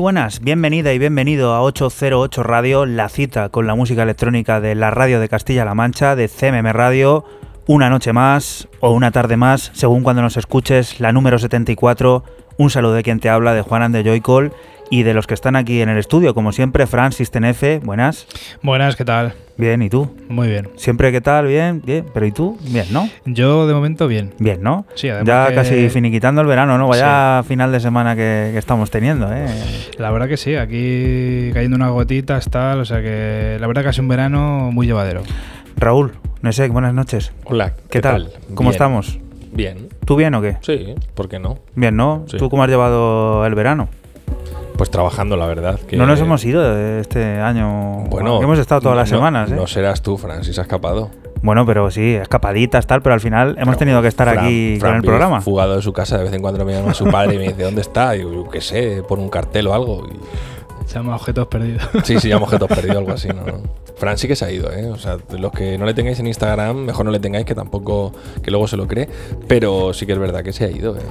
Buenas, 0.00 0.40
bienvenida 0.40 0.94
y 0.94 0.98
bienvenido 0.98 1.52
a 1.52 1.62
808 1.62 2.42
Radio, 2.42 2.86
la 2.86 3.10
cita 3.10 3.50
con 3.50 3.66
la 3.66 3.74
música 3.74 4.02
electrónica 4.02 4.58
de 4.58 4.74
la 4.74 4.90
radio 4.90 5.20
de 5.20 5.28
Castilla-La 5.28 5.74
Mancha, 5.74 6.16
de 6.16 6.26
CMM 6.26 6.72
Radio. 6.72 7.26
Una 7.66 7.90
noche 7.90 8.14
más 8.14 8.66
o 8.80 8.92
una 8.92 9.10
tarde 9.10 9.36
más, 9.36 9.70
según 9.74 10.02
cuando 10.02 10.22
nos 10.22 10.38
escuches, 10.38 11.00
la 11.00 11.12
número 11.12 11.38
74. 11.38 12.24
Un 12.56 12.70
saludo 12.70 12.94
de 12.94 13.02
quien 13.02 13.20
te 13.20 13.28
habla, 13.28 13.52
de 13.52 13.60
Juanan 13.60 13.92
de 13.92 14.02
Joycall 14.02 14.52
y 14.90 15.04
de 15.04 15.14
los 15.14 15.26
que 15.28 15.34
están 15.34 15.54
aquí 15.56 15.80
en 15.82 15.88
el 15.88 15.98
estudio, 15.98 16.34
como 16.34 16.50
siempre, 16.52 16.86
Fran 16.86 17.12
Sistenefe, 17.12 17.78
buenas. 17.78 18.26
Buenas, 18.62 18.96
¿qué 18.96 19.04
tal? 19.04 19.34
Bien, 19.56 19.82
¿y 19.82 19.88
tú? 19.90 20.10
Muy 20.28 20.48
bien. 20.48 20.68
Siempre, 20.76 21.12
¿qué 21.12 21.20
tal? 21.20 21.46
Bien, 21.46 21.80
bien. 21.84 22.06
Pero 22.12 22.26
¿y 22.26 22.32
tú? 22.32 22.58
Bien, 22.62 22.86
¿no? 22.90 23.08
Yo 23.24 23.66
de 23.68 23.74
momento 23.74 24.08
bien. 24.08 24.32
Bien, 24.38 24.62
¿no? 24.62 24.86
Sí, 24.94 25.08
además 25.08 25.26
Ya 25.28 25.48
que- 25.48 25.54
casi 25.54 25.88
finiquitando 25.90 26.40
el 26.40 26.46
verano, 26.48 26.76
¿no? 26.76 26.88
Vaya 26.88 27.42
final 27.46 27.70
de 27.70 27.78
semana 27.78 28.16
que, 28.16 28.50
que 28.52 28.58
estamos 28.58 28.90
teniendo, 28.90 29.32
¿eh? 29.32 29.46
La 29.98 30.10
verdad 30.10 30.28
que 30.28 30.36
sí, 30.36 30.56
aquí 30.56 31.50
cayendo 31.52 31.76
unas 31.76 31.90
gotitas, 31.92 32.48
tal, 32.50 32.80
o 32.80 32.84
sea 32.84 33.00
que 33.02 33.58
la 33.60 33.66
verdad 33.66 33.82
que 33.82 33.88
ha 33.88 33.92
sido 33.92 34.02
un 34.04 34.08
verano 34.08 34.70
muy 34.72 34.86
llevadero. 34.86 35.22
Raúl, 35.76 36.12
Nesek, 36.42 36.72
buenas 36.72 36.94
noches. 36.94 37.32
Hola, 37.44 37.74
¿Qué, 37.90 38.00
tal? 38.00 38.32
¿Cómo 38.54 38.70
Bien. 38.70 38.72
estamos? 38.72 39.18
Bien, 39.52 39.88
¿Tú 40.04 40.16
bien 40.16 40.34
o 40.34 40.40
qué? 40.42 40.56
sí, 40.62 40.94
¿por 41.14 41.28
qué 41.28 41.38
no? 41.38 41.58
Bien, 41.74 41.94
¿no? 41.96 42.24
Sí. 42.28 42.36
¿Tú 42.38 42.48
cómo 42.50 42.62
has 42.64 42.70
llevado 42.70 43.44
el 43.46 43.54
verano? 43.54 43.88
Pues 44.80 44.88
trabajando, 44.90 45.36
la 45.36 45.44
verdad. 45.44 45.78
Que, 45.78 45.98
No 45.98 46.06
nos 46.06 46.18
hemos 46.20 46.42
ido 46.42 46.62
de 46.74 47.00
este 47.00 47.22
año. 47.38 48.04
Bueno, 48.08 48.42
hemos 48.42 48.58
estado 48.58 48.80
todas 48.80 48.96
las 48.96 49.10
no- 49.10 49.18
semanas, 49.18 49.50
¿eh? 49.50 49.54
No 49.54 49.66
serás 49.66 50.00
tú, 50.00 50.16
Francis, 50.16 50.58
ha 50.58 50.62
escapado. 50.62 51.10
Bueno, 51.42 51.66
pero 51.66 51.90
sí, 51.90 52.14
escapaditas, 52.14 52.86
tal, 52.86 53.02
pero 53.02 53.12
al 53.12 53.20
final 53.20 53.56
hemos 53.58 53.74
Pero 53.74 53.76
tenido 53.76 54.00
que 54.00 54.08
estar 54.08 54.26
Fran- 54.28 54.38
aquí 54.42 54.76
Fran 54.80 54.92
con 54.92 54.96
el 54.96 55.02
programa. 55.04 55.42
Fugado 55.42 55.76
de 55.76 55.82
su 55.82 55.92
casa, 55.92 56.16
de 56.16 56.24
vez 56.24 56.32
en 56.32 56.40
cuando 56.40 56.64
me 56.64 56.72
llama 56.72 56.94
su 56.94 57.04
padre 57.10 57.34
y 57.34 57.38
me 57.40 57.48
dice, 57.48 57.62
¿dónde 57.62 57.82
está? 57.82 58.16
Y 58.16 58.22
yo, 58.22 58.32
yo 58.32 58.48
qué 58.48 58.62
sé, 58.62 59.02
pon 59.06 59.20
un 59.20 59.28
cartel 59.28 59.66
o 59.66 59.74
algo. 59.74 60.06
Y- 60.10 60.86
Se 60.88 60.94
llama 60.94 61.14
objetos 61.16 61.46
perdidos. 61.48 61.82
Sí, 62.04 62.18
sí, 62.18 62.28
llamo 62.28 62.46
objetos 62.46 62.68
perdidos, 62.74 62.96
algo 62.96 63.12
así. 63.12 63.28
¿no? 63.28 63.44
no. 63.44 63.60
Fran 63.98 64.16
sí 64.16 64.28
que 64.28 64.34
se 64.34 64.46
ha 64.46 64.50
ido, 64.50 64.72
¿eh? 64.72 64.86
O 64.88 64.96
sea, 64.96 65.18
los 65.38 65.52
que 65.52 65.76
no 65.76 65.84
le 65.84 65.92
tengáis 65.92 66.18
en 66.20 66.26
Instagram, 66.26 66.74
mejor 66.86 67.04
no 67.04 67.10
le 67.10 67.20
tengáis, 67.20 67.44
que 67.44 67.54
tampoco, 67.54 68.14
que 68.42 68.50
luego 68.50 68.66
se 68.66 68.78
lo 68.78 68.86
cree. 68.88 69.10
Pero 69.46 69.92
sí 69.92 70.06
que 70.06 70.12
es 70.14 70.18
verdad 70.18 70.42
que 70.42 70.54
se 70.54 70.64
ha 70.64 70.70
ido, 70.70 70.96
¿eh? 70.96 71.02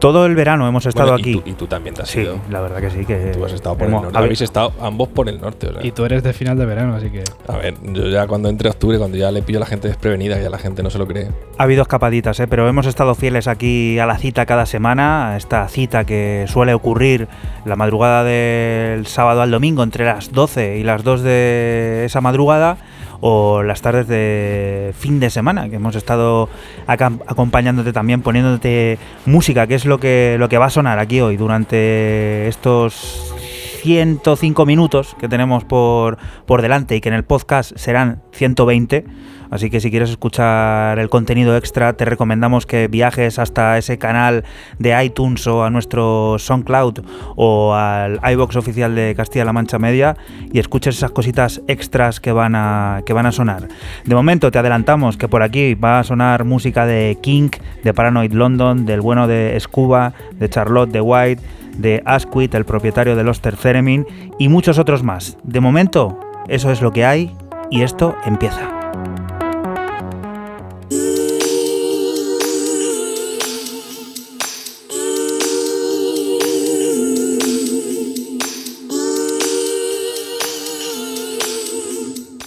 Todo 0.00 0.26
el 0.26 0.34
verano 0.36 0.68
hemos 0.68 0.86
estado 0.86 1.12
Bueno, 1.12 1.18
y 1.18 1.22
aquí. 1.22 1.40
tú- 1.40 1.50
Y, 1.50 1.52
tú 1.54 1.66
también 1.66 1.94
te 1.94 2.02
has 2.02 2.08
sí, 2.08 2.20
ido. 2.20 2.38
la 2.50 2.60
verdad 2.60 2.80
que 2.80 2.90
sí, 2.90 3.04
que. 3.04 3.32
Tú 3.36 3.44
has 3.44 3.52
estado 3.52 3.76
por 3.76 3.88
hemos- 3.88 3.98
el 4.00 4.04
norte. 4.04 4.18
ha- 4.18 4.22
Habéis 4.22 4.40
estado 4.42 4.72
ambos 4.80 5.08
por 5.08 5.28
el 5.28 5.40
norte, 5.40 5.66
o 5.68 5.72
sea. 5.72 5.84
Y 5.84 5.90
tú 5.92 6.04
eres 6.04 6.22
de 6.22 6.32
final 6.32 6.56
de 6.56 6.66
verano, 6.66 6.94
así 6.94 7.10
que... 7.10 7.24
A 7.48 7.56
ver, 7.56 7.74
yo 7.82 8.06
ya 8.08 8.26
cuando 8.26 8.48
entre 8.48 8.68
octubre, 8.70 8.96
cuando 8.98 9.16
ya 9.16 9.30
le 9.32 9.42
pillo 9.42 9.58
a 9.58 9.60
la 9.60 9.66
gente 9.66 9.88
desprevenida, 9.88 10.40
ya 10.40 10.50
la 10.50 10.58
gente 10.58 10.82
no 10.82 10.90
se 10.90 10.98
lo 10.98 11.06
cree. 11.06 11.28
Ha 11.58 11.62
habido 11.64 11.82
escapaditas, 11.82 12.38
¿eh? 12.40 12.46
pero 12.46 12.68
hemos 12.68 12.86
estado 12.86 13.14
fieles 13.14 13.48
aquí 13.48 13.98
a 13.98 14.06
la 14.06 14.18
cita 14.18 14.46
cada 14.46 14.66
semana, 14.66 15.32
a 15.32 15.36
esta 15.36 15.66
cita 15.68 16.04
que 16.04 16.44
suele 16.48 16.74
ocurrir 16.74 17.26
la 17.64 17.74
madrugada 17.76 18.22
del 18.24 19.06
sábado 19.06 19.42
al 19.42 19.50
domingo 19.50 19.82
entre 19.82 20.04
las 20.04 20.30
12 20.32 20.78
y 20.78 20.84
las 20.84 21.02
2 21.02 21.22
de 21.22 22.04
esa 22.06 22.20
madrugada 22.20 22.76
o 23.20 23.62
las 23.62 23.82
tardes 23.82 24.06
de 24.08 24.94
fin 24.96 25.20
de 25.20 25.30
semana, 25.30 25.68
que 25.68 25.76
hemos 25.76 25.96
estado 25.96 26.48
acompañándote 26.86 27.92
también, 27.92 28.22
poniéndote 28.22 28.98
música, 29.26 29.66
que 29.66 29.74
es 29.74 29.84
lo 29.84 29.98
que, 29.98 30.36
lo 30.38 30.48
que 30.48 30.58
va 30.58 30.66
a 30.66 30.70
sonar 30.70 30.98
aquí 30.98 31.20
hoy 31.20 31.36
durante 31.36 32.48
estos 32.48 33.34
105 33.82 34.66
minutos 34.66 35.16
que 35.18 35.28
tenemos 35.28 35.64
por, 35.64 36.18
por 36.46 36.62
delante 36.62 36.96
y 36.96 37.00
que 37.00 37.08
en 37.08 37.14
el 37.14 37.24
podcast 37.24 37.76
serán 37.76 38.22
120. 38.32 39.04
Así 39.50 39.70
que 39.70 39.80
si 39.80 39.90
quieres 39.90 40.10
escuchar 40.10 40.98
el 40.98 41.08
contenido 41.08 41.56
extra, 41.56 41.94
te 41.94 42.04
recomendamos 42.04 42.66
que 42.66 42.88
viajes 42.88 43.38
hasta 43.38 43.78
ese 43.78 43.98
canal 43.98 44.44
de 44.78 45.04
iTunes 45.04 45.46
o 45.46 45.64
a 45.64 45.70
nuestro 45.70 46.36
SoundCloud 46.38 47.00
o 47.36 47.74
al 47.74 48.20
iBox 48.32 48.56
oficial 48.56 48.94
de 48.94 49.14
Castilla-La 49.16 49.52
Mancha 49.52 49.78
Media 49.78 50.16
y 50.52 50.58
escuches 50.58 50.96
esas 50.96 51.10
cositas 51.10 51.62
extras 51.66 52.20
que 52.20 52.32
van 52.32 52.54
a 52.54 53.02
que 53.06 53.12
van 53.12 53.26
a 53.26 53.32
sonar. 53.32 53.68
De 54.04 54.14
momento 54.14 54.50
te 54.50 54.58
adelantamos 54.58 55.16
que 55.16 55.28
por 55.28 55.42
aquí 55.42 55.74
va 55.74 56.00
a 56.00 56.04
sonar 56.04 56.44
música 56.44 56.86
de 56.86 57.18
King, 57.20 57.50
de 57.82 57.94
Paranoid 57.94 58.32
London, 58.32 58.86
del 58.86 59.00
bueno 59.00 59.26
de 59.26 59.56
Scuba, 59.60 60.12
de 60.32 60.48
Charlotte 60.48 60.90
de 60.90 61.00
White, 61.00 61.42
de 61.76 62.02
Asquith, 62.04 62.54
el 62.54 62.64
propietario 62.64 63.16
de 63.16 63.24
Loster 63.24 63.56
Theremin 63.56 64.06
y 64.38 64.48
muchos 64.48 64.78
otros 64.78 65.02
más. 65.02 65.38
De 65.42 65.60
momento, 65.60 66.18
eso 66.48 66.70
es 66.70 66.82
lo 66.82 66.92
que 66.92 67.04
hay 67.04 67.34
y 67.70 67.82
esto 67.82 68.14
empieza. 68.24 68.77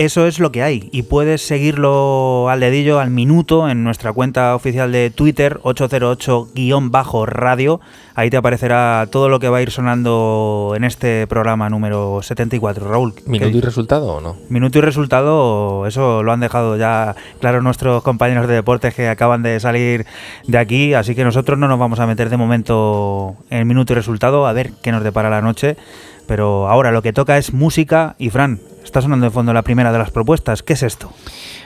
Eso 0.02 0.26
es 0.26 0.40
lo 0.40 0.52
que 0.52 0.64
hay 0.64 0.90
y 0.92 1.04
puedes 1.04 1.44
seguirlo 1.44 2.50
al 2.50 2.60
dedillo, 2.60 3.00
al 3.00 3.12
minuto, 3.12 3.70
en 3.70 3.84
nuestra 3.84 4.12
cuenta 4.12 4.56
oficial 4.56 4.92
de 4.92 5.12
Twitter, 5.12 5.60
808-radio. 5.62 7.80
Ahí 8.16 8.32
te 8.32 8.38
aparecerá 8.38 9.08
todo 9.12 9.30
lo 9.30 9.40
que 9.40 9.48
va 9.48 9.60
a 9.60 9.62
ir 9.62 9.70
sonando 9.70 10.74
en 10.76 10.86
este 10.86 11.28
programa 11.28 11.70
número 11.70 12.24
74. 12.24 12.90
Raúl, 12.90 13.14
¿qué 13.14 13.30
¿Minuto 13.30 13.56
y 13.56 13.62
resultado 13.62 14.16
o 14.16 14.22
no? 14.22 14.38
Minuto 14.50 14.80
y 14.80 14.82
resultado, 14.82 15.86
eso 15.86 16.24
lo 16.24 16.32
han 16.32 16.40
dejado 16.40 16.78
ya 16.78 17.16
claro 17.40 17.62
nuestros 17.62 18.02
compañeros 18.02 18.48
de 18.48 18.56
deportes 18.56 18.96
que 18.96 19.08
acaban 19.08 19.44
de 19.44 19.60
salir 19.60 20.08
de 20.48 20.58
aquí, 20.58 20.96
así 20.96 21.14
que 21.14 21.24
nosotros 21.24 21.60
no 21.60 21.68
nos 21.68 21.78
vamos 21.78 22.00
a 22.00 22.08
meter 22.08 22.32
de 22.32 22.38
momento 22.38 23.36
en 23.52 23.68
minuto 23.68 23.94
y 23.94 23.98
resultado, 23.98 24.48
a 24.48 24.54
ver 24.54 24.72
qué 24.82 24.92
nos 24.92 25.04
depara 25.04 25.30
la 25.30 25.44
noche. 25.44 25.78
Pero 26.26 26.68
ahora 26.70 26.92
lo 26.92 27.04
que 27.04 27.14
toca 27.14 27.38
es 27.38 27.54
música 27.54 28.16
y 28.18 28.30
Fran, 28.30 28.60
está 28.84 29.02
sonando 29.02 29.26
de 29.26 29.32
fondo 29.32 29.54
la 29.54 29.62
primera 29.62 29.92
de 29.92 29.98
las 29.98 30.12
propuestas. 30.12 30.64
¿Qué 30.64 30.74
es 30.74 30.84
esto? 30.84 31.12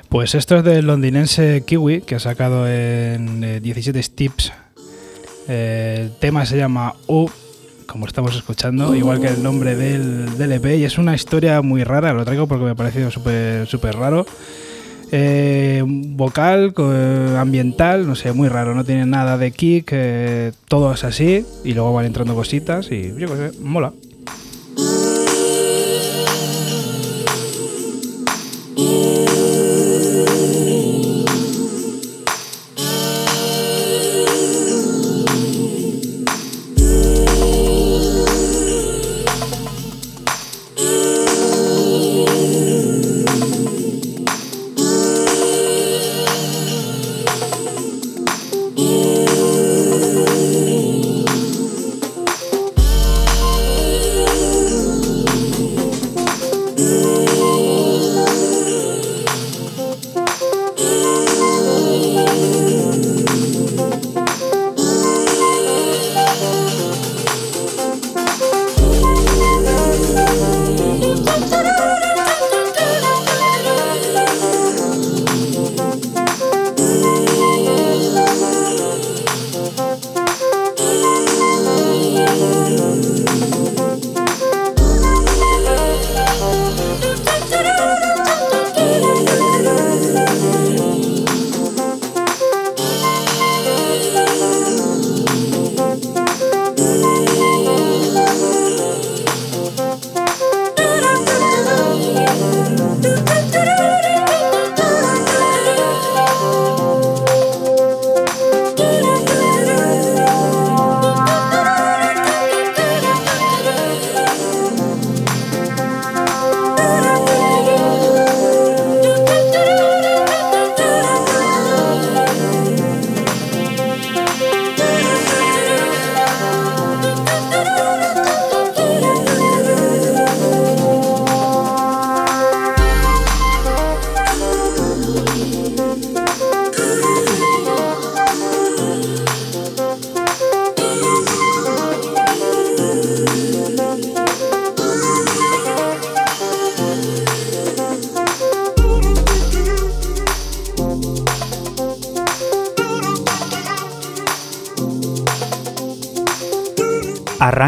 Pues 0.10 0.36
esto 0.36 0.58
es 0.58 0.64
del 0.64 0.88
londinense 0.88 1.64
Kiwi, 1.66 2.02
que 2.02 2.16
ha 2.16 2.20
sacado 2.20 2.68
en 2.68 3.44
eh, 3.44 3.60
17 3.60 4.02
Tips. 4.14 4.54
Eh, 5.48 6.02
el 6.02 6.12
tema 6.20 6.46
se 6.46 6.58
llama 6.58 6.96
U, 7.08 7.30
como 7.86 8.06
estamos 8.06 8.36
escuchando, 8.36 8.96
igual 8.96 9.20
que 9.20 9.28
el 9.28 9.44
nombre 9.44 9.76
del, 9.76 10.38
del 10.38 10.52
EP, 10.54 10.66
y 10.78 10.84
es 10.84 10.98
una 10.98 11.16
historia 11.16 11.62
muy 11.62 11.84
rara, 11.84 12.14
lo 12.14 12.26
traigo 12.26 12.48
porque 12.48 12.66
me 12.66 12.72
ha 12.72 12.76
parecido 12.76 13.12
súper 13.12 13.96
raro. 13.96 14.26
Eh, 15.12 15.84
vocal, 15.86 16.74
ambiental, 17.38 18.08
no 18.08 18.16
sé, 18.16 18.34
muy 18.34 18.50
raro, 18.50 18.74
no 18.74 18.84
tiene 18.84 19.06
nada 19.06 19.38
de 19.38 19.52
kick, 19.52 19.90
eh, 19.92 20.52
todo 20.68 20.94
es 20.94 21.04
así, 21.04 21.46
y 21.64 21.74
luego 21.74 21.94
van 21.94 22.06
entrando 22.06 22.34
cositas, 22.34 22.92
y 22.92 23.14
yo 23.18 23.28
qué 23.28 23.52
sé, 23.52 23.52
mola. 23.62 23.94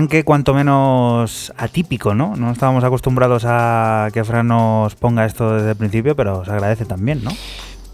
Arranque 0.07 0.23
cuanto 0.23 0.53
menos 0.53 1.51
atípico, 1.57 2.15
¿no? 2.15 2.35
No 2.37 2.51
estábamos 2.51 2.83
acostumbrados 2.85 3.43
a 3.45 4.07
que 4.13 4.23
Fran 4.23 4.47
nos 4.47 4.95
ponga 4.95 5.25
esto 5.25 5.55
desde 5.55 5.71
el 5.71 5.75
principio, 5.75 6.15
pero 6.15 6.45
se 6.45 6.51
agradece 6.51 6.85
también, 6.85 7.23
¿no? 7.23 7.31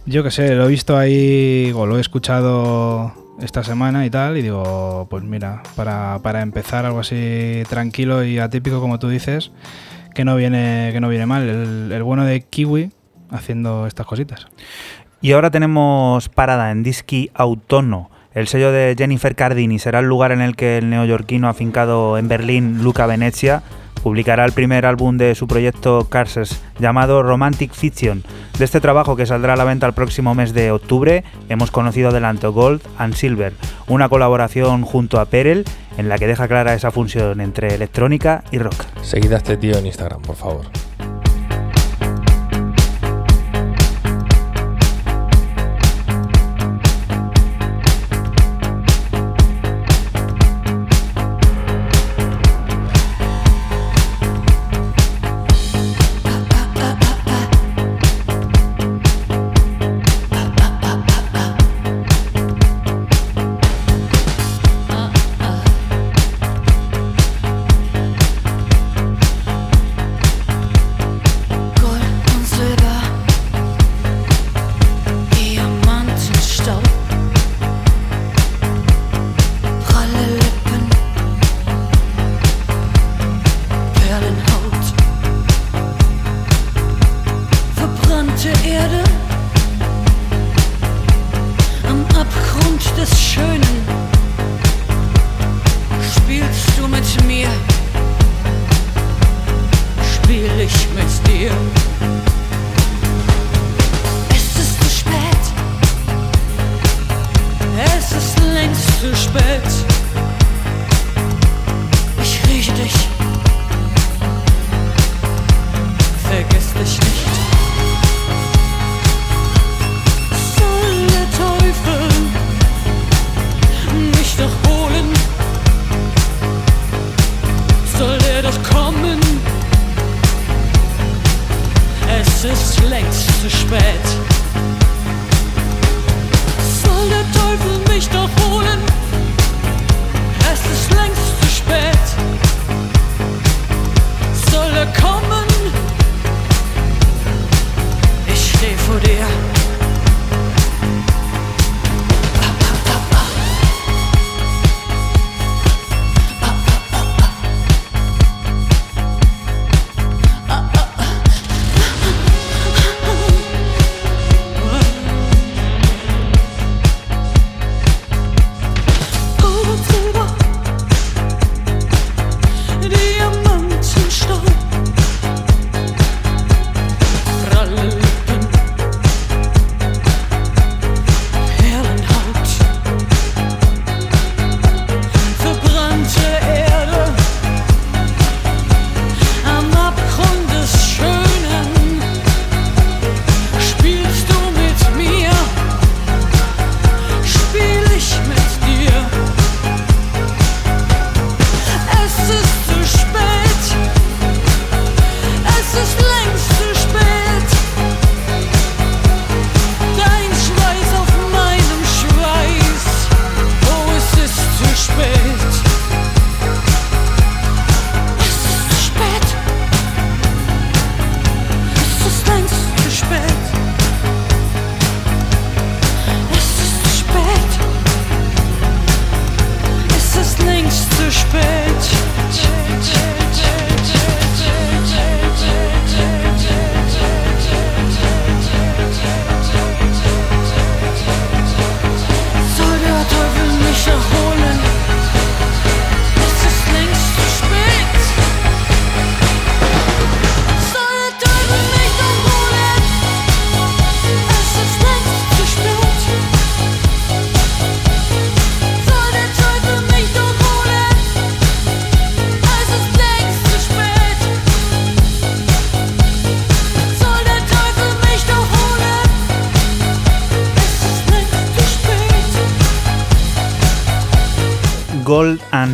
Yo 0.06 0.24
qué 0.24 0.30
sé, 0.30 0.54
lo 0.54 0.66
he 0.66 0.68
visto 0.68 0.96
ahí, 0.96 1.72
o 1.76 1.88
lo 1.88 1.98
he 1.98 2.02
escuchado 2.02 3.14
esta 3.42 3.64
semana 3.64 4.06
y 4.06 4.12
tal, 4.12 4.38
y 4.38 4.44
digo, 4.44 5.08
pues 5.10 5.24
mira, 5.24 5.64
para, 5.76 6.20
para 6.22 6.42
empezar 6.42 6.86
algo 6.86 7.00
así 7.00 7.64
tranquilo 7.68 8.24
y 8.24 8.38
atípico 8.38 8.80
como 8.80 9.00
tú 9.00 9.10
dices, 9.10 9.52
que 10.14 10.24
no 10.24 10.36
viene, 10.36 10.92
que 10.94 11.00
no 11.00 11.10
viene 11.10 11.26
mal. 11.26 11.50
El, 11.50 11.92
el 11.92 12.04
bueno 12.04 12.26
de 12.26 12.42
Kiwi 12.42 12.92
haciendo 13.32 13.88
estas 13.88 14.06
cositas. 14.06 14.48
Y 15.20 15.32
ahora 15.32 15.50
tenemos 15.50 16.30
parada 16.30 16.70
en 16.70 16.84
Disky 16.84 17.32
Autono. 17.34 18.12
El 18.34 18.48
sello 18.48 18.72
de 18.72 18.96
Jennifer 18.98 19.36
Cardini 19.36 19.78
será 19.78 20.00
el 20.00 20.08
lugar 20.08 20.32
en 20.32 20.42
el 20.42 20.56
que 20.56 20.80
el 20.80 20.90
neoyorquino 20.90 21.48
afincado 21.48 22.18
en 22.18 22.28
Berlín, 22.28 22.82
Luca 22.82 23.06
Venezia, 23.06 23.62
publicará 24.02 24.44
el 24.44 24.54
primer 24.54 24.88
álbum 24.88 25.18
de 25.18 25.36
su 25.36 25.48
proyecto 25.48 26.08
Carses, 26.10 26.60
llamado 26.80 27.22
Romantic 27.22 27.72
Fiction. 27.74 28.24
De 28.58 28.66
este 28.66 28.82
trabajo 28.82 29.16
que 29.16 29.28
saldrá 29.28 29.54
a 29.54 29.56
la 29.56 29.64
venta 29.64 29.86
el 29.86 29.94
próximo 29.94 30.34
mes 30.34 30.54
de 30.54 30.72
octubre, 30.72 31.24
hemos 31.48 31.70
conocido 31.70 32.10
adelanto 32.10 32.52
Gold 32.52 32.82
and 32.98 33.14
Silver, 33.14 33.54
una 33.88 34.10
colaboración 34.10 34.82
junto 34.82 35.20
a 35.20 35.26
Perel 35.26 35.64
en 35.98 36.10
la 36.10 36.18
que 36.18 36.28
deja 36.28 36.48
clara 36.48 36.74
esa 36.74 36.90
función 36.90 37.40
entre 37.40 37.76
electrónica 37.76 38.44
y 38.52 38.58
rock. 38.58 38.84
Seguid 39.04 39.32
a 39.34 39.38
este 39.38 39.58
tío 39.58 39.78
en 39.78 39.86
Instagram, 39.86 40.24
por 40.24 40.36
favor. 40.36 40.66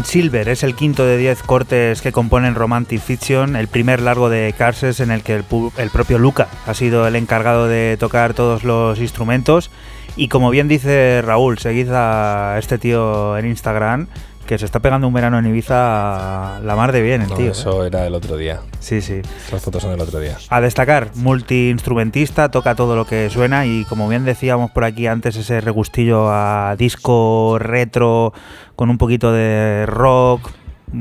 Silver 0.10 0.50
es 0.50 0.64
el 0.64 0.74
quinto 0.74 1.06
de 1.06 1.18
10 1.18 1.44
cortes 1.44 2.02
que 2.02 2.12
componen 2.12 2.56
Romantic 2.56 3.00
Fiction, 3.00 3.56
el 3.56 3.68
primer 3.68 4.02
largo 4.02 4.28
de 4.32 4.56
Carses 4.58 5.02
en 5.02 5.12
el 5.12 5.22
que 5.22 5.36
el, 5.36 5.44
propio 5.92 6.18
Luca 6.18 6.48
ha 6.66 6.74
sido 6.74 7.06
el 7.06 7.16
encargado 7.16 7.68
de 7.68 7.96
tocar 8.00 8.34
todos 8.34 8.64
los 8.64 8.98
instrumentos. 8.98 9.70
Y 10.16 10.28
como 10.28 10.50
bien 10.50 10.68
dice 10.68 11.22
Raúl, 11.22 11.60
seguid 11.60 11.92
a 11.92 12.56
este 12.58 12.80
tío 12.80 13.38
en 13.38 13.46
Instagram, 13.46 14.08
que 14.50 14.58
se 14.58 14.66
está 14.66 14.80
pegando 14.80 15.08
un 15.08 15.14
verano 15.14 15.38
en 15.38 15.46
Ibiza 15.46 16.60
la 16.64 16.76
mar 16.76 16.92
de 16.92 17.04
bien, 17.04 17.22
el 17.22 17.30
No, 17.30 17.36
tío. 17.36 17.50
¿eh? 17.50 17.52
eso 17.52 17.86
era 17.86 18.08
el 18.08 18.16
otro 18.16 18.36
día. 18.36 18.62
Sí, 18.80 19.00
sí. 19.00 19.22
Las 19.52 19.62
fotos 19.62 19.84
son 19.84 19.92
del 19.92 20.02
otro 20.02 20.20
día. 20.20 20.38
A 20.50 20.60
destacar, 20.60 21.12
multiinstrumentista, 21.14 22.50
toca 22.50 22.74
todo 22.74 22.96
lo 22.96 23.06
que 23.06 23.30
suena 23.30 23.68
y 23.68 23.86
como 23.86 24.10
bien 24.10 24.26
decíamos 24.26 24.72
por 24.72 24.86
aquí 24.86 25.06
antes, 25.06 25.36
ese 25.36 25.62
regustillo 25.62 26.30
a 26.32 26.76
disco 26.78 27.58
retro 27.60 28.34
con 28.76 28.90
un 28.90 28.98
poquito 28.98 29.32
de 29.32 29.86
rock. 29.86 30.50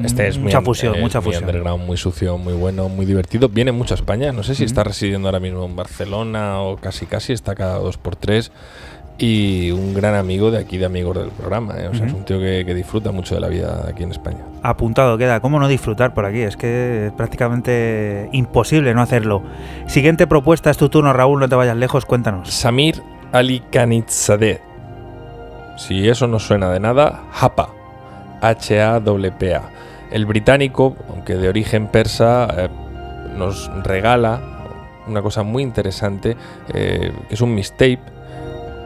Este 0.05 0.29
es 0.29 0.37
muy, 0.37 0.45
mucha 0.45 0.59
un- 0.59 0.65
fusión, 0.67 0.95
es 0.97 1.01
mucha 1.01 1.21
muy 1.23 1.33
fusión. 1.33 1.45
underground, 1.45 1.87
muy 1.87 1.97
sucio, 1.97 2.37
muy 2.37 2.53
bueno, 2.53 2.91
muy 2.91 3.07
divertido. 3.07 3.49
Viene 3.49 3.73
mucho 3.73 3.95
a 3.95 3.97
España. 3.97 4.31
No 4.33 4.43
sé 4.43 4.55
si 4.55 4.65
está 4.65 4.85
residiendo 4.85 5.29
ahora 5.29 5.41
mismo 5.41 5.65
en 5.65 5.75
Barcelona 5.75 6.61
o 6.61 6.77
casi 6.77 7.07
casi, 7.07 7.33
está 7.33 7.55
cada 7.55 7.79
dos 7.79 7.97
por 7.97 8.15
tres. 8.15 8.53
Y 9.21 9.73
un 9.73 9.95
gran 9.95 10.15
amigo 10.15 10.53
de 10.53 10.59
aquí, 10.59 10.79
de 10.79 10.87
amigos 10.87 11.17
del 11.17 11.31
programa. 11.31 11.75
¿eh? 11.77 11.89
O 11.89 11.95
sea, 11.95 12.07
es 12.07 12.13
un 12.13 12.25
tío 12.25 12.39
que, 12.39 12.65
que 12.65 12.73
disfruta 12.73 13.11
mucho 13.11 13.35
de 13.35 13.41
la 13.41 13.49
vida 13.49 13.85
aquí 13.89 14.05
en 14.05 14.13
España. 14.13 14.45
Apuntado 14.63 15.19
queda, 15.19 15.41
¿cómo 15.41 15.59
no 15.59 15.67
disfrutar 15.67 16.15
por 16.15 16.25
aquí? 16.25 16.41
Es 16.41 16.57
que 16.57 17.07
es 17.07 17.13
prácticamente 17.13 18.29
imposible 18.33 18.95
no 18.95 19.03
hacerlo. 19.03 19.43
Siguiente 19.89 20.29
propuesta, 20.29 20.71
es 20.71 20.77
tu 20.77 20.89
turno, 20.89 21.13
Raúl, 21.13 21.41
no 21.41 21.49
te 21.49 21.57
vayas 21.57 21.77
lejos, 21.77 22.07
cuéntanos. 22.07 22.49
Samir 22.49 23.03
Ali 23.33 23.61
Khanizadeh. 23.73 24.61
Si 25.77 26.09
eso 26.09 26.29
no 26.29 26.39
suena 26.39 26.71
de 26.71 26.79
nada, 26.79 27.25
Hapa. 27.33 27.71
H-A-P-A. 28.41 29.63
El 30.13 30.27
británico, 30.27 30.97
aunque 31.09 31.35
de 31.35 31.49
origen 31.49 31.89
persa, 31.89 32.47
eh, 32.57 32.69
nos 33.37 33.69
regala 33.83 34.41
una 35.09 35.23
cosa 35.23 35.43
muy 35.43 35.63
interesante, 35.63 36.37
eh, 36.73 37.13
que 37.29 37.35
es 37.35 37.41
un 37.41 37.55
mixtape 37.55 38.01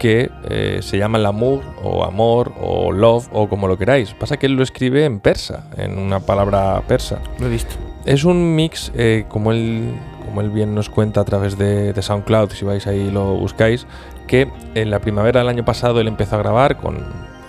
que 0.02 0.32
eh, 0.50 0.80
se 0.82 0.99
llama 0.99 1.16
L'amour 1.18 1.62
o 1.80 2.04
amor 2.04 2.52
o 2.61 2.90
love 2.90 3.28
o 3.30 3.49
como 3.49 3.68
lo 3.68 3.78
queráis. 3.78 4.14
Pasa 4.14 4.37
que 4.37 4.47
él 4.47 4.54
lo 4.54 4.64
escribe 4.64 5.04
en 5.04 5.21
persa, 5.21 5.66
en 5.76 5.97
una 5.97 6.18
palabra 6.18 6.82
persa. 6.88 7.21
Lo 7.38 7.47
he 7.47 7.50
visto. 7.50 7.76
Es 8.04 8.25
un 8.25 8.56
mix, 8.56 8.90
eh, 8.97 9.26
como, 9.28 9.52
él, 9.52 9.94
como 10.25 10.40
él 10.40 10.50
bien 10.50 10.75
nos 10.75 10.90
cuenta 10.90 11.21
a 11.21 11.25
través 11.25 11.56
de, 11.56 11.92
de 11.92 12.02
SoundCloud, 12.02 12.50
si 12.50 12.64
vais 12.64 12.85
ahí 12.88 12.99
y 12.99 13.11
lo 13.12 13.37
buscáis, 13.37 13.87
que 14.26 14.49
en 14.75 14.90
la 14.90 14.99
primavera 14.99 15.38
del 15.38 15.49
año 15.49 15.64
pasado 15.64 16.00
él 16.00 16.09
empezó 16.09 16.35
a 16.35 16.38
grabar 16.40 16.78
con, 16.78 16.99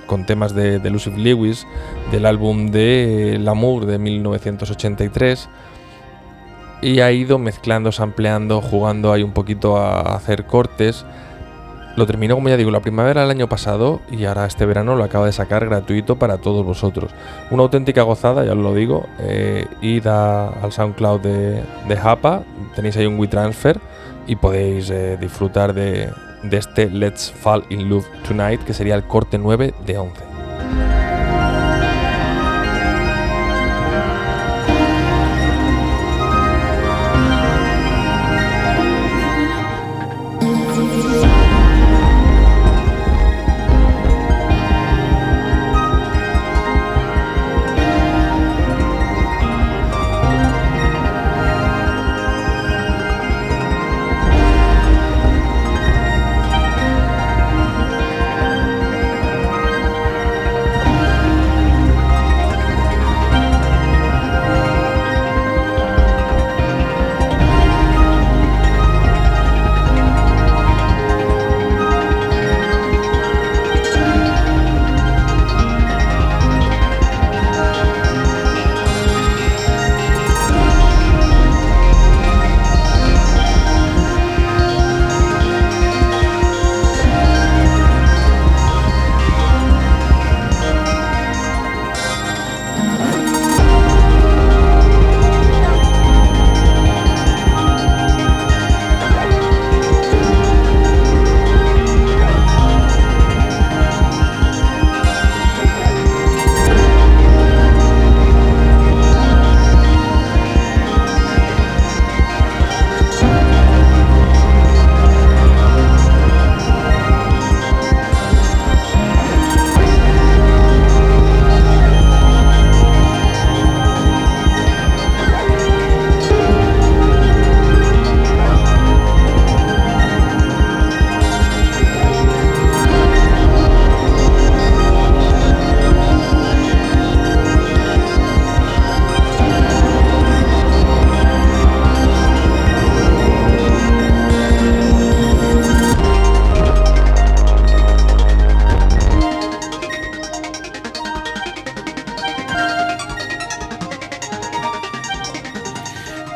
con 0.06 0.28
temas 0.28 0.54
de, 0.54 0.78
de 0.78 0.92
Lewis, 0.92 1.66
del 2.12 2.28
álbum 2.28 2.70
de 2.70 3.40
L'amour 3.42 3.88
de 3.88 3.98
1983, 3.98 5.50
y 6.84 7.00
ha 7.00 7.12
ido 7.12 7.40
mezclando, 7.40 7.92
sampleando, 7.92 8.62
jugando 8.62 9.12
ahí 9.12 9.24
un 9.24 9.32
poquito 9.32 9.76
a 9.78 10.16
hacer 10.16 10.46
cortes. 10.46 11.04
Lo 11.96 12.08
terminó, 12.08 12.36
como 12.36 12.50
ya 12.50 12.58
digo, 12.58 12.72
la 12.72 12.80
primavera 12.80 13.22
del 13.22 13.30
año 13.30 13.48
pasado 13.48 14.02
y 14.10 14.26
ahora 14.26 14.46
este 14.46 14.66
verano 14.66 14.96
lo 14.96 15.04
acaba 15.04 15.28
de 15.28 15.32
sacar 15.32 15.66
gratuito 15.66 16.18
para 16.18 16.40
todos 16.40 16.66
vosotros. 16.66 17.12
Una 17.52 17.64
auténtica 17.64 18.02
gozada, 18.02 18.44
ya 18.44 18.54
os 18.54 18.58
lo 18.58 18.74
digo. 18.74 19.06
Eh, 19.20 19.68
id 19.82 20.08
al 20.08 20.72
SoundCloud 20.72 21.22
de, 21.22 21.64
de 21.88 21.96
Japa, 21.98 22.44
tenéis 22.76 22.98
ahí 22.98 23.06
un 23.06 23.20
WeTransfer 23.20 23.80
y 24.26 24.36
podéis 24.36 24.90
eh, 24.90 25.18
disfrutar 25.22 25.74
de, 25.74 26.10
de 26.42 26.58
este 26.58 26.90
Let's 26.90 27.32
Fall 27.32 27.64
in 27.70 27.90
Love 27.90 28.08
Tonight, 28.28 28.64
que 28.64 28.74
sería 28.74 28.96
el 28.96 29.04
corte 29.04 29.38
9 29.38 29.74
de 29.86 29.98
11. 29.98 30.24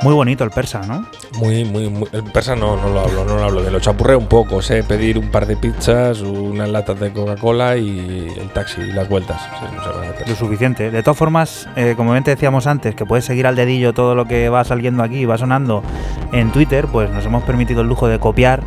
Muy 0.08 0.16
bonito 0.16 0.46
el 0.46 0.52
persa, 0.52 0.84
¿no? 0.88 1.06
Muy, 1.38 1.66
muy, 1.66 1.90
muy. 1.90 2.08
El 2.14 2.24
persa 2.24 2.56
no, 2.56 2.78
no 2.78 2.88
lo 2.88 3.02
hablo, 3.02 3.26
no 3.26 3.36
lo 3.36 3.44
hablo. 3.44 3.62
Me 3.62 3.70
lo 3.70 3.82
chapurreo 3.82 4.18
un 4.18 4.28
poco. 4.28 4.62
Sé 4.62 4.82
pedir 4.82 5.18
un 5.18 5.32
par 5.32 5.46
de 5.46 5.58
pizzas, 5.58 6.22
unas 6.22 6.70
latas 6.70 6.98
de 6.98 7.12
Coca-Cola 7.12 7.76
y 7.76 8.34
el 8.40 8.50
taxi 8.52 8.80
y 8.80 8.94
las 8.94 9.10
vueltas. 9.10 9.42
Sí, 9.42 9.66
no 9.76 10.00
de. 10.00 10.26
Lo 10.26 10.34
suficiente. 10.34 10.92
De 10.92 11.04
todas 11.04 11.18
formas, 11.18 11.68
eh, 11.76 11.94
como 11.98 12.14
bien 12.14 12.24
te 12.24 12.32
decíamos 12.32 12.68
antes, 12.68 12.96
que 12.96 13.06
puedes 13.06 13.26
seguir 13.26 13.48
al 13.48 13.58
dedillo 13.58 13.94
todo 13.94 14.16
lo 14.16 14.24
que 14.24 14.48
va 14.48 14.64
saliendo 14.64 15.04
aquí 15.04 15.18
y 15.18 15.26
va 15.26 15.38
sonando 15.38 15.84
en 16.32 16.54
Twitter, 16.54 16.88
pues 16.90 17.10
nos 17.10 17.26
hemos 17.26 17.44
permitido 17.44 17.82
el 17.82 17.88
lujo 17.88 18.08
de 18.08 18.18
copiar 18.18 18.64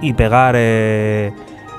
y 0.00 0.12
pegar 0.12 0.54
eh, 0.56 1.32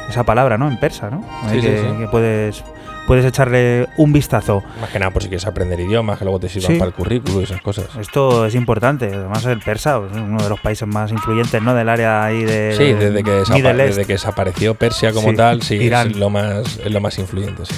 esa 0.09 0.25
palabra, 0.25 0.57
¿no? 0.57 0.67
En 0.67 0.77
persa, 0.77 1.09
¿no? 1.09 1.23
Sí, 1.49 1.61
sí, 1.61 1.67
que, 1.67 1.77
sí. 1.77 1.97
que 1.99 2.07
puedes, 2.09 2.65
puedes 3.09 3.25
echarle 3.25 3.87
un 3.97 4.13
vistazo. 4.13 4.61
Más 4.79 4.91
que 4.91 4.99
nada 4.99 5.09
por 5.09 5.23
si 5.23 5.29
quieres 5.29 5.47
aprender 5.47 5.79
idiomas, 5.79 6.19
que 6.19 6.25
luego 6.25 6.39
te 6.39 6.47
sirvan 6.47 6.73
Sí. 6.73 6.77
para 6.77 6.89
el 6.89 6.93
currículo 6.93 7.41
y 7.41 7.43
esas 7.45 7.59
cosas. 7.59 7.85
Esto 7.99 8.45
es 8.45 8.53
importante. 8.53 9.07
Además, 9.11 9.43
el 9.47 9.59
persa 9.61 9.97
pues, 9.99 10.11
es 10.11 10.17
uno 10.19 10.43
de 10.43 10.47
los 10.47 10.59
países 10.59 10.87
más 10.87 11.09
influyentes, 11.11 11.59
¿no? 11.59 11.73
Del 11.73 11.89
área 11.89 12.23
ahí 12.23 12.43
de. 12.43 12.75
Sí, 12.77 12.93
desde 12.93 13.23
que, 13.23 13.31
desapa- 13.31 13.53
Middle 13.55 13.71
East. 13.83 13.95
desde 13.97 14.05
que 14.05 14.13
desapareció 14.13 14.75
Persia 14.75 15.11
como 15.11 15.31
Sí, 15.31 15.35
tal, 15.35 15.61
sí, 15.63 15.75
Irán. 15.77 16.11
es 16.11 16.17
lo 16.17 16.29
más, 16.29 16.77
es 16.85 16.91
lo 16.91 17.01
más 17.01 17.17
influyente. 17.17 17.65
sí. 17.65 17.73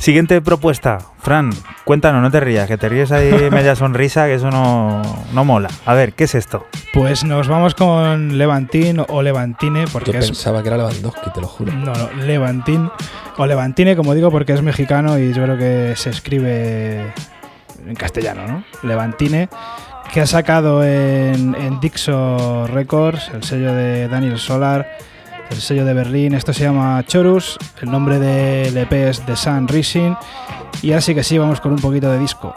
Siguiente 0.00 0.40
propuesta. 0.40 0.98
Fran, 1.20 1.50
cuéntanos, 1.84 2.20
no 2.20 2.30
te 2.32 2.40
rías, 2.40 2.66
que 2.66 2.76
te 2.76 2.88
ríes 2.88 3.12
ahí 3.12 3.30
media 3.52 3.76
sonrisa, 3.76 4.26
que 4.26 4.34
eso 4.34 4.50
no, 4.50 5.00
no 5.32 5.44
mola. 5.44 5.68
A 5.86 5.94
ver, 5.94 6.14
¿qué 6.14 6.24
es 6.24 6.34
esto? 6.34 6.66
Pues 6.92 7.22
nos 7.22 7.46
vamos 7.46 7.76
con 7.76 8.36
Levantín 8.36 9.00
o 9.08 9.22
Levantine, 9.22 9.82
Yo 9.86 9.92
porque 9.92 10.10
es. 10.18 10.26
pensaba 10.26 10.60
que 10.62 10.68
era 10.68 10.76
Lewandowski, 10.78 11.30
te 11.32 11.40
lo 11.40 11.46
juro. 11.46 11.72
No, 11.72 11.92
no, 11.92 12.10
Levantín 12.24 12.90
o 13.38 13.46
Levantine, 13.46 13.94
como 13.94 14.12
digo, 14.14 14.32
porque 14.32 14.52
es 14.54 14.62
mexicano 14.72 15.18
y 15.18 15.34
yo 15.34 15.42
creo 15.42 15.58
que 15.58 15.94
se 15.96 16.08
escribe 16.08 17.12
en 17.86 17.94
castellano, 17.94 18.46
¿no? 18.48 18.64
Levantine, 18.82 19.50
que 20.10 20.22
ha 20.22 20.26
sacado 20.26 20.82
en, 20.82 21.54
en 21.54 21.78
Dixo 21.78 22.66
Records, 22.68 23.30
el 23.34 23.42
sello 23.42 23.74
de 23.74 24.08
Daniel 24.08 24.38
Solar, 24.38 24.88
el 25.50 25.58
sello 25.58 25.84
de 25.84 25.92
Berlín. 25.92 26.32
Esto 26.32 26.54
se 26.54 26.64
llama 26.64 27.04
Chorus, 27.06 27.58
el 27.82 27.90
nombre 27.90 28.18
del 28.18 28.74
EP 28.78 28.92
es 28.92 29.20
The 29.26 29.36
Sun 29.36 29.68
Rising. 29.68 30.14
Y 30.80 30.92
así 30.92 31.14
que 31.14 31.22
sí, 31.22 31.36
vamos 31.36 31.60
con 31.60 31.72
un 31.72 31.78
poquito 31.78 32.10
de 32.10 32.18
disco. 32.18 32.54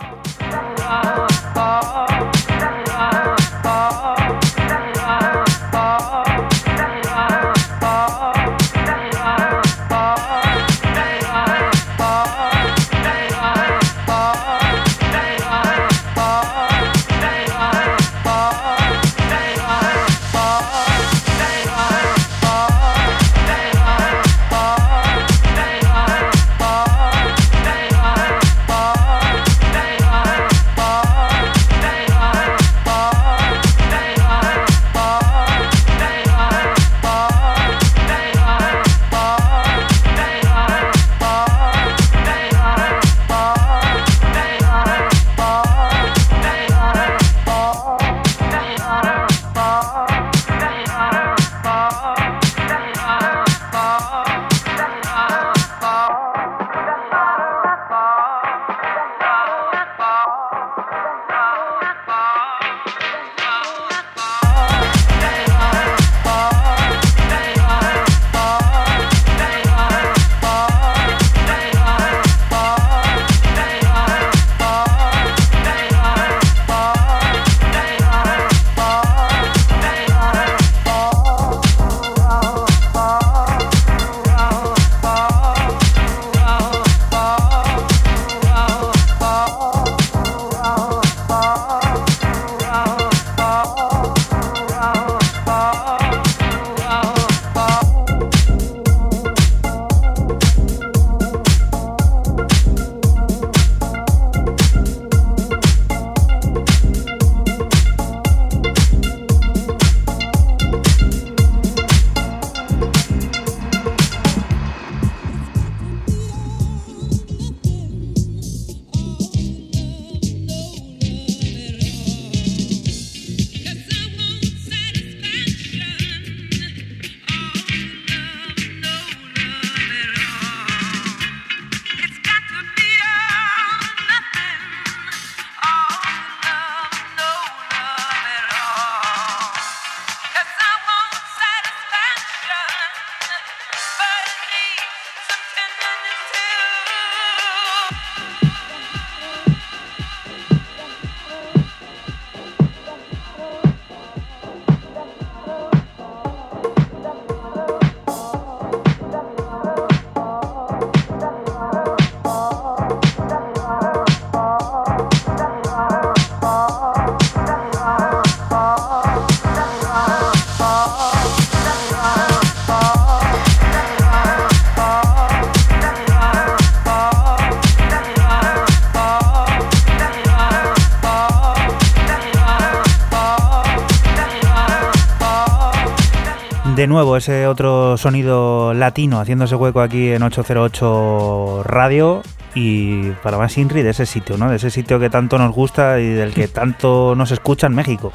Ese 187.26 187.48
otro 187.48 187.98
sonido 187.98 188.76
latino 188.76 189.20
haciéndose 189.20 189.56
hueco 189.56 189.82
aquí 189.82 190.12
en 190.12 190.22
808 190.22 191.64
Radio 191.64 192.22
y 192.54 193.10
para 193.24 193.40
más 193.40 193.58
Inri 193.58 193.82
de 193.82 193.90
ese 193.90 194.06
sitio, 194.06 194.38
¿no? 194.38 194.48
De 194.52 194.58
ese 194.58 194.70
sitio 194.70 195.00
que 195.00 195.10
tanto 195.10 195.40
nos 195.40 195.52
gusta 195.52 196.00
y 196.00 196.06
del 196.08 196.34
que 196.36 196.48
tanto 196.48 197.16
nos 197.16 197.32
escucha 197.32 197.66
en 197.66 197.74
México. 197.74 198.14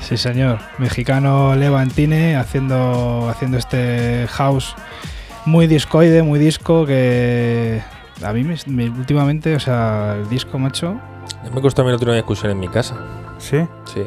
Sí, 0.00 0.16
señor. 0.16 0.58
Mexicano 0.78 1.54
Levantine 1.54 2.36
haciendo, 2.36 3.28
haciendo 3.28 3.58
este 3.58 4.26
house 4.30 4.74
muy 5.44 5.66
discoide, 5.66 6.22
muy 6.22 6.38
disco 6.38 6.86
que 6.86 7.82
a 8.24 8.32
mí 8.32 8.42
me, 8.42 8.56
me- 8.68 8.88
últimamente, 8.88 9.54
o 9.54 9.60
sea, 9.60 10.16
el 10.18 10.28
disco 10.30 10.58
macho, 10.58 10.98
Me 11.54 11.60
costó 11.60 11.82
también 11.82 11.96
otra 11.96 12.14
discusión 12.14 12.50
en 12.52 12.58
mi 12.58 12.68
casa. 12.68 12.96
¿Sí? 13.38 13.58
Sí. 13.92 14.06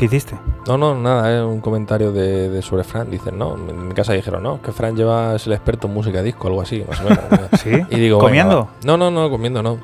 ¿Qué 0.00 0.06
hiciste? 0.06 0.34
No, 0.66 0.78
no, 0.78 0.94
nada, 0.94 1.30
es 1.36 1.44
un 1.44 1.60
comentario 1.60 2.10
de, 2.10 2.48
de 2.48 2.62
sobre 2.62 2.84
Fran. 2.84 3.10
Dicen, 3.10 3.36
no, 3.36 3.54
en 3.54 3.88
mi 3.88 3.92
casa 3.92 4.14
dijeron, 4.14 4.42
no, 4.42 4.62
que 4.62 4.72
Fran 4.72 4.96
lleva, 4.96 5.34
es 5.34 5.46
el 5.46 5.52
experto 5.52 5.88
en 5.88 5.92
música 5.92 6.22
disco, 6.22 6.48
algo 6.48 6.62
así, 6.62 6.82
más 6.88 7.00
o 7.02 7.04
menos. 7.04 7.28
¿Sí? 7.62 7.70
Y 7.90 8.00
digo, 8.00 8.18
¿Comiendo? 8.18 8.70
No, 8.82 8.96
no, 8.96 9.10
no, 9.10 9.28
comiendo 9.28 9.62
no. 9.62 9.76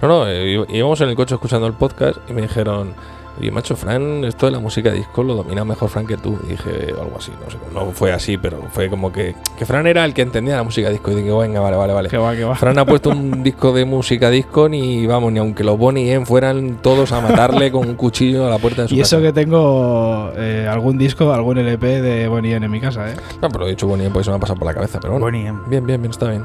No, 0.00 0.08
no, 0.08 0.26
eh, 0.26 0.64
íbamos 0.70 0.98
en 1.02 1.10
el 1.10 1.14
coche 1.14 1.34
escuchando 1.34 1.66
el 1.66 1.74
podcast 1.74 2.16
y 2.26 2.32
me 2.32 2.40
dijeron, 2.40 2.94
oye, 3.38 3.50
macho, 3.50 3.76
Fran, 3.76 4.24
esto 4.24 4.46
de 4.46 4.52
la 4.52 4.60
música 4.60 4.90
disco 4.90 5.22
lo 5.22 5.34
domina 5.34 5.64
mejor 5.64 5.88
Fran 5.88 6.06
que 6.06 6.16
tú. 6.16 6.38
Y 6.44 6.50
dije 6.50 6.92
algo 7.00 7.16
así, 7.18 7.32
no 7.44 7.50
sé, 7.50 7.58
no 7.72 7.90
fue 7.92 8.12
así, 8.12 8.36
pero 8.36 8.62
fue 8.72 8.88
como 8.88 9.12
que, 9.12 9.34
que 9.58 9.66
Fran 9.66 9.86
era 9.86 10.04
el 10.04 10.14
que 10.14 10.22
entendía 10.22 10.56
la 10.56 10.62
música 10.62 10.90
disco. 10.90 11.10
Y 11.10 11.16
dije, 11.16 11.30
venga, 11.32 11.60
vale, 11.60 11.76
vale, 11.76 11.92
vale. 11.92 12.08
que 12.08 12.16
va, 12.18 12.34
que 12.34 12.44
va. 12.44 12.54
Fran 12.54 12.78
ha 12.78 12.84
puesto 12.86 13.10
un 13.10 13.42
disco 13.44 13.72
de 13.72 13.84
música 13.84 14.30
disco 14.30 14.68
ni, 14.68 15.06
vamos, 15.06 15.32
ni 15.32 15.38
aunque 15.38 15.64
los 15.64 15.78
Bonnie 15.78 16.12
M 16.12 16.26
fueran 16.26 16.76
todos 16.82 17.12
a 17.12 17.20
matarle 17.20 17.70
con 17.70 17.88
un 17.88 17.94
cuchillo 17.94 18.46
a 18.46 18.50
la 18.50 18.58
puerta 18.58 18.82
de 18.82 18.88
su 18.88 18.94
Y 18.94 19.00
eso 19.00 19.16
casa. 19.16 19.26
que 19.28 19.32
tengo 19.32 20.30
eh, 20.36 20.68
algún 20.70 20.98
disco, 20.98 21.32
algún 21.32 21.58
LP 21.58 22.00
de 22.02 22.28
Bonnie 22.28 22.54
M 22.54 22.66
en 22.66 22.72
mi 22.72 22.80
casa, 22.80 23.10
¿eh? 23.10 23.16
No, 23.42 23.48
pero 23.48 23.66
he 23.66 23.70
dicho 23.70 23.86
Bonnie 23.86 24.06
M 24.06 24.12
porque 24.12 24.24
se 24.24 24.30
me 24.30 24.36
ha 24.36 24.40
pasado 24.40 24.58
por 24.58 24.66
la 24.66 24.74
cabeza, 24.74 24.98
pero 25.00 25.12
bueno. 25.14 25.26
Bonnie 25.26 25.46
M. 25.46 25.58
Bien, 25.68 25.84
bien, 25.86 26.00
bien, 26.00 26.10
está 26.10 26.28
bien. 26.30 26.44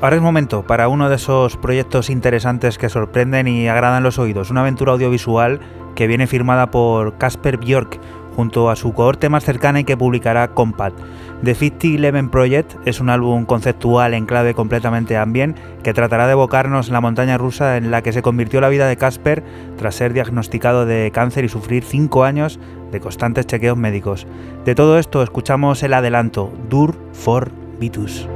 Ahora 0.00 0.14
es 0.14 0.22
momento 0.22 0.62
para 0.62 0.86
uno 0.86 1.08
de 1.08 1.16
esos 1.16 1.56
proyectos 1.56 2.08
interesantes 2.08 2.78
que 2.78 2.88
sorprenden 2.88 3.48
y 3.48 3.66
agradan 3.66 4.04
los 4.04 4.20
oídos. 4.20 4.48
Una 4.50 4.60
aventura 4.60 4.92
audiovisual 4.92 5.58
que 5.98 6.06
viene 6.06 6.28
firmada 6.28 6.70
por 6.70 7.18
Casper 7.18 7.56
Björk 7.56 7.98
junto 8.36 8.70
a 8.70 8.76
su 8.76 8.92
cohorte 8.92 9.28
más 9.28 9.42
cercana 9.42 9.80
y 9.80 9.84
que 9.84 9.96
publicará 9.96 10.46
Compact. 10.46 10.96
The 11.42 11.56
5011 11.56 12.30
Project 12.30 12.76
es 12.84 13.00
un 13.00 13.10
álbum 13.10 13.44
conceptual 13.44 14.14
en 14.14 14.24
clave 14.24 14.54
completamente 14.54 15.16
ambient 15.16 15.58
que 15.82 15.92
tratará 15.92 16.26
de 16.26 16.34
evocarnos 16.34 16.88
la 16.90 17.00
montaña 17.00 17.36
rusa 17.36 17.76
en 17.76 17.90
la 17.90 18.00
que 18.02 18.12
se 18.12 18.22
convirtió 18.22 18.60
la 18.60 18.68
vida 18.68 18.86
de 18.86 18.96
Casper 18.96 19.42
tras 19.76 19.96
ser 19.96 20.12
diagnosticado 20.12 20.86
de 20.86 21.10
cáncer 21.12 21.44
y 21.44 21.48
sufrir 21.48 21.82
cinco 21.82 22.22
años 22.22 22.60
de 22.92 23.00
constantes 23.00 23.48
chequeos 23.48 23.76
médicos. 23.76 24.28
De 24.64 24.76
todo 24.76 25.00
esto 25.00 25.24
escuchamos 25.24 25.82
el 25.82 25.94
adelanto 25.94 26.52
Dur 26.70 26.94
for 27.12 27.50
Vitus. 27.80 28.28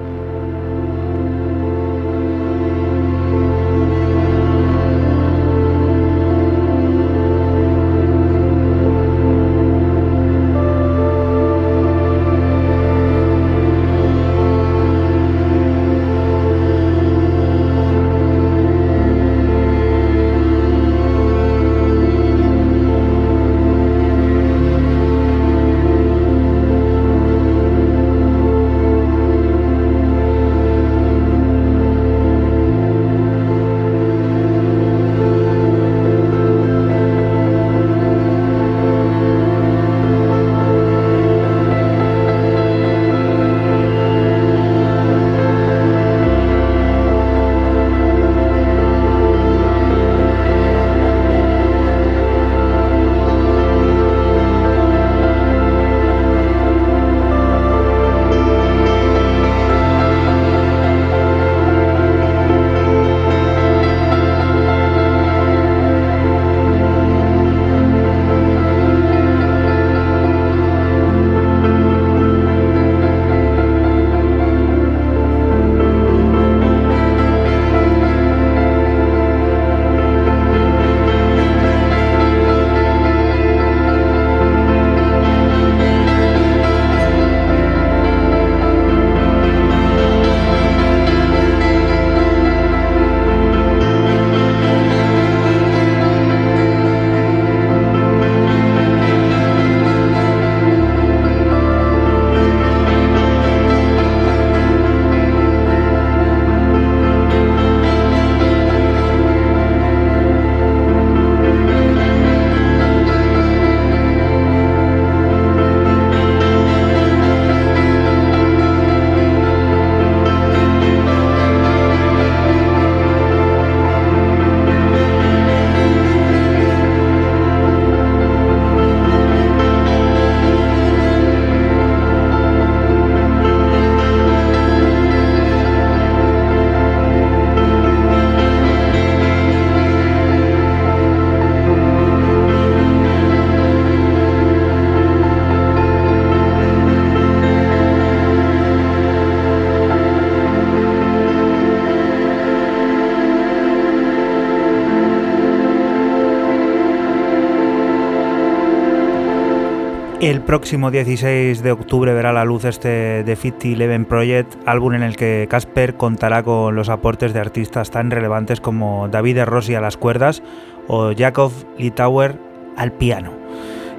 El 160.23 160.41
próximo 160.41 160.93
16 160.93 161.65
de 161.65 161.73
octubre 161.73 162.15
verá 162.15 162.33
la 162.33 162.45
luz 162.45 162.65
este 162.65 163.25
The 163.25 163.35
5011 163.35 164.05
Project, 164.05 164.55
álbum 164.67 164.95
en 164.95 165.03
el 165.03 165.17
que 165.17 165.49
Casper 165.51 165.97
contará 165.97 166.45
con 166.45 166.77
los 166.77 166.91
aportes 166.91 167.33
de 167.33 167.41
artistas 167.41 167.91
tan 167.91 168.13
relevantes 168.13 168.61
como 168.61 169.09
David 169.09 169.43
Rossi 169.43 169.75
a 169.75 169.81
las 169.81 169.97
cuerdas 169.97 170.45
o 170.87 171.11
Jakov 171.13 171.51
Litauer 171.77 172.39
al 172.77 172.93
piano. 172.93 173.33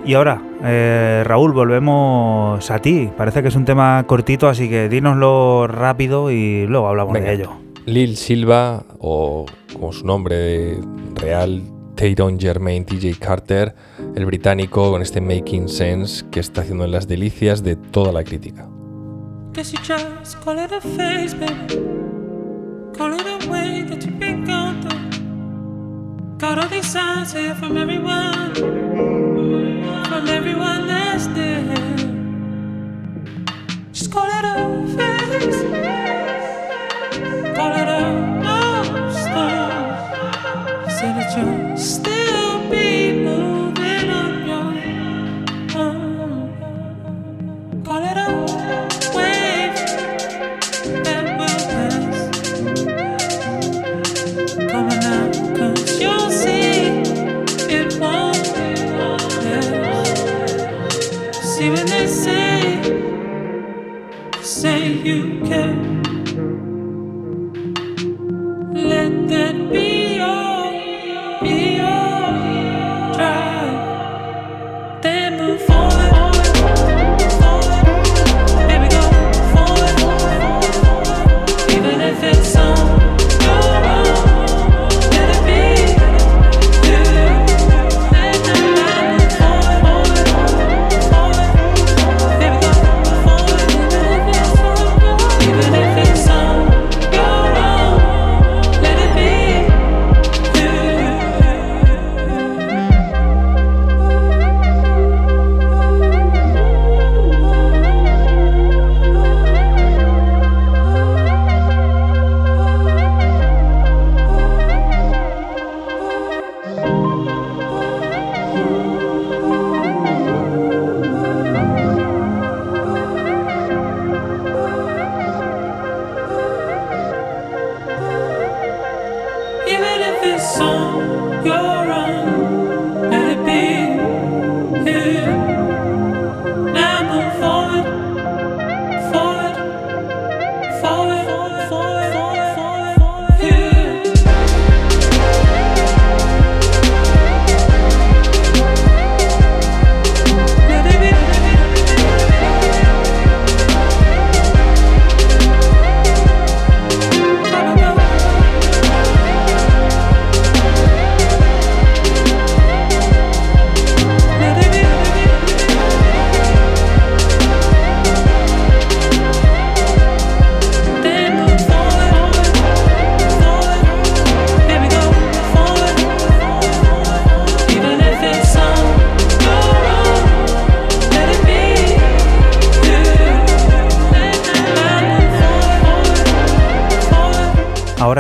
Y 0.06 0.14
ahora, 0.14 0.42
eh, 0.64 1.24
Raúl, 1.26 1.52
volvemos 1.52 2.72
a 2.72 2.80
ti. 2.80 3.10
Parece 3.18 3.42
que 3.42 3.50
es 3.50 3.56
un 3.58 3.66
tema 3.66 4.06
cortito, 4.08 4.48
así 4.48 4.70
que 4.70 4.88
dínoslo 4.88 5.68
rápido 5.68 6.32
y 6.32 6.66
luego 6.68 6.88
hablamos 6.88 7.12
Venga. 7.12 7.28
de 7.28 7.36
ello. 7.36 7.52
Lil 7.86 8.16
Silva, 8.16 8.86
o 8.98 9.46
como 9.74 9.92
su 9.92 10.08
nombre 10.08 10.78
real, 11.16 11.64
Tayron 12.04 12.38
Germain 12.38 12.84
TJ 12.84 13.18
Carter, 13.18 13.74
el 14.14 14.26
británico 14.26 14.92
con 14.92 15.02
este 15.02 15.22
Making 15.22 15.70
Sense 15.70 16.26
que 16.30 16.42
está 16.42 16.60
haciendo 16.60 16.86
las 16.86 17.08
delicias 17.08 17.64
de 17.64 17.78
toda 17.78 18.12
la 18.12 18.26
crítica. 18.26 18.68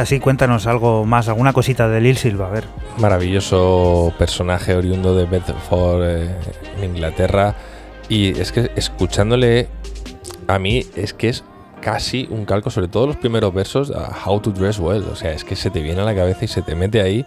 Ahora 0.03 0.09
sí, 0.09 0.19
cuéntanos 0.19 0.67
algo 0.67 1.05
más, 1.05 1.29
alguna 1.29 1.53
cosita 1.53 1.87
de 1.87 2.01
Lil 2.01 2.17
Silva, 2.17 2.47
a 2.47 2.49
ver. 2.49 2.65
Maravilloso 2.97 4.11
personaje 4.19 4.75
oriundo 4.75 5.15
de 5.15 5.23
Bedford, 5.23 6.03
eh, 6.03 6.35
en 6.81 6.83
Inglaterra. 6.83 7.55
Y 8.09 8.37
es 8.37 8.51
que 8.51 8.69
escuchándole, 8.75 9.69
a 10.49 10.59
mí 10.59 10.85
es 10.97 11.13
que 11.13 11.29
es 11.29 11.45
casi 11.79 12.27
un 12.29 12.43
calco, 12.43 12.69
sobre 12.69 12.89
todo 12.89 13.07
los 13.07 13.15
primeros 13.15 13.53
versos, 13.53 13.91
a 13.91 14.11
How 14.25 14.41
to 14.41 14.51
Dress 14.51 14.77
Well. 14.77 15.05
O 15.09 15.15
sea, 15.15 15.31
es 15.31 15.45
que 15.45 15.55
se 15.55 15.69
te 15.69 15.79
viene 15.79 16.01
a 16.01 16.03
la 16.03 16.13
cabeza 16.13 16.43
y 16.43 16.49
se 16.49 16.61
te 16.61 16.75
mete 16.75 17.01
ahí, 17.01 17.25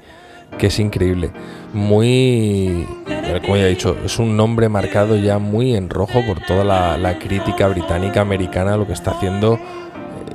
que 0.58 0.66
es 0.66 0.78
increíble. 0.78 1.30
Muy, 1.72 2.86
eh, 3.08 3.40
como 3.40 3.56
ya 3.56 3.62
he 3.62 3.70
dicho, 3.70 3.96
es 4.04 4.18
un 4.18 4.36
nombre 4.36 4.68
marcado 4.68 5.16
ya 5.16 5.38
muy 5.38 5.74
en 5.74 5.88
rojo 5.88 6.20
por 6.26 6.40
toda 6.40 6.62
la, 6.62 6.98
la 6.98 7.18
crítica 7.18 7.68
británica, 7.68 8.20
americana, 8.20 8.76
lo 8.76 8.86
que 8.86 8.92
está 8.92 9.12
haciendo. 9.12 9.58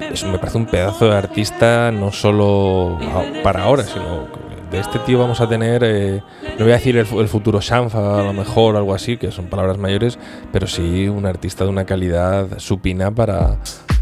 Es- 0.01 0.23
me 0.23 0.37
parece 0.39 0.57
un 0.57 0.65
pedazo 0.65 1.05
de 1.09 1.15
artista, 1.15 1.91
no 1.91 2.11
solo 2.11 2.97
para 3.43 3.63
ahora, 3.63 3.83
sino 3.83 4.27
de 4.71 4.79
este 4.79 4.99
tío 4.99 5.19
vamos 5.19 5.41
a 5.41 5.47
tener, 5.49 5.83
eh, 5.83 6.21
no 6.57 6.63
voy 6.65 6.71
a 6.71 6.75
decir 6.75 6.95
el, 6.97 7.05
el 7.07 7.27
futuro 7.27 7.59
Shanfa, 7.61 8.19
a 8.19 8.23
lo 8.23 8.33
mejor, 8.33 8.75
algo 8.77 8.93
así, 8.93 9.17
que 9.17 9.31
son 9.31 9.45
palabras 9.47 9.77
mayores, 9.77 10.17
pero 10.51 10.65
sí 10.67 11.07
un 11.09 11.25
artista 11.25 11.63
de 11.65 11.69
una 11.69 11.85
calidad 11.85 12.57
supina 12.57 13.11
para, 13.11 13.57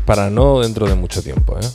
para 0.05 0.29
no 0.29 0.59
dentro 0.61 0.87
de 0.87 0.95
mucho 0.95 1.21
tiempo. 1.23 1.57
¿eh? 1.57 1.65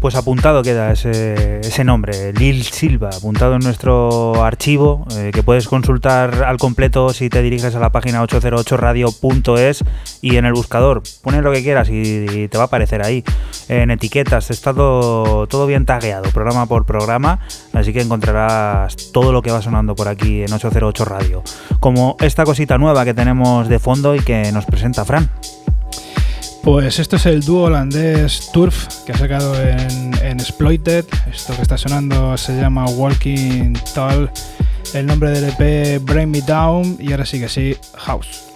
Pues 0.00 0.14
apuntado 0.16 0.62
queda 0.62 0.92
ese, 0.92 1.84
nombre, 1.84 2.32
Lil 2.32 2.64
Silva, 2.64 3.10
apuntado 3.16 3.54
en 3.54 3.60
nuestro 3.60 4.42
archivo, 4.42 5.06
eh, 5.16 5.30
que 5.32 5.42
puedes 5.42 5.68
consultar 5.68 6.44
al 6.44 6.58
completo 6.58 7.10
si 7.10 7.28
te 7.28 7.42
diriges 7.42 7.74
a 7.74 7.78
la 7.78 7.90
página 7.90 8.22
808radio.es 8.22 9.84
y 10.20 10.36
en 10.36 10.44
el 10.44 10.52
buscador 10.52 11.02
pones 11.22 11.42
lo 11.42 11.52
que 11.52 11.62
quieras 11.62 11.88
y, 11.88 12.26
y 12.28 12.48
te 12.48 12.58
va 12.58 12.64
a 12.64 12.66
aparecer 12.66 13.04
ahí. 13.04 13.24
En 13.68 13.90
etiquetas 13.90 14.50
está 14.50 14.74
todo, 14.74 15.46
todo 15.46 15.66
bien 15.66 15.86
tagueado, 15.86 16.30
programa 16.30 16.66
por 16.66 16.84
programa, 16.84 17.38
así 17.72 17.92
que 17.92 18.00
encontrarás 18.00 19.12
todo 19.12 19.32
lo 19.32 19.42
que 19.42 19.50
va 19.50 19.62
sonando 19.62 19.94
por 19.94 20.08
aquí 20.08 20.42
en 20.42 20.52
808 20.52 21.04
Radio. 21.04 21.42
Como 21.80 22.16
esta 22.20 22.44
cosita 22.44 22.78
nueva 22.78 23.04
que 23.04 23.14
tenemos 23.14 23.68
de 23.68 23.78
fondo 23.78 24.14
y 24.14 24.20
que 24.20 24.50
nos 24.52 24.64
presenta 24.66 25.04
Fran. 25.04 25.30
Pues 26.62 27.00
esto 27.00 27.16
es 27.16 27.26
el 27.26 27.42
dúo 27.42 27.64
holandés 27.64 28.50
Turf 28.52 28.86
que 29.04 29.10
ha 29.10 29.18
sacado 29.18 29.60
en, 29.60 30.14
en 30.22 30.38
Exploited. 30.38 31.04
Esto 31.28 31.56
que 31.56 31.62
está 31.62 31.76
sonando 31.76 32.36
se 32.36 32.54
llama 32.54 32.86
Walking 32.86 33.72
Tall. 33.94 34.30
El 34.94 35.06
nombre 35.06 35.30
del 35.30 35.50
EP 35.50 36.00
Bring 36.04 36.30
Me 36.30 36.40
Down 36.40 36.98
y 37.00 37.10
ahora 37.10 37.26
sí 37.26 37.40
que 37.40 37.48
sí, 37.48 37.76
House. 37.96 38.51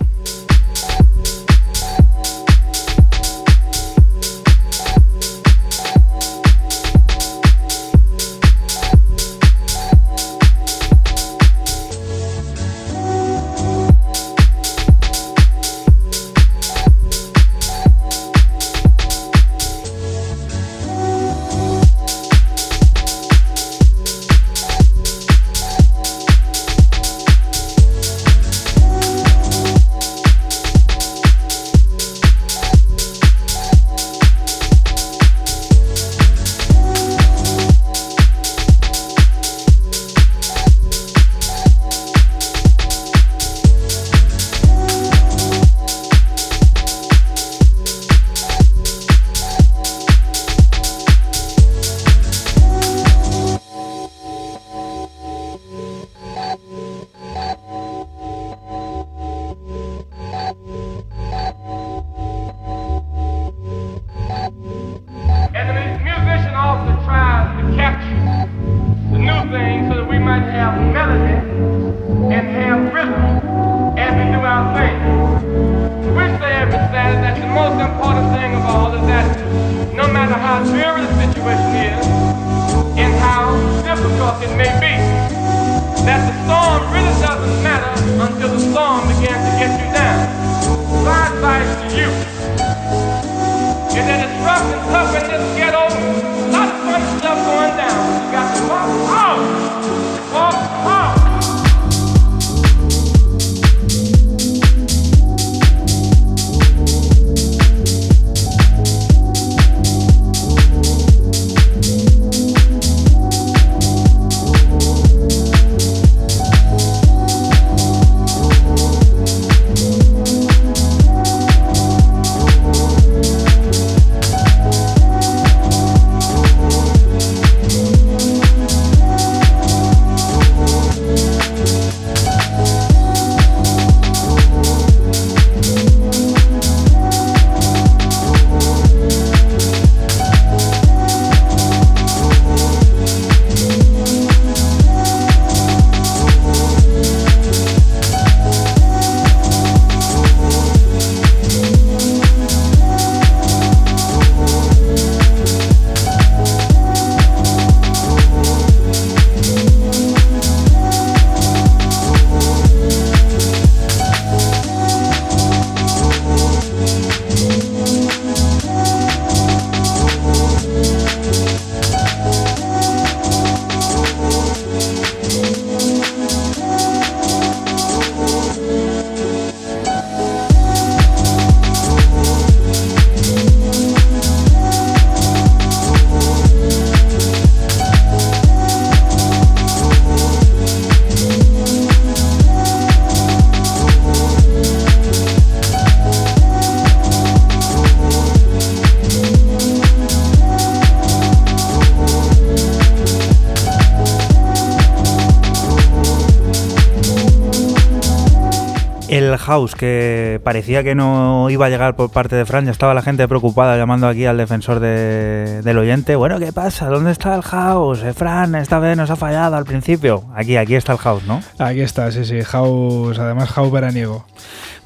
House 209.47 209.75
que 209.77 210.41
parecía 210.45 210.83
que 210.83 210.95
no 210.97 211.49
iba 211.51 211.67
a 211.67 211.69
llegar 211.69 211.95
por 211.95 212.11
parte 212.11 212.35
de 212.35 212.45
Fran, 212.45 212.65
ya 212.65 212.73
estaba 212.73 212.95
la 212.95 213.03
gente 213.03 213.27
preocupada 213.29 213.77
llamando 213.77 214.09
aquí 214.09 214.27
al 214.27 214.37
defensor 214.37 214.81
de- 214.81 215.63
del 215.63 215.79
oyente. 215.79 216.17
Bueno, 216.17 216.39
¿qué 216.41 216.53
pasa? 216.53 216.89
¿Dónde 216.89 217.13
está 217.13 217.35
el 217.37 217.43
house? 217.43 218.03
Eh, 218.03 218.13
Fran, 218.13 218.55
esta 218.57 218.79
vez 218.81 218.97
nos 218.97 219.11
ha 219.11 219.17
fallado 219.17 219.55
al 219.57 219.65
principio. 219.65 220.25
Aquí, 220.35 220.57
aquí 220.57 220.75
está 220.75 220.93
el 220.93 220.99
house, 220.99 221.23
¿no? 221.25 221.41
Aquí 221.59 221.81
está, 221.81 222.11
sí, 222.11 222.25
sí, 222.25 222.43
House, 222.43 223.19
además 223.19 223.49
House 223.51 223.71
veraniego. 223.71 224.27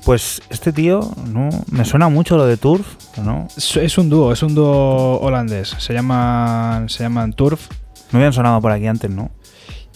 Pues 0.04 0.40
este 0.50 0.72
tío, 0.72 1.10
no, 1.26 1.48
me 1.70 1.84
suena 1.84 2.08
mucho 2.08 2.36
lo 2.36 2.46
de 2.46 2.56
Turf, 2.56 2.86
¿no? 3.22 3.48
Es, 3.56 3.98
un 3.98 4.08
dúo, 4.10 4.32
es 4.32 4.42
un 4.42 4.54
dúo 4.54 5.18
holandés. 5.20 5.74
Se 5.78 5.92
llaman, 5.92 6.88
se 6.88 7.02
llaman 7.02 7.32
Turf. 7.32 7.68
No 8.12 8.18
habían 8.18 8.32
sonado 8.32 8.60
por 8.60 8.72
aquí 8.72 8.86
antes, 8.86 9.10
¿no? 9.10 9.30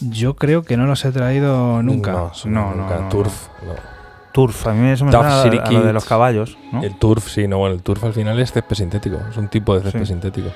Yo 0.00 0.34
creo 0.36 0.62
que 0.62 0.76
no 0.76 0.86
los 0.86 1.04
he 1.04 1.12
traído 1.12 1.82
nunca. 1.82 2.12
No, 2.12 2.32
No, 2.46 2.74
no, 2.74 2.82
nunca. 2.82 2.98
no, 2.98 3.08
Turf, 3.08 3.32
no. 3.66 3.93
Turf, 4.34 4.66
a 4.66 4.72
mí 4.74 4.90
eso 4.90 5.04
me 5.04 5.12
suena 5.12 5.42
a, 5.42 5.42
a 5.42 5.70
lo 5.70 5.82
de 5.84 5.92
los 5.92 6.04
caballos, 6.04 6.58
¿no? 6.72 6.82
El 6.82 6.96
turf, 6.96 7.28
sí, 7.28 7.46
no, 7.46 7.58
bueno, 7.58 7.76
el 7.76 7.82
turf 7.82 8.02
al 8.02 8.12
final 8.12 8.38
es 8.40 8.52
césped 8.52 8.74
sintético. 8.74 9.16
Es 9.30 9.36
un 9.36 9.46
tipo 9.48 9.74
de 9.76 9.82
césped 9.84 10.00
Sí. 10.00 10.06
sintético. 10.06 10.48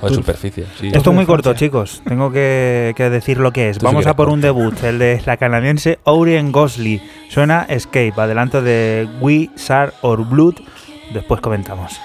O 0.00 0.06
de 0.08 0.14
Turf. 0.14 0.26
superficie, 0.26 0.64
sí. 0.78 0.90
Esto 0.92 1.10
es 1.10 1.16
muy 1.16 1.26
corto, 1.26 1.52
chicos. 1.54 2.02
Tengo 2.06 2.30
que, 2.30 2.92
que 2.96 3.10
decir 3.10 3.38
lo 3.38 3.50
que 3.52 3.70
es. 3.70 3.78
Tú 3.78 3.86
Vamos 3.86 4.06
a 4.06 4.14
por 4.14 4.28
un 4.28 4.40
debut, 4.40 4.74
el 4.84 4.98
de 5.00 5.20
la 5.26 5.38
canadiense 5.38 5.98
Orien 6.04 6.52
Gosley. 6.52 7.02
Suena 7.30 7.64
Escape, 7.68 8.12
adelanto 8.16 8.62
de 8.62 9.08
We, 9.20 9.50
Sar 9.56 9.92
or 10.02 10.24
Blood. 10.24 10.54
Después 11.12 11.40
comentamos. 11.40 11.98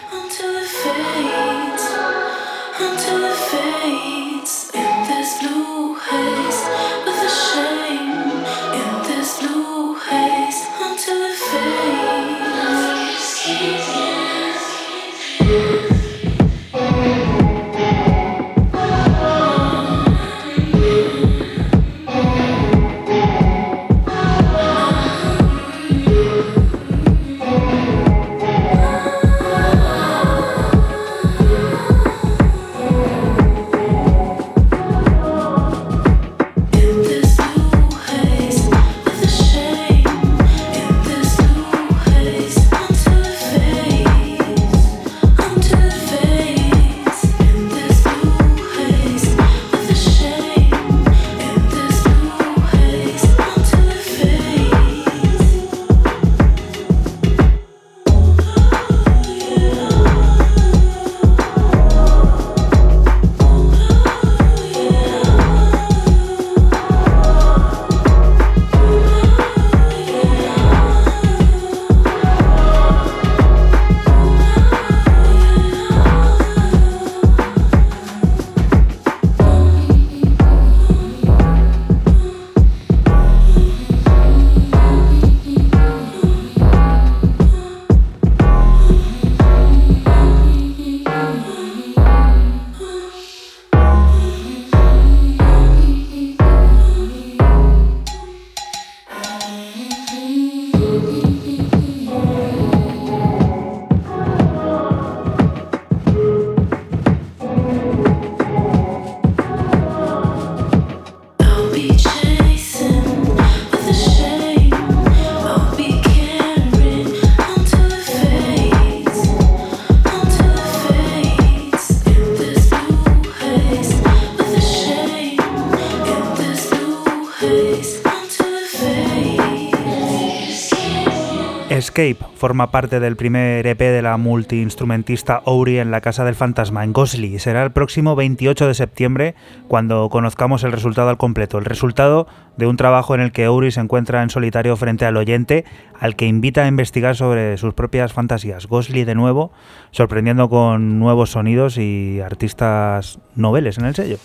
Escape 131.91 132.25
forma 132.35 132.71
parte 132.71 133.01
del 133.01 133.17
primer 133.17 133.67
EP 133.67 133.77
de 133.77 134.01
la 134.01 134.15
multiinstrumentista 134.15 135.41
Ouri 135.43 135.77
en 135.77 135.91
la 135.91 135.99
Casa 135.99 136.23
del 136.23 136.35
Fantasma, 136.35 136.85
en 136.85 136.93
Gosley. 136.93 137.37
Será 137.37 137.63
el 137.63 137.73
próximo 137.73 138.15
28 138.15 138.65
de 138.65 138.73
septiembre 138.73 139.35
cuando 139.67 140.07
conozcamos 140.07 140.63
el 140.63 140.71
resultado 140.71 141.09
al 141.09 141.17
completo. 141.17 141.57
El 141.57 141.65
resultado 141.65 142.27
de 142.61 142.67
un 142.67 142.77
trabajo 142.77 143.15
en 143.15 143.21
el 143.21 143.31
que 143.31 143.47
Ouri 143.47 143.71
se 143.71 143.79
encuentra 143.79 144.21
en 144.21 144.29
solitario 144.29 144.77
frente 144.77 145.03
al 145.05 145.17
oyente, 145.17 145.65
al 145.99 146.15
que 146.15 146.27
invita 146.27 146.63
a 146.63 146.67
investigar 146.67 147.15
sobre 147.15 147.57
sus 147.57 147.73
propias 147.73 148.13
fantasías. 148.13 148.67
Gosley 148.67 149.03
de 149.03 149.15
nuevo, 149.15 149.51
sorprendiendo 149.89 150.47
con 150.47 150.99
nuevos 150.99 151.31
sonidos 151.31 151.79
y 151.79 152.21
artistas 152.21 153.17
noveles 153.35 153.79
en 153.79 153.85
el 153.85 153.95
sello. 153.95 154.17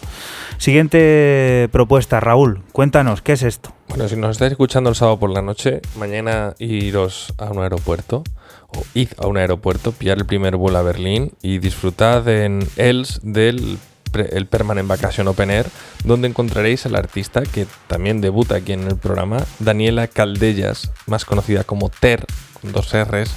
Siguiente 0.58 1.70
propuesta, 1.72 2.20
Raúl, 2.20 2.62
cuéntanos, 2.72 3.22
¿qué 3.22 3.32
es 3.32 3.42
esto? 3.42 3.72
Bueno, 3.88 4.06
si 4.06 4.16
nos 4.16 4.32
estáis 4.32 4.52
escuchando 4.52 4.90
el 4.90 4.96
sábado 4.96 5.18
por 5.18 5.30
la 5.30 5.40
noche, 5.40 5.80
mañana 5.98 6.54
iros 6.58 7.32
a 7.38 7.46
un 7.46 7.62
aeropuerto 7.62 8.22
o 8.68 8.82
id 8.92 9.08
a 9.16 9.26
un 9.28 9.38
aeropuerto, 9.38 9.92
pillar 9.92 10.18
el 10.18 10.26
primer 10.26 10.56
vuelo 10.56 10.76
a 10.76 10.82
Berlín 10.82 11.32
y 11.40 11.58
disfrutad 11.58 12.28
en 12.28 12.68
Els 12.76 13.18
del 13.22 13.78
el 14.14 14.46
Permanent 14.46 14.88
Vacation 14.88 15.28
Open 15.28 15.50
Air, 15.50 15.66
donde 16.04 16.28
encontraréis 16.28 16.86
al 16.86 16.96
artista 16.96 17.42
que 17.42 17.66
también 17.86 18.20
debuta 18.20 18.56
aquí 18.56 18.72
en 18.72 18.86
el 18.86 18.96
programa, 18.96 19.44
Daniela 19.58 20.06
Caldellas, 20.08 20.90
más 21.06 21.24
conocida 21.24 21.64
como 21.64 21.88
Ter, 21.88 22.24
con 22.60 22.72
dos 22.72 22.92
R's, 22.92 23.30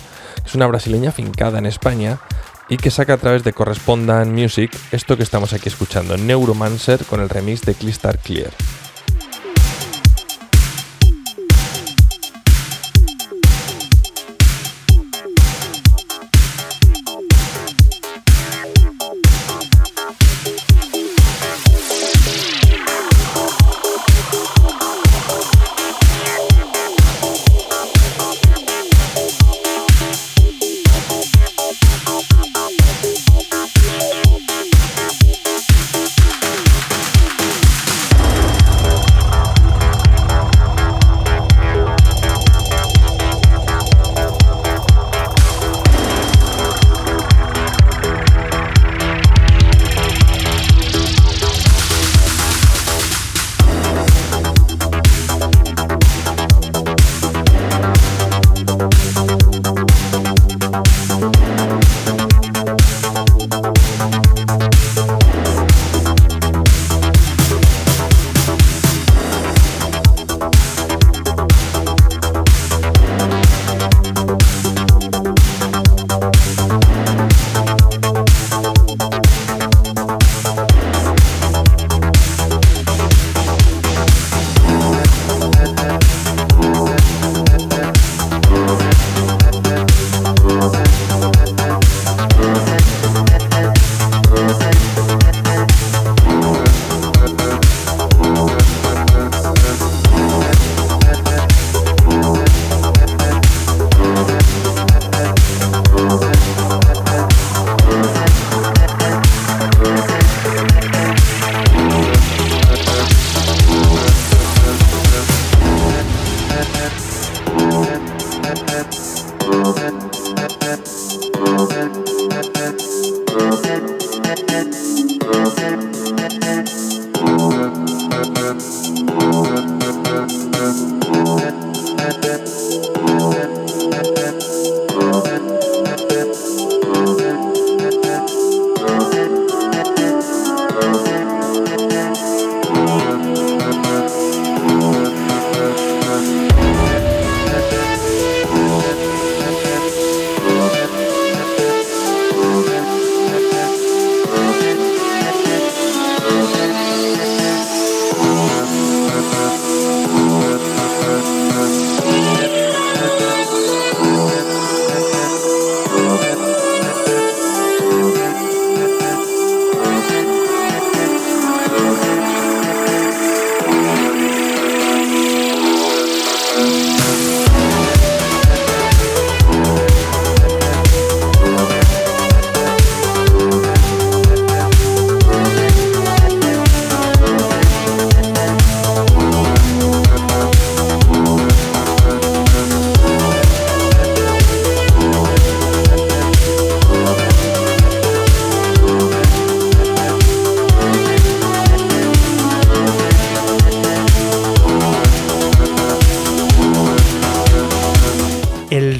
es 0.45 0.55
una 0.55 0.67
brasileña 0.67 1.11
fincada 1.11 1.59
en 1.59 1.65
España 1.65 2.19
y 2.69 2.77
que 2.77 2.91
saca 2.91 3.13
a 3.13 3.17
través 3.17 3.43
de 3.43 3.53
Correspondent 3.53 4.31
Music 4.31 4.71
esto 4.91 5.17
que 5.17 5.23
estamos 5.23 5.53
aquí 5.53 5.69
escuchando, 5.69 6.17
Neuromancer 6.17 7.03
con 7.05 7.19
el 7.19 7.29
remix 7.29 7.61
de 7.61 7.73
Crystal 7.73 8.17
Clear. 8.17 8.51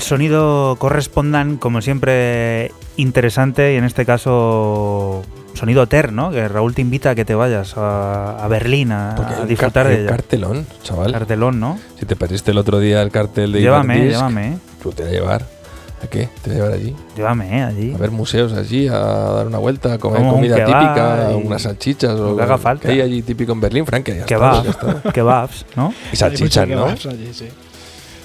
Sonido 0.09 0.75
correspondan, 0.79 1.57
como 1.57 1.81
siempre, 1.81 2.71
interesante 2.97 3.73
y 3.73 3.77
en 3.77 3.85
este 3.85 4.05
caso 4.05 5.21
sonido 5.53 5.87
Ter, 5.87 6.11
¿no? 6.11 6.31
Que 6.31 6.47
Raúl 6.47 6.73
te 6.73 6.81
invita 6.81 7.11
a 7.11 7.15
que 7.15 7.25
te 7.25 7.35
vayas 7.35 7.77
a, 7.77 8.43
a 8.43 8.47
Berlín 8.47 8.91
a, 8.91 9.15
disfrutar 9.47 9.87
de 9.87 10.01
ella. 10.01 10.09
cartelón, 10.09 10.65
chaval. 10.83 11.11
Cartelón, 11.11 11.59
¿no? 11.59 11.79
Si 11.99 12.05
te 12.05 12.15
perdiste 12.15 12.51
el 12.51 12.57
otro 12.57 12.79
día 12.79 13.01
el 13.01 13.11
cartel 13.11 13.51
de 13.51 13.61
Llévame, 13.61 14.09
llévame. 14.09 14.57
Tú 14.81 14.91
te 14.91 15.03
voy 15.03 15.11
a 15.11 15.13
llevar. 15.13 15.45
¿A 16.01 16.07
qué? 16.07 16.29
Te 16.41 16.49
voy 16.49 16.51
a 16.51 16.55
llevar 16.55 16.73
allí. 16.73 16.95
llévame 17.15 17.57
¿eh? 17.57 17.61
allí. 17.61 17.93
A 17.93 17.97
ver 17.97 18.11
museos 18.11 18.53
allí, 18.53 18.87
a 18.87 18.97
dar 18.97 19.47
una 19.47 19.57
vuelta, 19.59 19.93
a 19.93 19.97
comer 19.99 20.21
Como 20.21 20.33
comida 20.33 20.55
típica, 20.55 21.31
unas 21.35 21.61
salchichas 21.61 22.19
o 22.19 22.31
lo 22.31 22.37
que 22.37 22.43
haga 22.43 22.57
falta. 22.57 22.89
hay 22.89 23.01
allí 23.01 23.21
típico 23.21 23.51
en 23.51 23.61
Berlín, 23.61 23.85
Frank, 23.85 24.03
que 24.05 24.15
ya 24.15 24.21
está, 24.21 24.27
Kebab, 24.27 24.63
ya 24.63 24.69
está. 24.71 25.01
kebabs, 25.13 25.65
¿no? 25.75 25.93
Y 26.11 26.15
salchichas, 26.15 26.67
¿no? 26.67 26.85
kebabs 26.85 27.05
allí, 27.05 27.29
sí. 27.31 27.49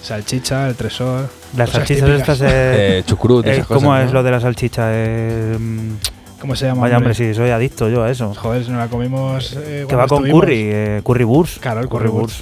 Salchicha, 0.05 0.68
el 0.68 0.74
tresor. 0.76 1.28
Las 1.57 1.70
salchichas 1.70 2.05
típicas. 2.05 2.28
estas. 2.40 2.40
Eh, 2.52 2.98
Eh, 2.98 3.02
chucrut, 3.07 3.46
eh, 3.46 3.52
esas 3.52 3.66
¿Cómo 3.66 3.88
cosas, 3.90 4.00
es 4.02 4.07
¿no? 4.09 4.12
lo 4.14 4.22
de 4.22 4.30
la 4.30 4.40
salchicha? 4.40 4.82
Eh, 4.92 5.57
mm, 5.59 5.90
¿Cómo 6.40 6.55
se 6.57 6.66
llama? 6.66 6.82
vaya, 6.82 6.98
hombre, 6.98 7.14
sí, 7.14 7.32
soy 7.32 7.50
adicto 7.50 7.88
yo 7.88 8.02
a 8.05 8.11
eso. 8.11 8.34
Joder, 8.34 8.64
si 8.64 8.70
no 8.70 8.78
la 8.78 8.88
comimos. 8.88 9.57
eh, 9.57 9.86
que 9.88 9.96
va 9.96 10.07
con 10.07 10.18
estuvimos. 10.18 10.40
curry, 10.42 10.61
eh, 10.70 11.00
currywurst. 11.02 11.59
Claro, 11.62 11.80
el 11.80 11.88
currywurst. 11.88 12.40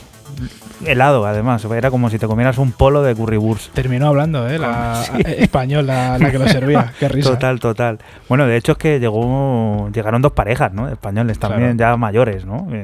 helado, 0.85 1.25
además. 1.25 1.65
Era 1.67 1.91
como 1.93 2.11
si 2.11 2.19
te 2.19 2.27
comieras 2.27 2.59
un 2.59 2.73
polo 2.73 3.03
de 3.05 3.15
currywurst. 3.15 3.73
Terminó 3.73 4.09
hablando, 4.09 4.49
¿eh? 4.49 4.59
La 4.59 5.05
eh, 5.25 5.37
español, 5.39 5.87
la, 5.87 6.19
que 6.33 6.39
lo 6.41 6.49
servía. 6.49 6.93
Qué 6.99 7.09
risa. 7.09 7.31
Total, 7.31 7.61
total. 7.61 7.99
Bueno, 8.29 8.47
de 8.47 8.57
hecho 8.57 8.73
es 8.73 8.79
que 8.79 8.99
llegó, 8.99 9.89
llegaron 9.95 10.21
dos 10.21 10.33
parejas, 10.33 10.73
¿no? 10.73 10.89
Españoles 10.89 11.39
también, 11.39 11.79
ya 11.79 11.97
mayores, 11.97 12.45
¿no? 12.45 12.67
Eh, 12.73 12.83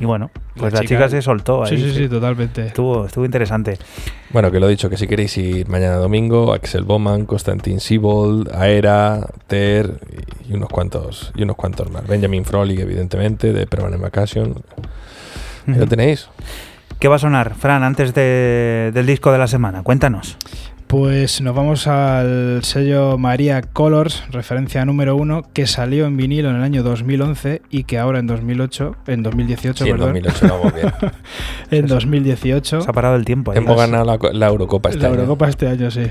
y 0.00 0.04
bueno, 0.04 0.30
pues 0.56 0.72
la, 0.72 0.80
La 0.80 0.86
chica, 0.86 1.06
chica- 1.06 1.08
se 1.08 1.22
soltó 1.22 1.64
ahí. 1.64 1.76
Sí, 1.76 1.90
sí, 1.90 1.96
sí, 1.96 2.08
totalmente. 2.08 2.66
Estuvo, 2.66 3.06
estuvo 3.06 3.24
interesante. 3.24 3.78
Bueno, 4.30 4.50
que 4.50 4.60
lo 4.60 4.66
he 4.66 4.70
dicho, 4.70 4.88
que 4.90 4.96
si 4.96 5.06
queréis 5.06 5.36
ir 5.38 5.68
mañana 5.68 5.96
domingo, 5.96 6.52
Axel 6.52 6.84
Bowman, 6.84 7.26
Constantin 7.26 7.80
Siebold, 7.80 8.54
Aera, 8.54 9.26
Ter 9.46 10.00
y 10.48 10.52
unos 10.54 10.68
cuantos 10.68 11.32
y 11.34 11.42
unos 11.42 11.56
cuantos 11.56 11.90
más. 11.90 12.06
Benjamin 12.06 12.44
Frolik, 12.44 12.78
evidentemente, 12.80 13.52
de 13.52 13.66
Permanent 13.66 14.02
Vacation. 14.02 14.62
Ahí 15.66 15.74
lo 15.74 15.86
tenéis. 15.86 16.28
¿Qué 16.98 17.08
va 17.08 17.16
a 17.16 17.18
sonar, 17.20 17.54
Fran, 17.54 17.82
antes 17.82 18.12
de- 18.14 18.90
del 18.92 19.06
disco 19.06 19.30
de 19.32 19.38
la 19.38 19.46
semana? 19.46 19.82
Cuéntanos. 19.82 20.36
Pues 20.88 21.42
nos 21.42 21.54
vamos 21.54 21.86
al 21.86 22.60
sello 22.64 23.18
Maria 23.18 23.60
Colors, 23.60 24.24
referencia 24.30 24.86
número 24.86 25.16
uno, 25.16 25.42
que 25.52 25.66
salió 25.66 26.06
en 26.06 26.16
vinilo 26.16 26.48
en 26.48 26.56
el 26.56 26.62
año 26.62 26.82
2011 26.82 27.60
y 27.68 27.84
que 27.84 27.98
ahora 27.98 28.20
en 28.20 28.26
2008, 28.26 28.96
en 29.06 29.22
2018, 29.22 29.84
Sí, 29.84 29.90
en 29.90 29.96
perdón, 29.98 30.14
2008 30.14 30.48
vamos 30.48 30.74
bien. 30.74 30.92
en 31.70 31.86
2018 31.88 32.80
Se 32.80 32.88
ha 32.90 32.92
parado 32.94 33.16
el 33.16 33.26
tiempo. 33.26 33.50
ahí. 33.52 33.58
Hemos 33.58 33.76
ganado 33.76 34.04
la, 34.06 34.18
la 34.32 34.46
Eurocopa 34.46 34.88
este 34.88 35.02
la 35.02 35.08
año. 35.08 35.16
Eurocopa 35.16 35.48
este 35.50 35.68
año, 35.68 35.90
sí. 35.90 36.04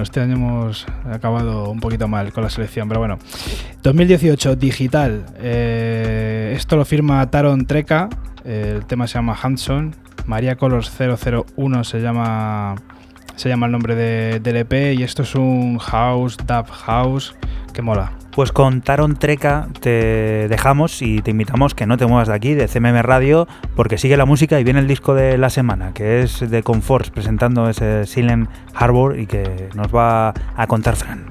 Este 0.00 0.20
año 0.20 0.32
hemos 0.36 0.86
acabado 1.12 1.68
un 1.70 1.80
poquito 1.80 2.08
mal 2.08 2.32
con 2.32 2.42
la 2.42 2.48
selección, 2.48 2.88
pero 2.88 3.00
bueno. 3.00 3.18
2018, 3.82 4.56
digital. 4.56 5.26
Eh, 5.38 6.54
esto 6.56 6.76
lo 6.76 6.86
firma 6.86 7.30
Taron 7.30 7.66
Treca. 7.66 8.08
El 8.46 8.86
tema 8.86 9.06
se 9.08 9.14
llama 9.18 9.36
Hanson. 9.42 9.94
Maria 10.24 10.56
Colors 10.56 10.90
001 10.98 11.84
se 11.84 12.00
llama, 12.00 12.74
se 13.36 13.48
llama 13.48 13.66
el 13.66 13.72
nombre 13.72 13.94
de- 13.94 14.40
del 14.40 14.56
EP. 14.56 14.94
Y 14.94 15.02
esto 15.02 15.22
es 15.22 15.34
un 15.34 15.78
house, 15.78 16.36
dub 16.36 16.66
house, 16.68 17.34
que 17.72 17.82
mola. 17.82 18.12
Pues 18.32 18.52
con 18.52 18.82
Taron 18.82 19.16
Treca 19.16 19.68
te 19.80 20.46
dejamos 20.48 21.00
y 21.00 21.22
te 21.22 21.30
invitamos 21.30 21.74
que 21.74 21.86
no 21.86 21.96
te 21.96 22.04
muevas 22.06 22.28
de 22.28 22.34
aquí, 22.34 22.52
de 22.52 22.68
CMM 22.68 23.00
Radio, 23.02 23.48
porque 23.74 23.96
sigue 23.96 24.18
la 24.18 24.26
música 24.26 24.60
y 24.60 24.64
viene 24.64 24.80
el 24.80 24.86
disco 24.86 25.14
de 25.14 25.38
la 25.38 25.48
semana, 25.48 25.92
que 25.94 26.20
es 26.22 26.40
de 26.50 26.62
Conforce, 26.62 27.10
presentando 27.10 27.70
ese 27.70 28.04
Silent 28.04 28.50
Harbor 28.74 29.18
y 29.18 29.26
que 29.26 29.70
nos 29.74 29.86
va 29.94 30.34
a 30.54 30.66
contar 30.66 30.96
Fran. 30.96 31.24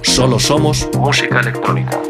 Solo 0.00 0.38
somos 0.38 0.88
música 0.96 1.40
electrónica. 1.40 2.00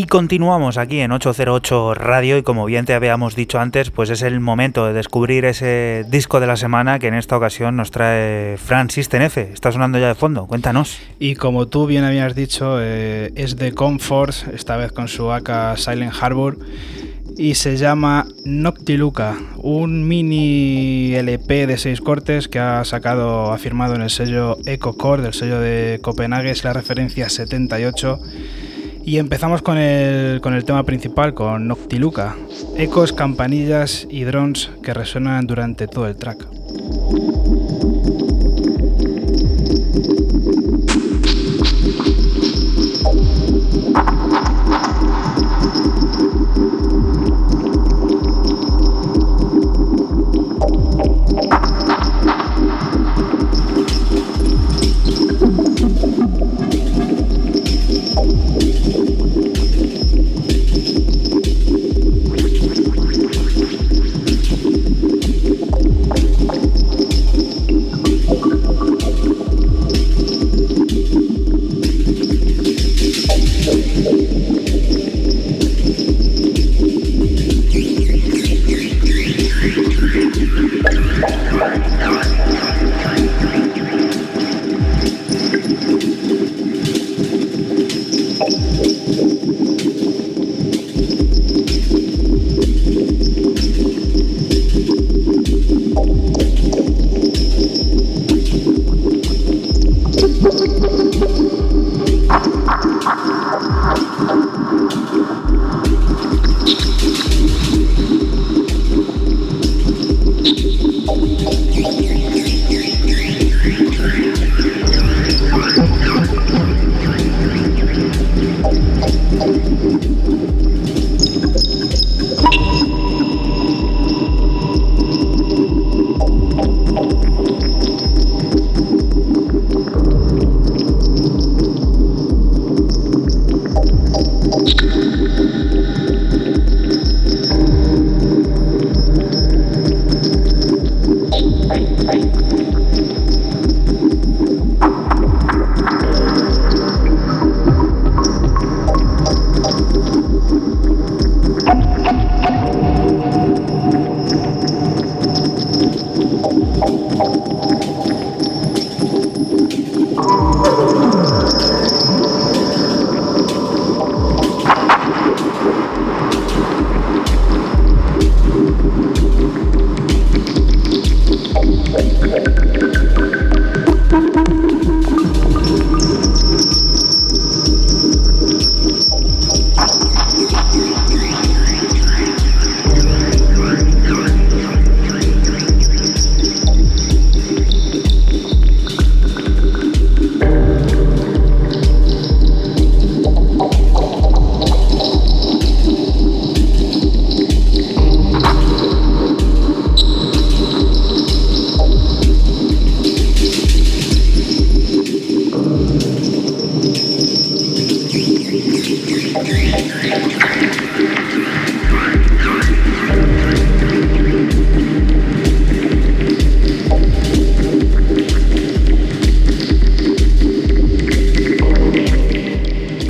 Y 0.00 0.06
continuamos 0.06 0.78
aquí 0.78 1.00
en 1.00 1.12
808 1.12 1.92
Radio 1.92 2.38
y 2.38 2.42
como 2.42 2.64
bien 2.64 2.86
te 2.86 2.94
habíamos 2.94 3.36
dicho 3.36 3.58
antes, 3.58 3.90
pues 3.90 4.08
es 4.08 4.22
el 4.22 4.40
momento 4.40 4.86
de 4.86 4.94
descubrir 4.94 5.44
ese 5.44 6.06
disco 6.08 6.40
de 6.40 6.46
la 6.46 6.56
semana 6.56 6.98
que 6.98 7.08
en 7.08 7.12
esta 7.12 7.36
ocasión 7.36 7.76
nos 7.76 7.90
trae 7.90 8.56
Fran 8.56 8.88
System 8.88 9.20
F. 9.20 9.50
Está 9.52 9.72
sonando 9.72 9.98
ya 9.98 10.08
de 10.08 10.14
fondo, 10.14 10.46
cuéntanos. 10.46 10.98
Y 11.18 11.34
como 11.34 11.68
tú 11.68 11.84
bien 11.84 12.04
habías 12.04 12.34
dicho, 12.34 12.78
eh, 12.80 13.30
es 13.34 13.56
de 13.56 13.72
Comfort, 13.72 14.34
esta 14.54 14.78
vez 14.78 14.90
con 14.90 15.06
su 15.06 15.30
AK 15.30 15.76
Silent 15.76 16.14
Harbor, 16.18 16.56
y 17.36 17.56
se 17.56 17.76
llama 17.76 18.26
Noctiluca, 18.46 19.36
un 19.58 20.08
mini 20.08 21.12
LP 21.14 21.66
de 21.66 21.76
seis 21.76 22.00
cortes 22.00 22.48
que 22.48 22.58
ha 22.58 22.82
sacado, 22.86 23.52
ha 23.52 23.58
firmado 23.58 23.96
en 23.96 24.00
el 24.00 24.08
sello 24.08 24.56
EcoCore, 24.64 25.22
del 25.22 25.34
sello 25.34 25.60
de 25.60 25.98
Copenhague, 26.00 26.52
es 26.52 26.64
la 26.64 26.72
referencia 26.72 27.28
78. 27.28 28.18
Y 29.04 29.18
empezamos 29.18 29.62
con 29.62 29.78
el, 29.78 30.40
con 30.40 30.54
el 30.54 30.64
tema 30.64 30.82
principal, 30.84 31.34
con 31.34 31.66
Noctiluca, 31.66 32.36
ecos, 32.76 33.12
campanillas 33.12 34.06
y 34.10 34.24
drones 34.24 34.70
que 34.82 34.94
resuenan 34.94 35.46
durante 35.46 35.88
todo 35.88 36.06
el 36.06 36.16
track. 36.16 36.46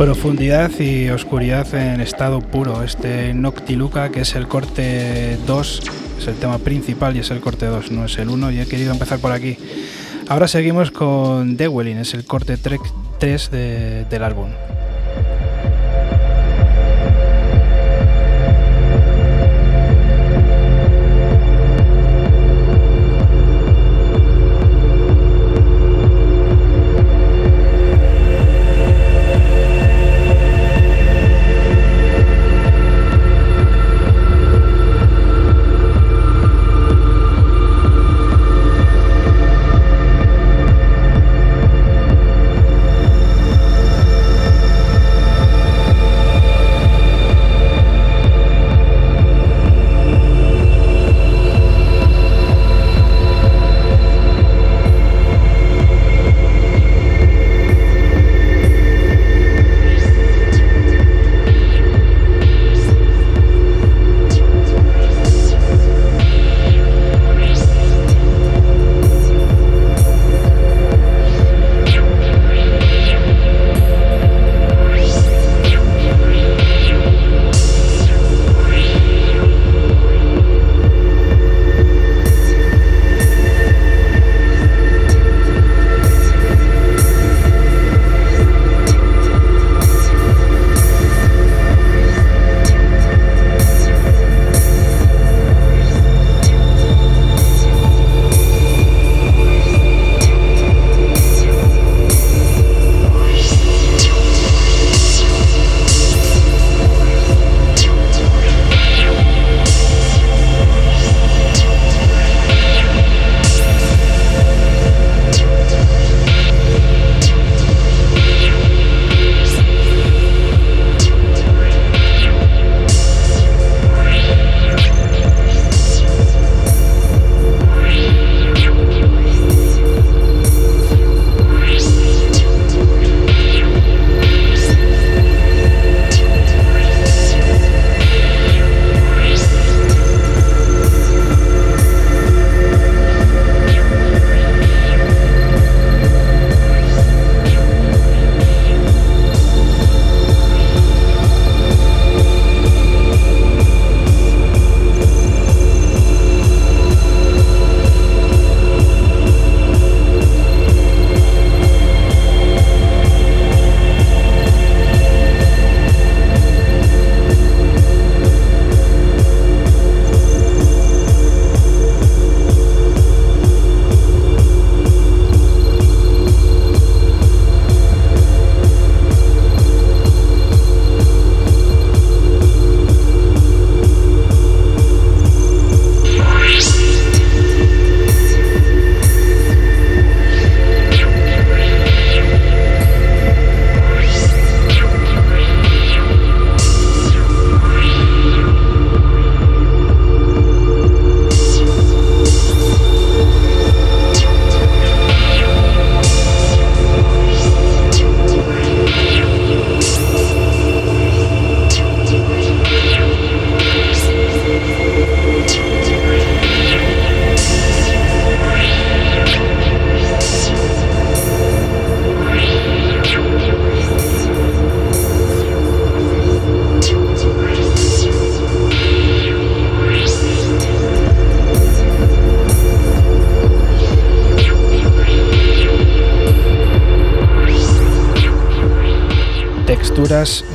Profundidad 0.00 0.70
y 0.80 1.10
oscuridad 1.10 1.74
en 1.74 2.00
estado 2.00 2.40
puro. 2.40 2.82
Este 2.82 3.34
Noctiluca, 3.34 4.08
que 4.08 4.22
es 4.22 4.34
el 4.34 4.48
corte 4.48 5.36
2, 5.46 5.82
es 6.18 6.26
el 6.26 6.36
tema 6.36 6.56
principal 6.56 7.14
y 7.16 7.18
es 7.18 7.30
el 7.30 7.40
corte 7.40 7.66
2, 7.66 7.90
no 7.90 8.06
es 8.06 8.16
el 8.16 8.30
1, 8.30 8.50
y 8.50 8.60
he 8.60 8.66
querido 8.66 8.94
empezar 8.94 9.18
por 9.18 9.30
aquí. 9.30 9.58
Ahora 10.26 10.48
seguimos 10.48 10.90
con 10.90 11.58
Dewelling, 11.58 11.98
es 11.98 12.14
el 12.14 12.24
corte 12.24 12.56
3 12.56 13.50
de, 13.50 14.06
del 14.08 14.24
álbum. 14.24 14.48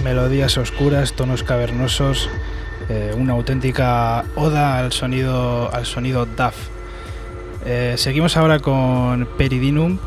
Melodías 0.04 0.58
oscuras, 0.58 1.14
tonos 1.14 1.44
cavernosos, 1.44 2.30
eh, 2.90 3.16
una 3.18 3.32
auténtica 3.32 4.26
oda 4.36 4.78
al 4.78 4.92
sonido, 4.92 5.74
al 5.74 5.86
sonido 5.86 6.26
DAF. 6.26 6.56
Eh, 7.66 7.94
seguimos 7.96 8.36
ahora 8.36 8.60
con 8.60 9.30
Peridinum, 9.38 9.98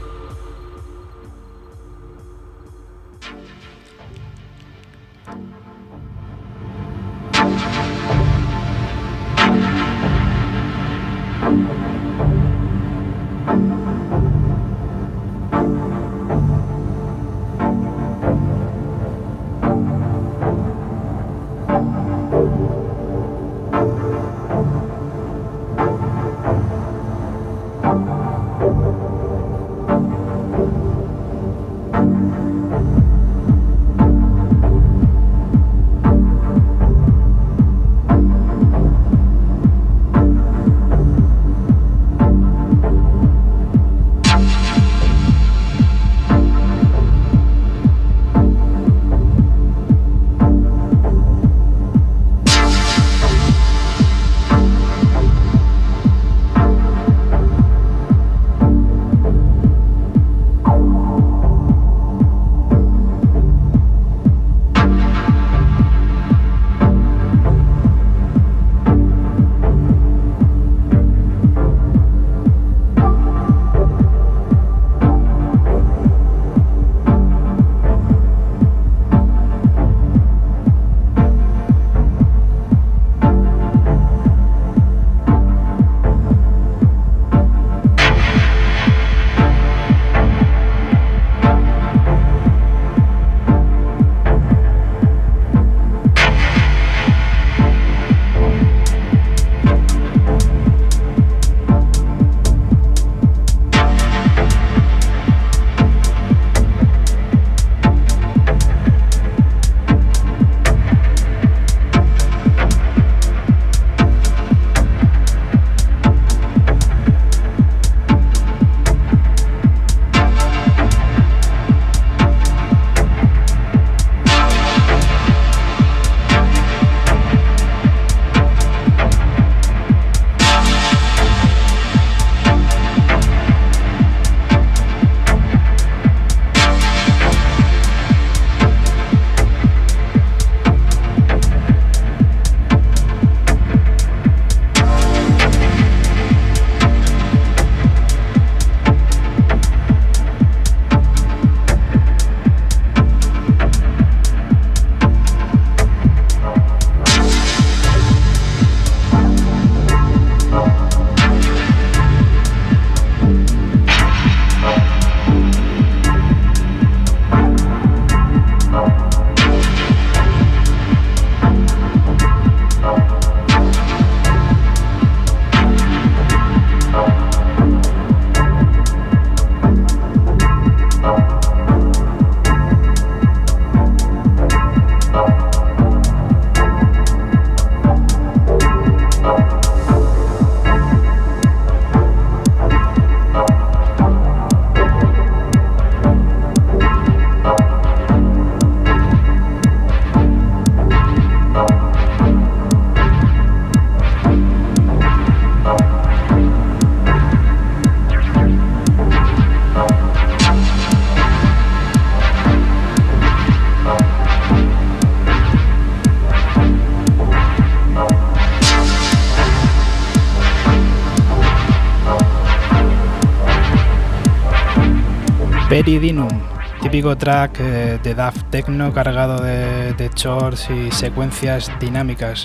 Típico 226.83 227.17
track 227.17 227.61
eh, 227.61 227.99
de 228.03 228.15
Daft 228.15 228.51
Techno 228.51 228.93
cargado 228.93 229.43
de, 229.43 229.95
de 229.95 230.11
shorts 230.15 230.69
y 230.69 230.91
secuencias 230.91 231.73
dinámicas. 231.81 232.45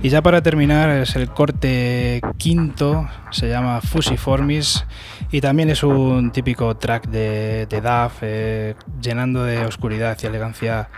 Y 0.00 0.10
ya 0.10 0.22
para 0.22 0.42
terminar 0.42 0.88
es 0.90 1.16
el 1.16 1.28
corte 1.28 2.20
quinto, 2.36 3.08
se 3.32 3.48
llama 3.48 3.80
Fusiformis 3.80 4.86
y 5.32 5.40
también 5.40 5.70
es 5.70 5.82
un 5.82 6.30
típico 6.30 6.76
track 6.76 7.08
de, 7.08 7.66
de 7.66 7.82
eh, 8.22 8.76
llenando 9.02 9.42
de 9.42 9.66
oscuridad 9.66 10.16
y 10.22 10.26
elegancia 10.26 10.88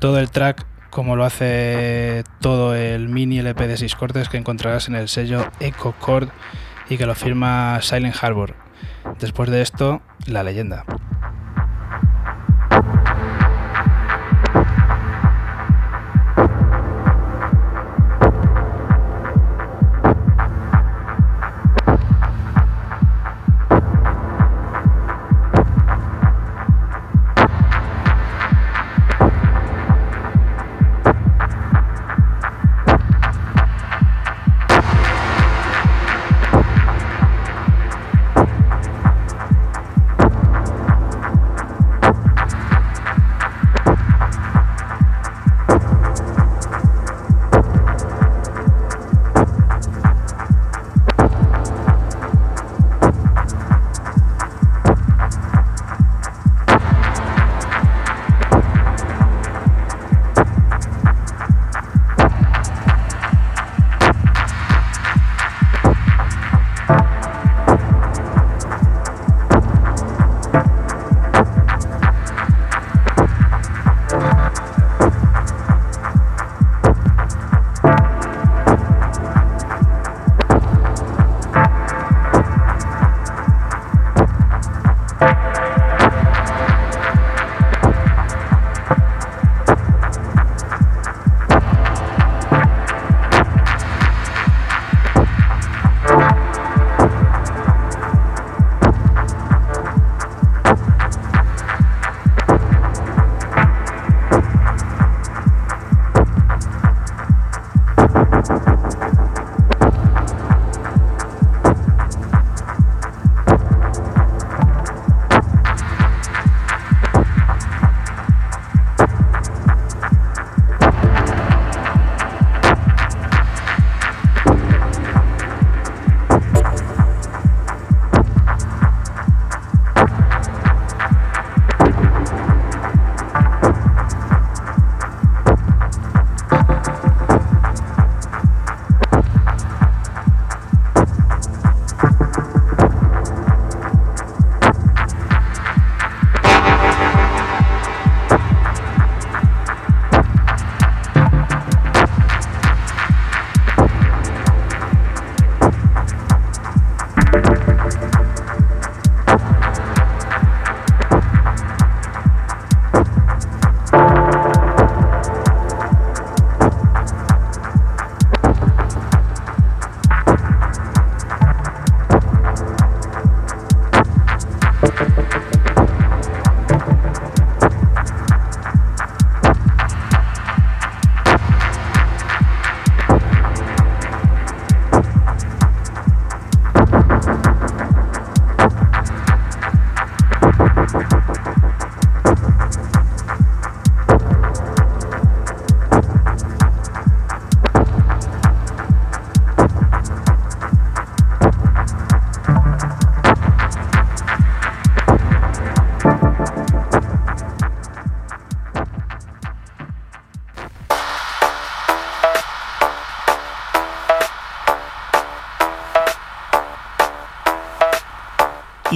todo 0.00 0.20
el 0.20 0.30
track 0.30 0.64
como 0.88 1.14
lo 1.14 1.26
hace 1.26 2.24
todo 2.40 2.74
el 2.74 3.10
mini 3.10 3.40
LP 3.40 3.68
de 3.68 3.76
6 3.76 3.94
cortes 3.96 4.30
que 4.30 4.38
encontrarás 4.38 4.88
en 4.88 4.94
el 4.94 5.08
sello 5.08 5.44
Echo 5.60 5.94
Chord 6.02 6.30
y 6.88 6.96
que 6.96 7.04
lo 7.04 7.14
firma 7.14 7.80
Silent 7.82 8.16
Harbor. 8.18 8.67
Después 9.20 9.50
de 9.50 9.62
esto, 9.62 10.00
la 10.26 10.42
leyenda. 10.42 10.84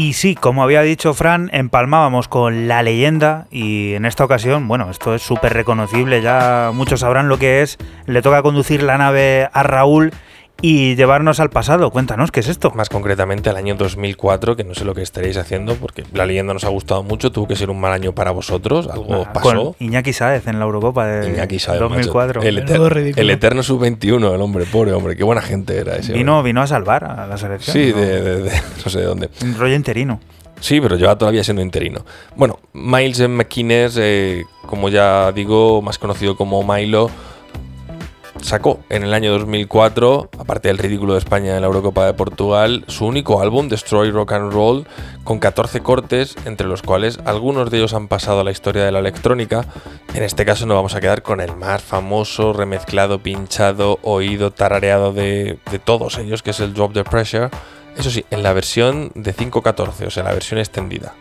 Y 0.02 0.14
sí, 0.14 0.34
como 0.34 0.64
había 0.64 0.82
dicho 0.82 1.14
Fran, 1.14 1.48
empalmábamos 1.52 2.26
con 2.26 2.66
la 2.66 2.82
leyenda 2.82 3.46
y 3.52 3.94
en 3.94 4.04
esta 4.04 4.24
ocasión, 4.24 4.66
bueno, 4.66 4.90
esto 4.90 5.14
es 5.14 5.22
súper 5.22 5.52
reconocible, 5.52 6.20
ya 6.20 6.72
muchos 6.74 6.98
sabrán 6.98 7.28
lo 7.28 7.38
que 7.38 7.62
es, 7.62 7.78
le 8.06 8.20
toca 8.20 8.42
conducir 8.42 8.82
la 8.82 8.98
nave 8.98 9.48
a 9.52 9.62
Raúl 9.62 10.12
y 10.62 10.94
llevarnos 10.94 11.40
al 11.40 11.50
pasado. 11.50 11.90
Cuéntanos, 11.90 12.30
¿qué 12.30 12.40
es 12.40 12.48
esto? 12.48 12.70
Más 12.70 12.88
concretamente 12.88 13.50
al 13.50 13.56
año 13.56 13.74
2004, 13.74 14.56
que 14.56 14.64
no 14.64 14.74
sé 14.74 14.84
lo 14.84 14.94
que 14.94 15.02
estaréis 15.02 15.36
haciendo, 15.36 15.74
porque 15.74 16.04
la 16.14 16.24
leyenda 16.24 16.54
nos 16.54 16.64
ha 16.64 16.68
gustado 16.68 17.02
mucho, 17.02 17.30
tuvo 17.32 17.46
que 17.48 17.56
ser 17.56 17.68
un 17.68 17.80
mal 17.80 17.92
año 17.92 18.12
para 18.12 18.30
vosotros, 18.30 18.88
algo 18.88 19.24
Ah, 19.26 19.32
pasó. 19.32 19.74
Con 19.74 19.86
Iñaki 19.86 20.12
Sáez 20.12 20.46
en 20.46 20.58
la 20.58 20.64
Eurocopa 20.64 21.04
de 21.06 21.30
Iñaki 21.30 21.58
Sáez, 21.58 21.80
macho. 21.80 21.88
2004. 21.94 22.42
El, 22.42 22.58
eter- 22.64 23.30
eterno 23.30 23.62
sub-21, 23.62 24.34
el 24.34 24.40
hombre, 24.40 24.64
pobre 24.64 24.92
hombre, 24.92 25.16
qué 25.16 25.24
buena 25.24 25.42
gente 25.42 25.76
era 25.76 25.96
ese. 25.96 26.12
Vino, 26.12 26.38
hombre. 26.38 26.50
vino 26.50 26.62
a 26.62 26.66
salvar 26.66 27.04
a 27.04 27.26
la 27.26 27.36
selección. 27.36 27.74
Sí, 27.76 27.92
¿no? 27.94 28.00
de, 28.00 28.20
de- 28.22 28.42
de- 28.44 28.50
no 28.84 28.90
sé 28.90 28.98
de 29.00 29.04
dónde. 29.04 29.30
Un 29.42 29.54
rollo 29.58 29.74
interino. 29.74 30.20
Sí, 30.60 30.80
pero 30.80 30.94
lleva 30.94 31.18
todavía 31.18 31.42
siendo 31.42 31.60
interino. 31.60 32.04
Bueno, 32.36 32.60
Miles. 32.72 33.28
McInnes, 33.28 33.96
eh, 34.00 34.44
como 34.66 34.88
ya 34.90 35.32
digo, 35.32 35.82
más 35.82 35.98
conocido 35.98 36.36
como 36.36 36.62
Milo, 36.62 37.10
sacó 38.42 38.80
en 38.88 39.02
el 39.02 39.14
año 39.14 39.32
2004, 39.32 40.30
aparte 40.38 40.68
del 40.68 40.78
ridículo 40.78 41.14
de 41.14 41.20
España 41.20 41.54
en 41.54 41.60
la 41.60 41.66
Eurocopa 41.66 42.06
de 42.06 42.14
Portugal, 42.14 42.84
su 42.88 43.06
único 43.06 43.40
álbum, 43.40 43.68
Destroy 43.68 44.10
Rock 44.10 44.32
and 44.32 44.52
Roll, 44.52 44.86
con 45.24 45.38
14 45.38 45.80
cortes, 45.80 46.36
entre 46.44 46.66
los 46.66 46.82
cuales 46.82 47.18
algunos 47.24 47.70
de 47.70 47.78
ellos 47.78 47.94
han 47.94 48.08
pasado 48.08 48.40
a 48.40 48.44
la 48.44 48.50
historia 48.50 48.84
de 48.84 48.92
la 48.92 48.98
electrónica. 48.98 49.64
En 50.14 50.22
este 50.22 50.44
caso 50.44 50.66
nos 50.66 50.76
vamos 50.76 50.94
a 50.94 51.00
quedar 51.00 51.22
con 51.22 51.40
el 51.40 51.56
más 51.56 51.82
famoso, 51.82 52.52
remezclado, 52.52 53.20
pinchado, 53.20 53.98
oído, 54.02 54.50
tarareado 54.50 55.12
de, 55.12 55.58
de 55.70 55.78
todos 55.78 56.18
ellos, 56.18 56.42
que 56.42 56.50
es 56.50 56.60
el 56.60 56.74
Drop 56.74 56.92
the 56.92 57.04
Pressure. 57.04 57.50
Eso 57.96 58.10
sí, 58.10 58.24
en 58.30 58.42
la 58.42 58.52
versión 58.52 59.12
de 59.14 59.34
5.14, 59.34 60.06
o 60.06 60.10
sea, 60.10 60.22
la 60.22 60.32
versión 60.32 60.58
extendida. 60.58 61.14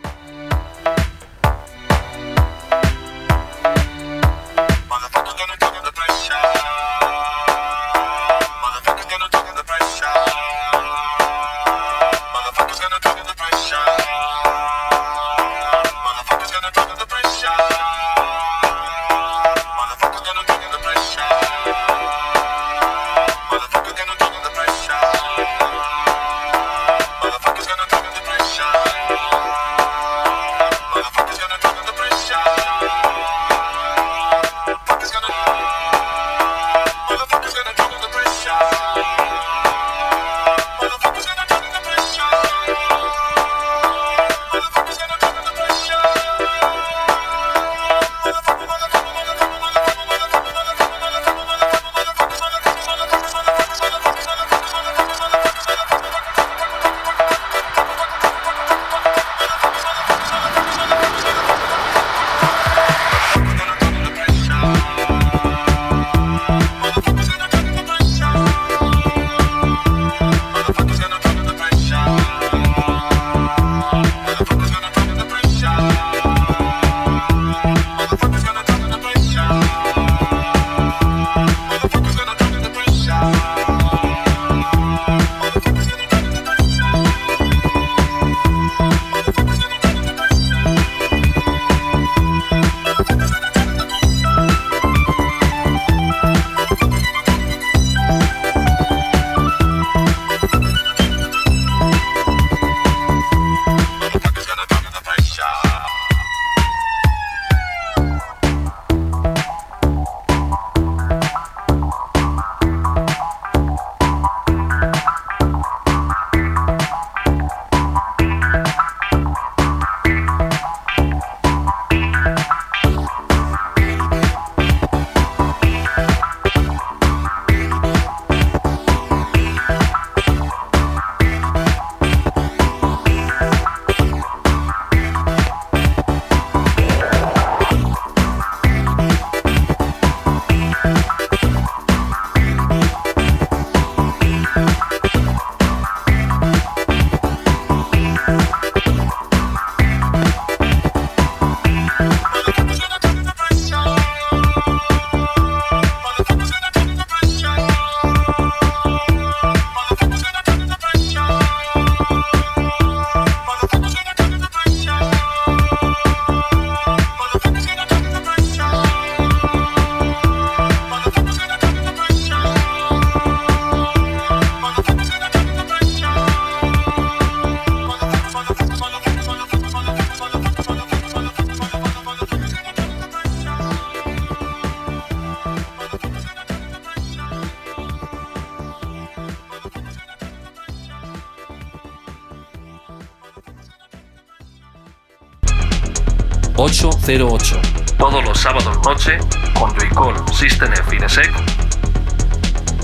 ...808... 197.04 197.60
Todos 197.98 198.24
los 198.24 198.38
sábados 198.38 198.78
noche... 198.84 199.18
...con 199.58 199.74
Joycall 199.74 200.14
System 200.32 200.72
F 200.72 200.94
Inesec... 200.94 201.30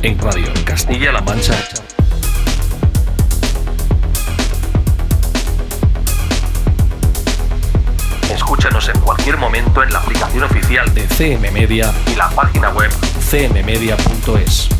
...en 0.02 0.18
Radio 0.18 0.52
Castilla-La 0.64 1.20
Mancha... 1.20 1.54
Escúchanos 8.28 8.88
en 8.88 9.00
cualquier 9.00 9.36
momento 9.36 9.84
en 9.84 9.92
la 9.92 10.00
aplicación 10.00 10.42
oficial 10.42 10.92
de 10.94 11.06
CM 11.06 11.52
Media 11.52 11.92
y 12.10 12.16
la 12.16 12.28
página 12.30 12.70
web 12.70 12.90
cmmedia.es. 13.30 14.77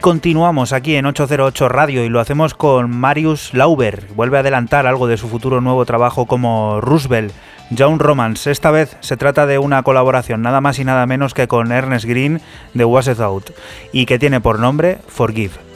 continuamos 0.00 0.72
aquí 0.72 0.96
en 0.96 1.06
808 1.06 1.68
Radio 1.68 2.04
y 2.04 2.08
lo 2.08 2.20
hacemos 2.20 2.54
con 2.54 2.90
Marius 2.90 3.54
Lauber. 3.54 4.06
Vuelve 4.14 4.38
a 4.38 4.40
adelantar 4.40 4.86
algo 4.86 5.06
de 5.06 5.16
su 5.16 5.28
futuro 5.28 5.60
nuevo 5.60 5.84
trabajo 5.84 6.26
como 6.26 6.80
Roosevelt. 6.80 7.32
Young 7.70 8.00
Romance. 8.00 8.50
Esta 8.50 8.72
vez 8.72 8.96
se 8.98 9.16
trata 9.16 9.46
de 9.46 9.58
una 9.58 9.84
colaboración 9.84 10.42
nada 10.42 10.60
más 10.60 10.80
y 10.80 10.84
nada 10.84 11.06
menos 11.06 11.34
que 11.34 11.46
con 11.46 11.70
Ernest 11.70 12.04
Green 12.04 12.40
de 12.74 12.84
Was 12.84 13.06
It 13.06 13.20
Out 13.20 13.50
y 13.92 14.06
que 14.06 14.18
tiene 14.18 14.40
por 14.40 14.58
nombre 14.58 14.98
Forgive. 15.06 15.69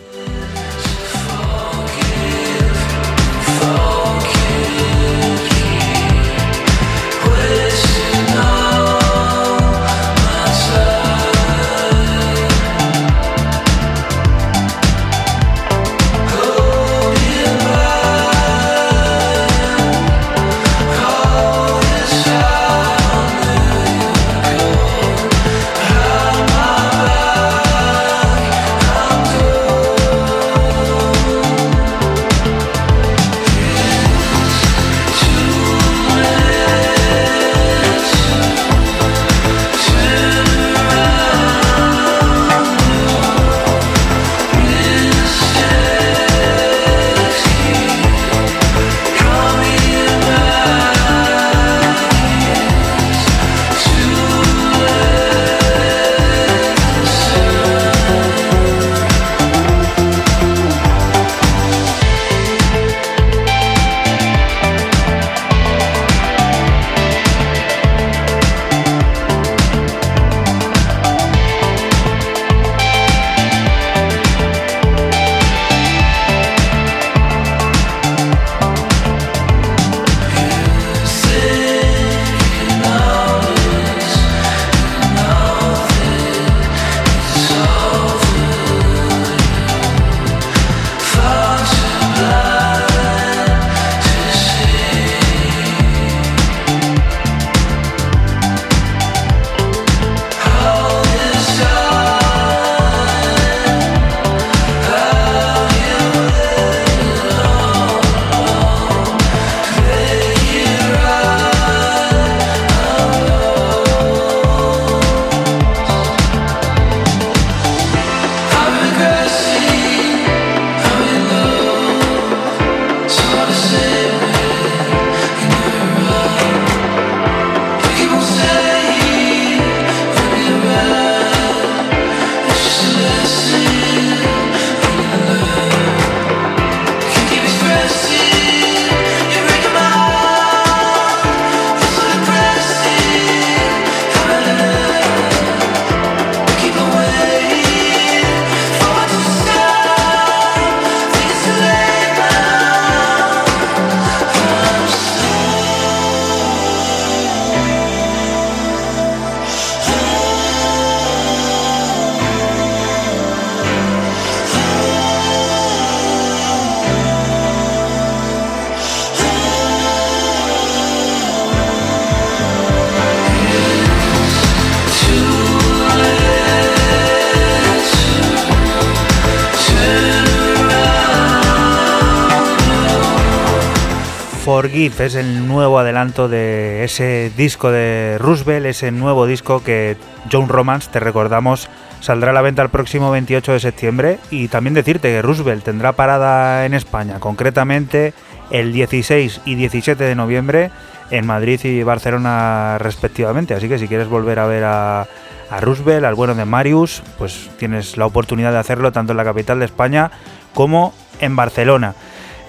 Es 184.77 185.15
el 185.15 185.47
nuevo 185.47 185.79
adelanto 185.79 186.29
de 186.29 186.83
ese 186.83 187.31
disco 187.37 187.71
de 187.71 188.17
Roosevelt, 188.19 188.67
ese 188.67 188.91
nuevo 188.91 189.25
disco 189.25 189.63
que 189.63 189.97
John 190.33 190.49
Romance, 190.49 190.91
te 190.91 190.99
recordamos, 190.99 191.69
saldrá 192.01 192.33
a 192.33 192.35
la 192.35 192.43
venta 192.43 192.61
el 192.63 192.71
próximo 192.71 193.13
28 193.13 193.53
de 193.53 193.61
septiembre. 193.61 194.19
Y 194.33 194.49
también 194.49 194.75
decirte 194.75 195.11
que 195.11 195.23
Roosevelt 195.23 195.63
tendrá 195.63 195.93
parada 195.93 196.67
en 196.67 196.75
España, 196.75 197.21
concretamente 197.21 198.15
el 198.51 198.73
16 198.73 199.43
y 199.45 199.55
17 199.55 200.03
de 200.03 200.17
noviembre 200.17 200.73
en 201.13 201.25
Madrid 201.25 201.61
y 201.63 201.85
Barcelona 201.85 202.77
respectivamente. 202.81 203.55
Así 203.55 203.69
que 203.69 203.79
si 203.79 203.87
quieres 203.87 204.09
volver 204.09 204.41
a 204.41 204.47
ver 204.47 204.65
a, 204.65 205.03
a 205.51 205.61
Roosevelt, 205.61 206.05
al 206.05 206.17
bueno 206.17 206.35
de 206.35 206.47
Marius, 206.47 207.01
pues 207.17 207.49
tienes 207.59 207.97
la 207.97 208.07
oportunidad 208.07 208.51
de 208.51 208.59
hacerlo 208.59 208.91
tanto 208.91 209.13
en 209.13 209.19
la 209.19 209.25
capital 209.25 209.61
de 209.61 209.67
España 209.67 210.11
como 210.53 210.93
en 211.21 211.37
Barcelona. 211.37 211.95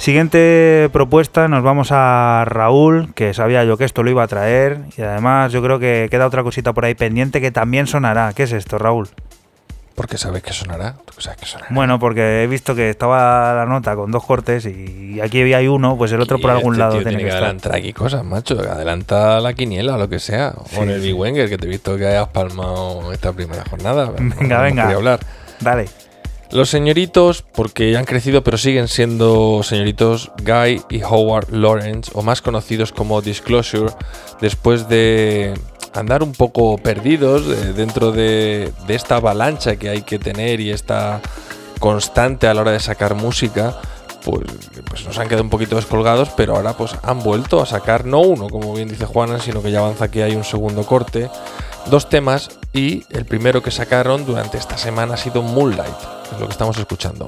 Siguiente 0.10 0.88
propuesta, 0.94 1.48
nos 1.48 1.64
vamos 1.64 1.88
a 1.90 2.44
Raúl, 2.46 3.12
que 3.16 3.34
sabía 3.34 3.64
yo 3.64 3.76
que 3.76 3.86
esto 3.86 4.04
lo 4.04 4.12
iba 4.12 4.22
a 4.22 4.28
traer 4.28 4.82
y 4.96 5.02
además 5.02 5.52
yo 5.52 5.64
creo 5.64 5.80
que 5.80 6.10
queda 6.12 6.28
otra 6.28 6.44
cosita 6.44 6.74
por 6.74 6.86
ahí 6.86 6.94
pendiente 6.94 7.42
que 7.42 7.50
también 7.50 7.88
sonará. 7.88 8.32
¿Qué 8.36 8.44
es 8.44 8.52
esto, 8.52 8.78
Raúl? 8.78 9.10
Porque 9.96 10.20
sabes 10.20 10.44
que 10.44 10.54
sonará. 10.54 10.94
¿Tú 11.06 11.20
sabes 11.22 11.40
que 11.40 11.48
sonará? 11.48 11.74
Bueno, 11.74 11.98
porque 11.98 12.44
he 12.44 12.48
visto 12.48 12.76
que 12.76 12.92
estaba 12.92 13.56
la 13.56 13.66
nota 13.66 13.96
con 13.96 14.12
dos 14.12 14.24
cortes 14.24 14.68
y 14.68 15.20
aquí 15.24 15.42
hay 15.52 15.68
uno, 15.68 15.98
pues 15.98 16.12
el 16.12 16.22
otro 16.22 16.38
por 16.38 16.52
algún 16.52 16.76
este 16.76 16.80
lado 16.82 16.92
tiene 16.98 17.06
tiene 17.10 17.18
que 17.18 17.24
que 17.24 17.30
estar. 17.30 17.44
adelantar 17.44 17.76
aquí 17.76 17.92
cosas, 17.92 18.24
macho. 18.24 18.60
Adelanta 18.60 19.40
la 19.40 19.54
quiniela 19.56 19.96
o 19.96 19.98
lo 19.98 20.08
que 20.08 20.20
sea. 20.20 20.54
Sí, 20.68 20.76
o 20.78 20.84
en 20.84 20.92
el 20.92 21.02
sí. 21.02 21.08
Big 21.08 21.16
Wenger, 21.20 21.50
que 21.50 21.58
te 21.58 21.66
he 21.66 21.70
visto 21.70 21.98
que 21.98 22.06
hayas 22.06 22.28
palmado 22.28 23.12
esta 23.12 23.34
primera 23.34 23.64
jornada. 23.68 24.06
no- 24.06 24.14
Venga, 24.40 24.58
no 24.58 24.62
venga. 24.66 24.84
quería 24.84 24.98
hablar. 24.98 25.20
Dale. 25.62 25.86
Los 26.52 26.70
señoritos, 26.70 27.42
porque 27.42 27.98
han 27.98 28.06
crecido, 28.06 28.44
pero 28.44 28.58
siguen 28.58 28.88
siendo 28.88 29.62
señoritos 29.64 30.32
Guy 30.44 30.82
y 30.90 31.04
Howard 31.04 31.52
Lawrence, 31.52 32.12
o 32.14 32.22
más 32.22 32.42
conocidos 32.42 32.92
como 32.92 33.22
Disclosure, 33.22 33.92
después 34.40 34.88
de 34.88 35.54
andar 35.94 36.24
un 36.24 36.34
poco 36.34 36.78
perdidos 36.78 37.76
dentro 37.76 38.12
de, 38.12 38.72
de 38.86 38.96
esta 38.96 39.16
avalancha 39.16 39.78
que 39.78 39.90
hay 39.90 40.02
que 40.02 40.20
tener 40.20 40.60
y 40.60 40.72
esta 40.72 41.22
constante 41.80 42.48
a 42.48 42.54
la 42.54 42.62
hora 42.62 42.72
de 42.72 42.80
sacar 42.80 43.16
música, 43.16 43.80
pues, 44.26 44.46
pues 44.90 45.06
nos 45.06 45.18
han 45.20 45.28
quedado 45.28 45.44
un 45.44 45.50
poquito 45.50 45.76
descolgados, 45.76 46.30
pero 46.36 46.56
ahora 46.56 46.74
pues 46.74 46.96
han 47.04 47.20
vuelto 47.20 47.62
a 47.62 47.66
sacar 47.66 48.06
no 48.06 48.22
uno, 48.22 48.50
como 48.50 48.74
bien 48.74 48.90
dice 48.90 49.06
Juana, 49.06 49.40
sino 49.40 49.62
que 49.62 49.72
ya 49.72 49.80
avanza 49.80 50.10
que 50.10 50.24
hay 50.24 50.36
un 50.36 50.44
segundo 50.44 50.84
corte, 50.84 51.30
dos 51.86 52.10
temas 52.10 52.50
y 52.76 53.06
el 53.10 53.24
primero 53.24 53.64
que 53.64 53.72
sacaron 53.72 54.26
durante 54.26 54.58
esta 54.58 54.78
semana 54.78 55.14
ha 55.14 55.18
sido 55.18 55.42
Moonlight, 55.42 55.96
que 56.28 56.36
es 56.36 56.42
lo 56.42 56.48
que 56.48 56.52
estamos 56.52 56.78
escuchando. 56.78 57.26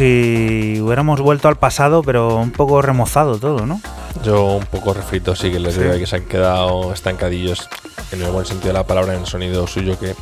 Si 0.00 0.80
hubiéramos 0.80 1.20
vuelto 1.20 1.48
al 1.48 1.56
pasado, 1.56 2.02
pero 2.02 2.36
un 2.36 2.52
poco 2.52 2.80
remozado 2.80 3.36
todo, 3.38 3.66
¿no? 3.66 3.82
Yo 4.24 4.44
un 4.56 4.64
poco 4.64 4.94
refrito, 4.94 5.36
sí 5.36 5.50
que 5.50 5.60
les 5.60 5.74
Sí. 5.74 5.80
digo 5.80 5.92
que 5.92 6.06
se 6.06 6.16
han 6.16 6.24
quedado 6.24 6.94
estancadillos 6.94 7.68
en 8.10 8.22
el 8.22 8.30
buen 8.30 8.46
sentido 8.46 8.68
de 8.68 8.78
la 8.78 8.86
palabra 8.86 9.12
en 9.12 9.20
el 9.20 9.26
sonido 9.26 9.66
suyo 9.66 9.98
que 9.98 10.14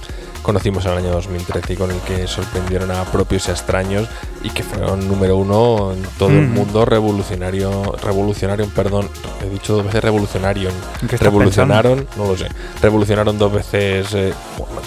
conocimos 0.42 0.84
en 0.86 0.92
el 0.92 0.98
año 0.98 1.10
2013 1.12 1.74
y 1.74 1.76
con 1.76 1.92
el 1.92 1.98
que 2.00 2.26
sorprendieron 2.26 2.90
a 2.90 3.04
propios 3.04 3.46
y 3.46 3.50
extraños 3.52 4.08
y 4.42 4.50
que 4.50 4.64
fueron 4.64 5.06
número 5.06 5.36
uno 5.36 5.92
en 5.92 6.02
todo 6.18 6.30
el 6.30 6.48
Mm. 6.48 6.54
mundo 6.54 6.84
revolucionario, 6.84 7.92
revolucionario, 8.02 8.66
perdón, 8.74 9.08
he 9.44 9.48
dicho 9.48 9.74
dos 9.76 9.84
veces 9.84 10.02
revolucionario, 10.02 10.70
¿En 10.70 11.08
qué 11.08 11.14
estás 11.14 11.20
revolucionaron, 11.22 12.04
no 12.16 12.26
lo 12.26 12.36
sé, 12.36 12.48
revolucionaron 12.82 13.38
dos 13.38 13.52
veces, 13.52 14.12
eh, 14.14 14.32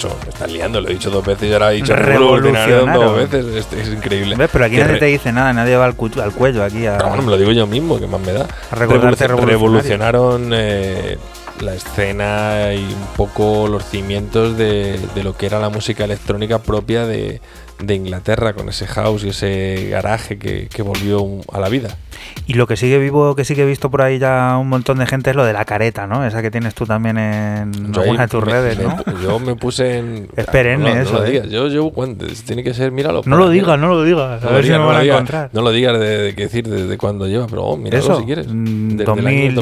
macho, 0.07 0.19
me 0.23 0.29
están 0.29 0.53
liando, 0.53 0.81
lo 0.81 0.89
he 0.89 0.93
dicho 0.93 1.09
dos 1.09 1.25
veces 1.25 1.49
y 1.49 1.53
ahora 1.53 1.71
he 1.71 1.75
dicho 1.75 1.95
revolucionaron 1.95 2.93
dos 2.93 3.15
veces, 3.15 3.45
es, 3.45 3.73
es 3.73 3.87
increíble. 3.93 4.35
¿Ves? 4.35 4.49
Pero 4.51 4.65
aquí 4.65 4.75
Que 4.75 4.83
nadie 4.83 4.99
te 4.99 5.05
dice 5.05 5.31
nada, 5.31 5.53
nadie 5.53 5.75
va 5.75 5.85
al, 5.85 5.95
al 6.23 6.33
cuello 6.33 6.63
aquí 6.63 6.85
a... 6.85 6.97
bueno, 6.97 7.23
me 7.23 7.31
lo 7.31 7.37
digo 7.37 7.51
yo 7.51 7.67
mismo, 7.67 7.99
que 7.99 8.07
más 8.07 8.21
me 8.21 8.33
da. 8.33 8.47
Revolucionario. 8.71 9.45
revolucionaron 9.45 10.51
eh, 10.53 11.17
la 11.59 11.73
escena 11.75 12.73
y 12.73 12.83
un 12.83 13.07
poco 13.15 13.67
los 13.67 13.85
cimientos 13.85 14.57
de, 14.57 14.99
de 15.13 15.23
lo 15.23 15.35
que 15.35 15.45
era 15.45 15.59
la 15.59 15.69
música 15.69 16.03
electrónica 16.05 16.59
propia 16.59 17.05
de, 17.05 17.41
de 17.79 17.95
Inglaterra, 17.95 18.53
con 18.53 18.69
ese 18.69 18.87
house 18.87 19.23
y 19.23 19.29
ese 19.29 19.89
garaje 19.91 20.37
que, 20.37 20.67
que 20.67 20.81
volvió 20.81 21.25
a 21.51 21.59
la 21.59 21.69
vida. 21.69 21.97
Y 22.47 22.55
lo 22.55 22.67
que 22.67 22.75
sigue 22.75 22.97
vivo, 22.97 23.35
que 23.35 23.45
sí 23.45 23.55
que 23.55 23.61
he 23.61 23.65
visto 23.65 23.89
por 23.89 24.01
ahí 24.01 24.19
ya 24.19 24.57
un 24.59 24.67
montón 24.67 24.97
de 24.97 25.05
gente 25.05 25.29
es 25.29 25.35
lo 25.35 25.45
de 25.45 25.53
la 25.53 25.63
careta, 25.63 26.07
¿no? 26.07 26.25
Esa 26.25 26.41
que 26.41 26.51
tienes 26.51 26.73
tú 26.75 26.85
también 26.85 27.17
en 27.17 27.93
Yo 27.93 28.01
alguna 28.01 28.23
de 28.23 28.27
tus 28.27 28.43
me- 28.45 28.51
redes, 28.51 28.77
me 28.77 28.83
¿no? 28.83 28.97
yo 29.21 29.39
me 29.39 29.55
puse 29.55 29.99
en. 29.99 30.27
Es 30.35 30.47
perenne 30.47 30.89
no, 30.89 30.95
no 30.95 31.01
eso, 31.01 31.13
lo 31.13 31.25
¿eh? 31.25 31.31
digas. 31.31 31.49
Yo, 31.49 31.67
yo, 31.67 31.89
cuando- 31.91 32.25
tiene 32.45 32.63
que 32.63 32.73
ser, 32.73 32.91
míralo. 32.91 33.21
No 33.25 33.37
lo 33.37 33.49
digas, 33.49 33.79
no 33.79 33.87
lo 33.87 34.03
digas. 34.03 34.43
A 34.43 34.49
ver 34.49 34.65
si 34.65 34.71
me 34.71 34.77
van 34.79 34.97
a 34.97 35.03
encontrar. 35.03 35.49
No 35.53 35.61
lo 35.61 35.71
digas 35.71 35.97
de, 35.99 36.17
de 36.17 36.35
qué 36.35 36.43
decir, 36.43 36.67
desde 36.67 36.97
cuándo 36.97 37.27
lleva, 37.27 37.47
pero 37.47 37.63
oh, 37.63 37.77
míralo 37.77 38.03
Eso, 38.03 38.19
si 38.19 38.25
quieres. 38.25 38.47
Desde 38.47 39.03
el 39.03 39.27
año 39.27 39.43
2010 39.45 39.55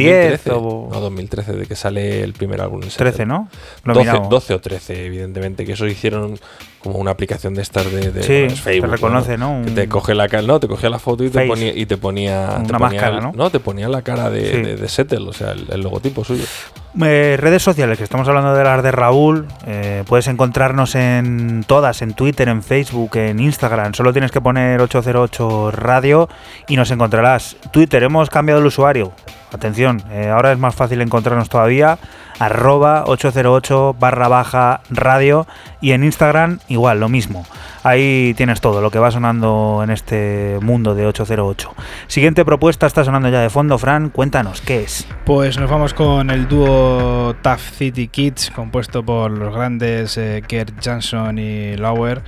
2013. 0.45 0.51
o- 0.53 0.89
No, 0.91 0.99
2013, 1.01 1.53
de 1.53 1.65
que 1.67 1.75
sale 1.75 2.23
el 2.23 2.33
primer 2.33 2.61
álbum. 2.61 2.81
en 2.81 2.89
13, 2.89 2.95
Seattle. 3.17 3.25
¿no? 3.25 3.49
Lo 3.83 3.93
12, 3.93 4.05
miramos. 4.07 4.29
12 4.29 4.53
o 4.55 4.59
13, 4.61 5.05
evidentemente, 5.05 5.65
que 5.65 5.73
eso 5.73 5.85
hicieron 5.85 6.39
como 6.81 6.97
una 6.97 7.11
aplicación 7.11 7.53
de 7.53 7.61
estas 7.61 7.91
de, 7.91 8.11
de- 8.11 8.23
Sí, 8.23 8.33
es 8.33 8.53
te 8.55 8.59
Facebook, 8.61 8.91
reconoce, 8.91 9.37
¿no? 9.37 9.61
Que 9.65 9.71
te 9.71 9.87
coge 9.89 10.15
la 10.15 10.27
cara, 10.29 10.43
no, 10.43 10.59
te 10.59 10.67
cogía 10.67 10.89
la 10.89 10.99
foto 10.99 11.23
y 11.23 11.29
te 11.29 11.45
ponía 11.45 11.73
y 11.75 11.85
te 11.85 11.97
ponía, 11.97 12.47
te 12.65 12.69
Una 12.69 12.79
ponía 12.79 12.79
máscara, 13.01 13.17
el- 13.29 13.37
¿no? 13.37 13.49
te 13.49 13.59
ponía 13.59 13.89
la 13.89 14.01
cara 14.01 14.29
de, 14.29 14.51
Sí. 14.51 14.61
de, 14.61 14.75
de 14.77 14.87
Settle, 14.87 15.27
o 15.27 15.33
sea, 15.33 15.51
el, 15.51 15.65
el 15.69 15.81
logotipo 15.81 16.23
suyo. 16.23 16.43
Eh, 17.03 17.37
redes 17.39 17.61
sociales, 17.61 17.97
que 17.99 18.03
estamos 18.03 18.27
hablando 18.27 18.53
de 18.55 18.63
las 18.63 18.81
de 18.81 18.91
Raúl, 18.91 19.45
eh, 19.67 20.03
puedes 20.07 20.27
encontrarnos 20.27 20.95
en 20.95 21.63
todas, 21.67 22.01
en 22.01 22.13
Twitter, 22.13 22.47
en 22.49 22.63
Facebook, 22.63 23.15
en 23.17 23.39
Instagram, 23.39 23.93
solo 23.93 24.11
tienes 24.11 24.31
que 24.31 24.41
poner 24.41 24.81
808 24.81 25.71
Radio 25.71 26.29
y 26.67 26.77
nos 26.77 26.89
encontrarás. 26.91 27.57
Twitter, 27.71 28.01
hemos 28.03 28.29
cambiado 28.31 28.59
el 28.61 28.65
usuario, 28.67 29.11
atención, 29.51 30.01
eh, 30.11 30.29
ahora 30.29 30.51
es 30.51 30.59
más 30.59 30.75
fácil 30.75 31.01
encontrarnos 31.01 31.49
todavía, 31.49 31.97
arroba 32.39 33.03
808 33.05 33.95
barra 33.99 34.27
baja 34.27 34.81
radio 34.89 35.45
y 35.81 35.91
en 35.91 36.03
Instagram 36.03 36.59
igual, 36.67 36.99
lo 36.99 37.09
mismo. 37.09 37.45
Ahí 37.83 38.33
tienes 38.35 38.61
todo 38.61 38.81
lo 38.81 38.91
que 38.91 38.99
va 38.99 39.11
sonando 39.11 39.81
en 39.83 39.89
este 39.89 40.57
mundo 40.61 40.95
de 40.95 41.05
808. 41.05 41.73
Siguiente 42.07 42.43
propuesta 42.45 42.87
está 42.87 43.03
sonando 43.03 43.29
ya 43.29 43.41
de 43.41 43.49
fondo, 43.49 43.77
Fran, 43.77 44.09
cuéntanos, 44.09 44.61
¿qué 44.61 44.83
es? 44.83 45.07
Pues 45.25 45.57
nos 45.57 45.69
vamos 45.69 45.93
con 45.93 46.29
el 46.29 46.47
dúo 46.47 47.35
Tough 47.41 47.59
City 47.59 48.07
Kids, 48.07 48.51
compuesto 48.51 49.03
por 49.03 49.31
los 49.31 49.53
grandes 49.53 50.17
eh, 50.17 50.43
Gert 50.47 50.73
Jansson 50.81 51.39
y 51.39 51.75
Lauer, 51.77 52.21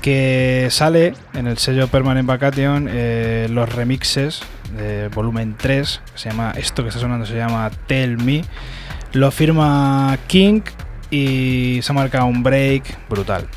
que 0.00 0.68
sale 0.70 1.14
en 1.34 1.46
el 1.46 1.58
sello 1.58 1.88
Permanent 1.88 2.26
Vacation 2.26 2.88
eh, 2.90 3.48
los 3.50 3.72
remixes 3.72 4.42
de 4.76 5.08
volumen 5.08 5.56
3, 5.56 6.00
que 6.12 6.18
se 6.18 6.30
llama, 6.30 6.52
esto 6.56 6.82
que 6.82 6.88
está 6.88 7.00
sonando 7.00 7.26
se 7.26 7.36
llama 7.36 7.70
Tell 7.86 8.18
Me, 8.18 8.44
lo 9.12 9.30
firma 9.30 10.16
King 10.26 10.62
y 11.10 11.80
se 11.82 11.92
ha 11.92 11.94
marcado 11.94 12.26
un 12.26 12.42
break 12.42 13.08
brutal. 13.08 13.48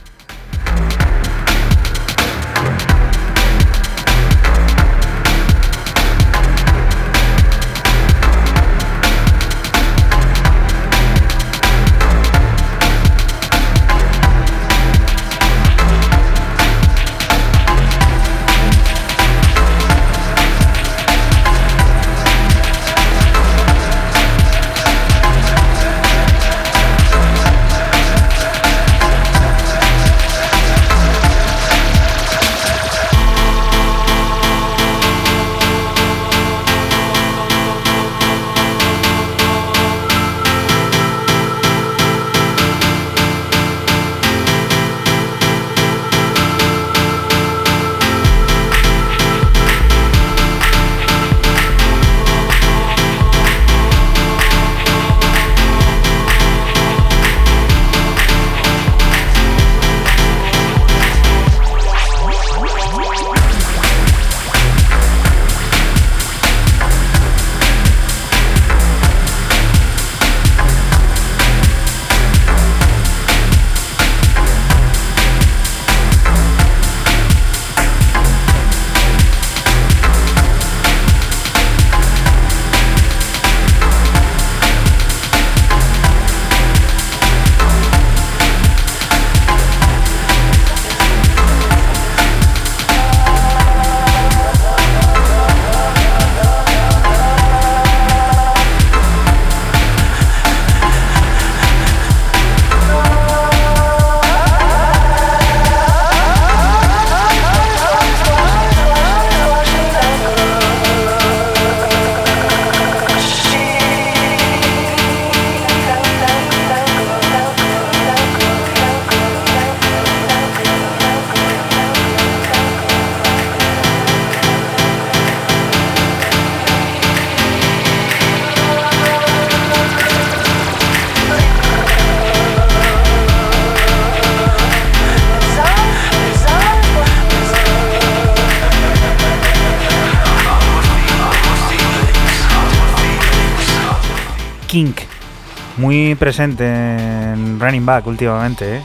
Presente 146.26 146.64
en 146.68 147.60
Running 147.60 147.84
Back 147.84 148.06
últimamente, 148.06 148.78
¿eh? 148.78 148.82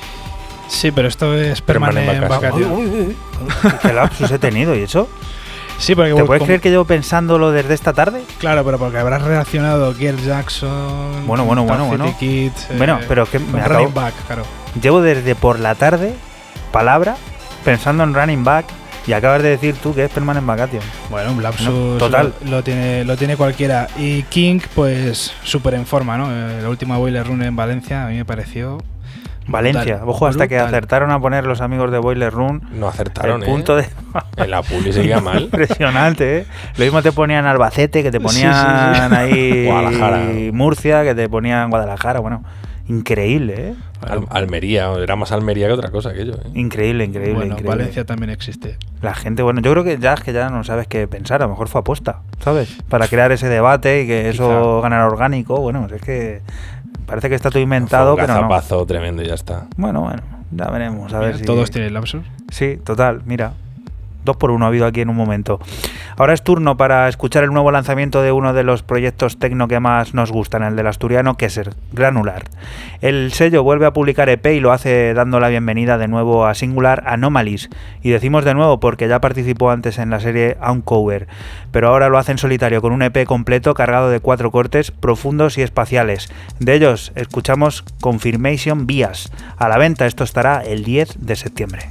Sí, 0.69 0.91
pero 0.91 1.07
esto 1.07 1.35
es 1.35 1.61
Permanent 1.61 2.07
Permanent 2.09 2.29
Vacation. 2.43 3.17
Vacation. 3.53 3.79
¿Qué 3.83 3.93
lapsus 3.93 4.31
he 4.31 4.39
tenido 4.39 4.75
y 4.75 4.81
eso? 4.81 5.07
Sí, 5.79 5.95
porque 5.95 6.15
¿Te 6.15 6.25
puedes 6.25 6.41
como- 6.41 6.47
creer 6.47 6.61
que 6.63 6.71
llevo 6.71 6.87
pensándolo 6.87 7.51
desde 7.53 7.75
esta 7.75 7.93
tarde? 7.93 8.23
Claro, 8.39 8.65
pero 8.65 8.79
porque 8.79 8.97
habrás 8.97 9.21
relacionado 9.21 9.95
Gert 9.95 10.19
Jackson, 10.25 11.27
Bueno, 11.27 11.45
bueno, 11.45 11.65
bueno, 11.65 11.85
bueno. 11.85 12.17
Kids, 12.19 12.69
Bueno, 12.79 13.01
eh, 13.01 13.05
pero 13.07 13.25
es 13.25 13.29
que 13.29 13.39
me 13.39 13.63
Running 13.63 13.89
acabo- 13.89 13.93
Back, 13.93 14.15
claro. 14.27 14.43
Llevo 14.81 15.03
desde 15.03 15.35
por 15.35 15.61
la 15.61 15.75
tarde, 15.75 16.15
palabra, 16.73 17.17
pensando 17.67 18.03
en 18.05 18.15
Running 18.15 18.45
Back 18.45 18.65
Y 19.07 19.13
acabas 19.13 19.43
de 19.43 19.51
decir 19.51 19.77
tú 19.81 19.95
que 19.95 20.05
es 20.05 20.11
Permanent 20.11 20.47
Vacation. 20.47 20.83
Bueno, 21.11 21.33
un 21.33 21.43
lapsus 21.43 21.69
No, 21.69 21.97
total. 21.99 22.35
Lo, 22.45 22.51
lo 22.51 22.65
tiene, 22.65 23.05
lo 23.05 23.17
tiene 23.17 23.37
cualquiera. 23.37 23.87
Y 23.97 24.23
King, 24.25 24.59
pues 24.75 25.33
súper 25.45 25.75
en 25.75 25.87
forma, 25.87 26.17
¿no? 26.19 26.27
Eh, 26.31 26.61
La 26.63 26.69
última 26.69 26.97
Boiler 26.99 27.25
Run 27.27 27.43
en 27.43 27.55
Valencia 27.55 28.05
a 28.05 28.09
mí 28.09 28.17
me 28.17 28.25
pareció. 28.25 28.79
Valencia. 29.49 29.99
brutal, 29.99 30.09
Ojo, 30.09 30.27
hasta 30.27 30.49
que 30.49 30.59
acertaron 30.59 31.13
a 31.13 31.21
poner 31.21 31.45
los 31.45 31.61
amigos 31.61 31.93
de 31.93 31.99
Boiler 31.99 32.33
Room 32.33 32.63
No 32.73 32.89
acertaron, 32.89 33.43
el 33.45 33.49
¿eh? 33.49 33.53
punto 33.53 33.77
de. 33.77 33.87
En 34.39 34.51
la 34.51 34.63
publi 34.63 34.93
seguía 34.93 35.21
mal. 35.21 35.43
Impresionante, 35.45 36.39
¿eh? 36.39 36.47
Lo 36.77 36.85
mismo 36.85 37.01
te 37.01 37.13
ponían 37.13 37.47
Albacete, 37.47 38.03
que 38.03 38.11
te 38.11 38.19
Sí, 38.19 38.25
sí, 38.29 38.43
ponían 38.43 39.11
sí. 39.11 39.17
ahí 39.17 39.67
Guadalajara. 39.71 40.19
Murcia, 40.53 41.05
que 41.05 41.15
te 41.15 41.29
ponían 41.29 41.71
Guadalajara. 41.71 42.19
Bueno, 42.19 42.43
increíble, 42.89 43.55
¿eh? 43.71 43.75
Al- 44.07 44.27
Almería, 44.31 44.93
era 44.93 45.17
más 45.17 45.33
Almería 45.33 45.67
que 45.67 45.73
otra 45.73 45.91
cosa 45.91 46.11
aquello, 46.11 46.35
¿eh? 46.35 46.51
Increíble, 46.55 47.05
increíble, 47.05 47.35
bueno, 47.35 47.53
increíble. 47.55 47.77
Valencia 47.77 48.05
también 48.05 48.31
existe. 48.31 48.77
La 49.03 49.15
gente, 49.15 49.43
bueno, 49.43 49.61
yo 49.61 49.71
creo 49.73 49.85
que 49.85 49.99
ya 49.99 50.15
es 50.15 50.21
que 50.21 50.33
ya 50.33 50.49
no 50.51 50.63
sabes 50.65 50.87
qué 50.87 51.09
pensar, 51.09 51.43
a 51.43 51.47
lo 51.47 51.51
mejor 51.51 51.69
fue 51.69 51.81
aposta, 51.81 52.21
¿sabes? 52.41 52.77
Para 52.89 53.09
crear 53.09 53.33
ese 53.33 53.49
debate 53.49 54.03
y 54.03 54.07
que 54.07 54.29
eso 54.29 54.49
Quizá. 54.49 54.83
ganara 54.83 55.07
orgánico, 55.07 55.61
bueno, 55.61 55.87
es 55.93 56.01
que 56.03 56.41
parece 57.07 57.29
que 57.29 57.35
está 57.35 57.49
todo 57.51 57.55
Fue 57.55 57.63
inventado, 57.63 58.15
un 58.15 58.21
pero 58.21 58.35
no. 58.49 58.87
tremendo 58.87 59.23
y 59.23 59.27
ya 59.27 59.35
está. 59.35 59.67
Bueno, 59.77 60.03
bueno, 60.03 60.23
ya 60.53 60.71
veremos, 60.71 61.13
a 61.13 61.19
ver 61.19 61.39
si... 61.39 61.45
Todos 61.45 61.71
tienen 61.71 61.93
lapsus. 61.95 62.23
Sí, 62.51 62.79
total, 62.85 63.23
mira. 63.27 63.53
Dos 64.25 64.37
por 64.37 64.51
uno 64.51 64.65
ha 64.65 64.69
habido 64.69 64.87
aquí 64.87 65.01
en 65.03 65.09
un 65.09 65.15
momento. 65.15 65.61
Ahora 66.19 66.33
es 66.33 66.43
turno 66.43 66.79
para 66.79 67.09
escuchar 67.09 67.45
el 67.45 67.53
nuevo 67.53 67.71
lanzamiento 67.71 68.23
de 68.23 68.33
uno 68.33 68.55
de 68.55 68.65
los 68.65 68.83
proyectos 68.83 69.39
tecno 69.39 69.69
que 69.69 69.81
más 69.81 70.15
nos 70.15 70.33
gustan, 70.33 70.63
el 70.63 70.75
del 70.75 70.87
asturiano 70.87 71.37
Kesser, 71.37 71.75
Granular. 71.93 72.45
El 73.03 73.35
sello 73.35 73.63
vuelve 73.63 73.85
a 73.85 73.93
publicar 73.93 74.31
EP 74.31 74.47
y 74.47 74.61
lo 74.61 74.73
hace 74.73 75.13
dando 75.13 75.41
la 75.41 75.49
bienvenida 75.49 75.99
de 75.99 76.09
nuevo 76.09 76.47
a 76.47 76.55
Singular 76.55 77.03
Anomalies. 77.07 77.69
Y 78.03 78.09
decimos 78.09 78.47
de 78.47 78.55
nuevo 78.55 78.81
porque 78.81 79.09
ya 79.09 79.21
participó 79.21 79.71
antes 79.71 79.99
en 79.99 80.09
la 80.09 80.19
serie 80.19 80.57
Uncover, 80.67 81.29
pero 81.71 81.89
ahora 81.89 82.09
lo 82.09 82.17
hace 82.17 82.33
en 82.33 82.39
solitario 82.39 82.81
con 82.81 82.93
un 82.93 83.03
EP 83.03 83.27
completo 83.27 83.75
cargado 83.75 84.09
de 84.09 84.21
cuatro 84.21 84.51
cortes 84.51 84.93
profundos 84.93 85.59
y 85.59 85.63
espaciales. 85.63 86.33
De 86.61 86.73
ellos 86.73 87.13
escuchamos 87.15 87.85
Confirmation 88.01 88.87
Bias. 88.87 89.31
A 89.59 89.69
la 89.69 89.77
venta 89.77 90.07
esto 90.07 90.25
estará 90.25 90.65
el 90.65 90.83
10 90.83 91.27
de 91.27 91.37
septiembre. 91.37 91.91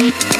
Thank 0.00 0.39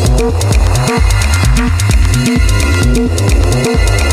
Thank 0.21 0.33
you. 4.05 4.10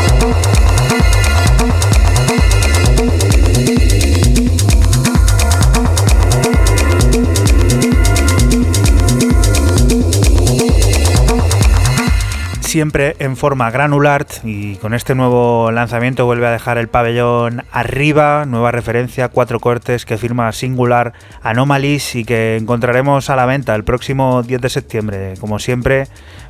Siempre 12.69 13.17
en 13.19 13.39
forma 13.39 13.71
granular 13.71 14.27
y 14.45 14.77
con 14.77 14.93
este 14.93 15.15
nuevo 15.15 15.71
lanzamiento 15.71 16.27
vuelve 16.27 16.47
a 16.47 16.51
dejar 16.51 16.77
el 16.77 16.89
pabellón 16.89 17.65
arriba, 17.73 18.45
nueva 18.45 18.73
referencia, 18.73 19.29
cuatro 19.29 19.59
cortes 19.59 20.05
que 20.05 20.19
firma 20.19 20.53
Singular 20.53 21.15
Anomalies 21.43 22.15
y 22.15 22.27
que 22.27 22.57
encontraremos 22.57 23.31
a 23.31 23.37
la 23.37 23.47
venta 23.47 23.75
el 23.75 23.85
próximo 23.85 24.43
10 24.43 24.61
de 24.61 24.69
septiembre. 24.69 25.35
Como 25.41 25.59
siempre, 25.59 26.09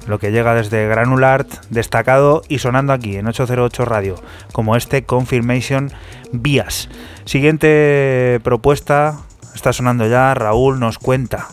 lo 0.08 0.18
que 0.18 0.32
llega 0.32 0.54
desde 0.54 0.88
Granular, 0.88 1.46
destacado 1.70 2.42
y 2.48 2.58
sonando 2.58 2.92
aquí 2.92 3.16
en 3.16 3.28
808 3.28 3.84
Radio, 3.84 4.16
como 4.50 4.74
este 4.74 5.04
Confirmation 5.04 5.92
Bias. 6.32 6.88
Siguiente 7.26 8.40
propuesta, 8.42 9.20
está 9.54 9.72
sonando 9.72 10.08
ya, 10.08 10.34
Raúl 10.34 10.80
nos 10.80 10.98
cuenta. 10.98 11.46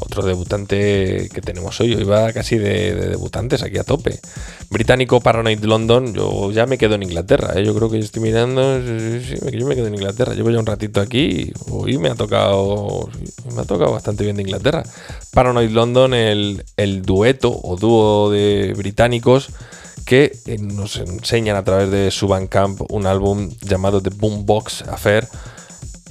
Otro 0.00 0.24
debutante 0.24 1.28
que 1.32 1.40
tenemos 1.40 1.80
hoy, 1.80 1.94
hoy 1.94 2.04
va 2.04 2.32
casi 2.32 2.58
de, 2.58 2.94
de 2.94 3.08
debutantes 3.10 3.62
aquí 3.62 3.78
a 3.78 3.84
tope. 3.84 4.20
Británico 4.70 5.20
Paranoid 5.20 5.62
London, 5.62 6.14
yo 6.14 6.50
ya 6.50 6.66
me 6.66 6.78
quedo 6.78 6.96
en 6.96 7.04
Inglaterra, 7.04 7.52
¿eh? 7.54 7.64
yo 7.64 7.74
creo 7.74 7.90
que 7.90 7.98
estoy 7.98 8.22
mirando, 8.22 8.80
sí, 8.80 9.36
yo 9.52 9.66
me 9.66 9.76
quedo 9.76 9.86
en 9.86 9.94
Inglaterra, 9.94 10.34
llevo 10.34 10.50
ya 10.50 10.58
un 10.58 10.66
ratito 10.66 11.00
aquí 11.00 11.52
hoy 11.70 11.98
me 11.98 12.10
ha 12.10 12.14
tocado, 12.14 13.08
me 13.54 13.62
ha 13.62 13.64
tocado 13.64 13.92
bastante 13.92 14.24
bien 14.24 14.36
de 14.36 14.42
Inglaterra. 14.42 14.82
Paranoid 15.32 15.70
London, 15.70 16.14
el, 16.14 16.64
el 16.76 17.02
dueto 17.02 17.52
o 17.62 17.76
dúo 17.76 18.30
de 18.30 18.74
británicos 18.76 19.50
que 20.04 20.32
eh, 20.46 20.58
nos 20.58 20.96
enseñan 20.96 21.56
a 21.56 21.64
través 21.64 21.90
de 21.90 22.10
su 22.10 22.28
Bandcamp 22.28 22.80
un 22.90 23.06
álbum 23.06 23.50
llamado 23.62 24.02
The 24.02 24.10
Boombox 24.10 24.82
Affair, 24.82 25.26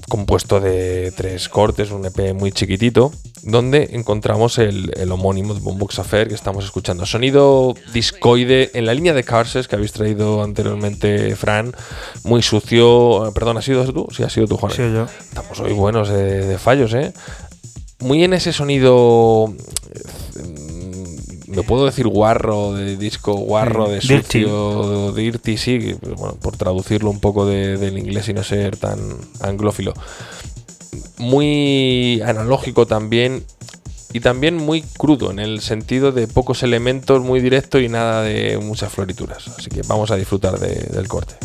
compuesto 0.09 0.59
de 0.59 1.11
tres 1.15 1.49
cortes, 1.49 1.91
un 1.91 2.05
EP 2.05 2.33
muy 2.33 2.51
chiquitito, 2.51 3.11
donde 3.43 3.89
encontramos 3.91 4.57
el, 4.57 4.91
el 4.95 5.11
homónimo 5.11 5.53
de 5.53 5.59
Boombox 5.59 5.99
Affair 5.99 6.27
que 6.27 6.35
estamos 6.35 6.65
escuchando. 6.65 7.05
Sonido 7.05 7.73
discoide 7.93 8.71
en 8.73 8.85
la 8.85 8.93
línea 8.93 9.13
de 9.13 9.23
Carses 9.23 9.67
que 9.67 9.75
habéis 9.75 9.91
traído 9.91 10.43
anteriormente, 10.43 11.35
Fran, 11.35 11.75
muy 12.23 12.41
sucio. 12.41 13.27
Eh, 13.27 13.31
Perdón, 13.33 13.57
¿has 13.57 13.65
sido 13.65 13.85
tú? 13.91 14.07
Sí, 14.15 14.23
ha 14.23 14.29
sido 14.29 14.47
tú, 14.47 14.57
Juan. 14.57 14.71
Sí, 14.71 14.81
yo. 14.81 15.05
Estamos 15.05 15.59
hoy 15.59 15.73
buenos 15.73 16.09
de, 16.09 16.45
de 16.45 16.57
fallos, 16.57 16.93
¿eh? 16.93 17.13
Muy 17.99 18.23
en 18.23 18.33
ese 18.33 18.51
sonido. 18.53 19.53
Me 21.55 21.63
puedo 21.63 21.85
decir 21.85 22.07
guarro, 22.07 22.73
de 22.73 22.97
disco 22.97 23.33
guarro, 23.33 23.87
de 23.89 24.01
Sí, 24.01 24.07
dirty. 24.09 24.41
sucio, 24.43 25.11
dirty, 25.13 25.57
sí, 25.57 25.95
bueno, 26.01 26.35
por 26.41 26.57
traducirlo 26.57 27.09
un 27.09 27.19
poco 27.19 27.45
de- 27.45 27.77
del 27.77 27.97
inglés 27.97 28.27
y 28.29 28.33
no 28.33 28.43
ser 28.43 28.77
tan 28.77 28.99
anglófilo. 29.41 29.93
Muy 31.17 32.21
analógico 32.25 32.85
también, 32.85 33.43
y 34.13 34.19
también 34.19 34.57
muy 34.57 34.81
crudo, 34.81 35.31
en 35.31 35.39
el 35.39 35.61
sentido 35.61 36.11
de 36.11 36.27
pocos 36.27 36.63
elementos, 36.63 37.21
muy 37.23 37.39
directo 37.39 37.79
y 37.79 37.89
nada 37.89 38.21
de 38.23 38.57
muchas 38.57 38.91
florituras. 38.91 39.47
Así 39.57 39.69
que 39.69 39.81
vamos 39.87 40.11
a 40.11 40.15
disfrutar 40.15 40.59
de- 40.59 40.87
del 40.95 41.07
corte. 41.07 41.35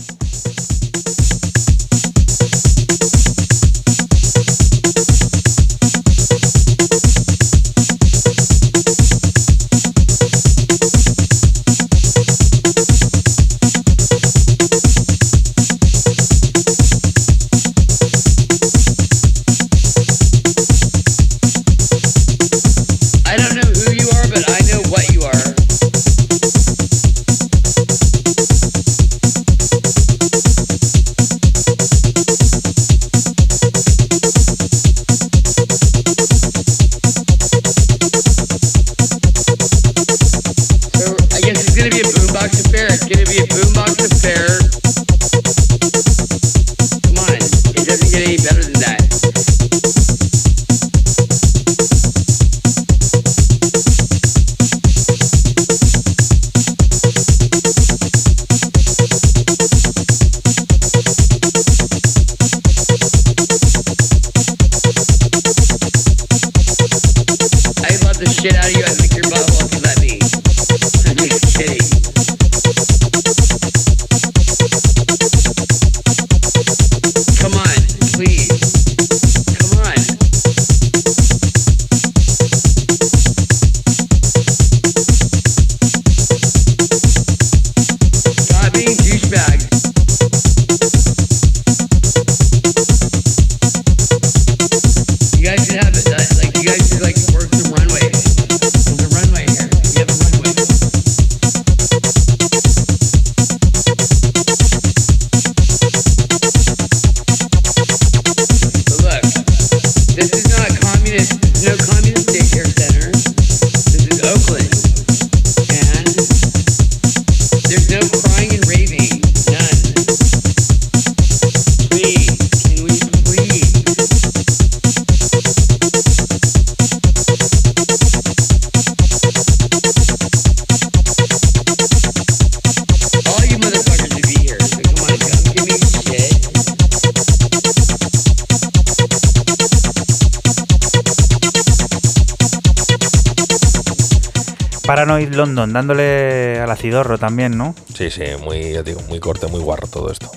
Acidorro 147.08 147.18
también, 147.18 147.56
¿no? 147.56 147.74
Sí, 147.94 148.10
sí, 148.10 148.22
muy, 148.42 148.72
ya 148.72 148.82
digo, 148.82 149.00
muy 149.08 149.18
corte, 149.20 149.46
muy 149.46 149.60
guarro 149.60 149.86
todo 149.86 150.10
esto. 150.12 150.30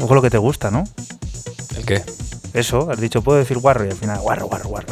Ojo 0.00 0.14
lo 0.14 0.22
que 0.22 0.30
te 0.30 0.38
gusta, 0.38 0.70
¿no? 0.70 0.84
¿El 1.76 1.84
qué? 1.84 2.02
Eso, 2.54 2.90
has 2.90 3.00
dicho, 3.00 3.22
puedo 3.22 3.38
decir 3.38 3.58
guarro 3.58 3.84
y 3.86 3.90
al 3.90 3.96
final, 3.96 4.20
guarro, 4.20 4.46
guarro, 4.46 4.68
guarro. 4.68 4.88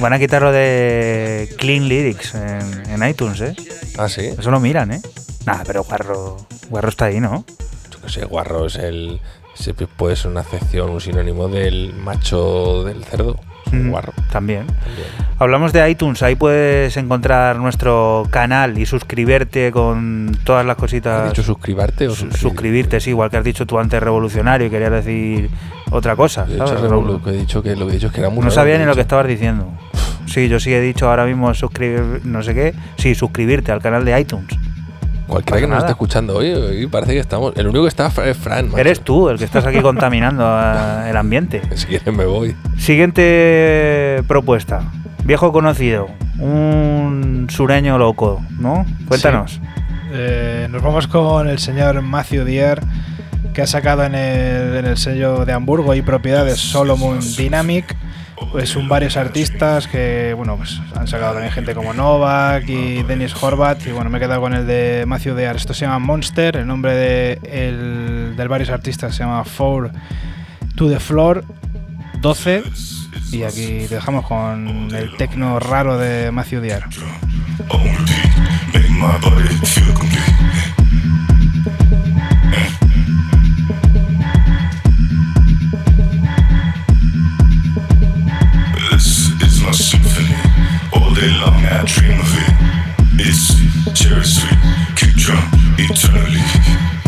Van 0.00 0.12
a 0.12 0.18
quitarlo 0.18 0.50
de 0.52 1.54
Clean 1.58 1.88
Lyrics 1.88 2.34
en, 2.34 2.82
en 2.90 3.08
iTunes, 3.08 3.40
¿eh? 3.40 3.54
Ah, 3.98 4.08
sí. 4.08 4.26
Eso 4.38 4.50
lo 4.50 4.60
miran, 4.60 4.92
¿eh? 4.92 5.00
Nada, 5.46 5.62
pero 5.66 5.84
guarro, 5.84 6.36
guarro 6.70 6.88
está 6.88 7.06
ahí, 7.06 7.20
¿no? 7.20 7.44
Yo 7.90 8.00
qué 8.02 8.08
sé, 8.08 8.24
guarro 8.24 8.66
es 8.66 8.76
el. 8.76 9.20
se- 9.54 9.74
puede 9.74 10.16
ser 10.16 10.30
una 10.30 10.40
acepción, 10.40 10.90
un 10.90 11.00
sinónimo 11.00 11.48
del 11.48 11.94
macho 11.94 12.84
del 12.84 13.04
cerdo. 13.04 13.38
Mm, 13.70 13.90
guarro. 13.90 14.12
También. 14.30 14.66
También. 14.66 15.08
Hablamos 15.42 15.72
de 15.72 15.90
iTunes, 15.90 16.22
ahí 16.22 16.36
puedes 16.36 16.96
encontrar 16.96 17.56
nuestro 17.56 18.28
canal 18.30 18.78
y 18.78 18.86
suscribirte 18.86 19.72
con 19.72 20.36
todas 20.44 20.64
las 20.64 20.76
¿Has 20.76 20.80
cositas. 20.80 21.28
dicho 21.30 21.42
suscribarte 21.42 22.06
o 22.06 22.10
Su- 22.10 22.16
suscribirte? 22.16 22.38
suscribirte, 22.38 23.00
sí, 23.00 23.10
igual 23.10 23.28
que 23.28 23.38
has 23.38 23.44
dicho 23.44 23.66
tú 23.66 23.78
antes 23.80 24.00
revolucionario 24.00 24.68
y 24.68 24.70
querías 24.70 24.92
decir 24.92 25.50
otra 25.90 26.14
cosa. 26.14 26.46
He 26.48 26.52
dicho 26.52 26.66
¿sabes? 26.68 26.84
revolu- 26.84 27.20
que 27.24 27.30
he 27.30 27.32
dicho 27.32 27.60
que 27.60 27.74
lo 27.74 27.86
que 27.86 27.92
he 27.92 27.94
dicho 27.96 28.06
es 28.06 28.12
que 28.12 28.20
era 28.20 28.28
muy 28.28 28.36
No 28.38 28.42
raro 28.42 28.52
sabía 28.54 28.78
ni 28.78 28.84
lo 28.84 28.94
que 28.94 29.00
estabas 29.00 29.26
diciendo. 29.26 29.66
Sí, 30.26 30.48
yo 30.48 30.60
sí 30.60 30.72
he 30.72 30.80
dicho 30.80 31.10
ahora 31.10 31.24
mismo 31.26 31.52
suscribir, 31.54 32.20
no 32.24 32.42
sé 32.44 32.54
qué. 32.54 32.74
Sí, 32.96 33.16
suscribirte 33.16 33.72
al 33.72 33.82
canal 33.82 34.04
de 34.04 34.20
iTunes. 34.20 34.46
Cualquiera 35.26 35.56
que 35.60 35.66
nos 35.66 35.70
nada. 35.70 35.80
esté 35.80 35.90
escuchando 35.92 36.36
hoy, 36.36 36.50
hoy 36.52 36.86
parece 36.86 37.14
que 37.14 37.18
estamos. 37.18 37.52
El 37.56 37.66
único 37.66 37.82
que 37.82 37.88
está 37.88 38.12
es 38.26 38.36
Fran. 38.36 38.66
macho. 38.66 38.78
Eres 38.78 39.00
tú 39.00 39.28
el 39.28 39.38
que 39.38 39.44
estás 39.44 39.66
aquí 39.66 39.80
contaminando 39.82 40.46
a- 40.46 41.10
el 41.10 41.16
ambiente. 41.16 41.62
Si 41.74 41.86
quieres 41.86 42.14
me 42.14 42.26
voy. 42.26 42.54
Siguiente 42.78 44.22
propuesta. 44.28 44.82
Viejo 45.24 45.52
conocido. 45.52 46.08
Un 46.38 47.46
sureño 47.48 47.96
loco, 47.96 48.44
¿no? 48.58 48.84
Cuéntanos. 49.06 49.60
Eh, 50.12 50.66
nos 50.68 50.82
vamos 50.82 51.06
con 51.06 51.48
el 51.48 51.60
señor 51.60 52.02
Matthew 52.02 52.44
Dier, 52.44 52.80
que 53.54 53.62
ha 53.62 53.66
sacado 53.66 54.04
en 54.04 54.14
el, 54.16 54.96
sello 54.96 55.44
de 55.44 55.52
Hamburgo 55.52 55.94
y 55.94 56.02
propiedades 56.02 56.58
Solomon 56.58 57.20
Dynamic. 57.36 57.96
Pues 58.50 58.74
un 58.74 58.88
varios 58.88 59.16
artistas 59.16 59.86
que, 59.86 60.34
bueno, 60.36 60.56
pues 60.56 60.80
han 60.96 61.06
sacado 61.06 61.34
también 61.34 61.52
gente 61.52 61.74
como 61.74 61.94
Novak 61.94 62.68
y 62.68 63.04
Dennis 63.04 63.40
Horvat. 63.40 63.86
Y 63.86 63.92
bueno, 63.92 64.10
me 64.10 64.18
he 64.18 64.20
quedado 64.20 64.40
con 64.40 64.54
el 64.54 64.66
de 64.66 65.04
Matthew 65.06 65.36
Dier. 65.36 65.54
Esto 65.54 65.72
se 65.72 65.84
llama 65.84 66.00
Monster. 66.00 66.56
El 66.56 66.66
nombre 66.66 66.94
de 66.96 67.38
el, 67.44 68.34
del 68.36 68.48
varios 68.48 68.70
artistas 68.70 69.14
se 69.14 69.22
llama 69.22 69.44
Four 69.44 69.92
to 70.74 70.90
the 70.90 70.98
Floor 70.98 71.44
12. 72.22 72.62
Y 73.32 73.42
aquí 73.42 73.86
te 73.88 73.96
dejamos 73.96 74.26
con 74.26 74.88
el 74.94 75.16
tecno 75.16 75.58
raro 75.58 75.98
de 75.98 76.30
Matthew 76.30 76.60
I 91.82 91.84
dream 91.84 92.20
of 92.20 92.32
it. 92.38 93.26
It's 93.26 93.54
cherry 94.00 94.24
sweet, 94.24 94.58
keep 94.94 95.14
drunk 95.16 95.44
eternally. 95.78 97.01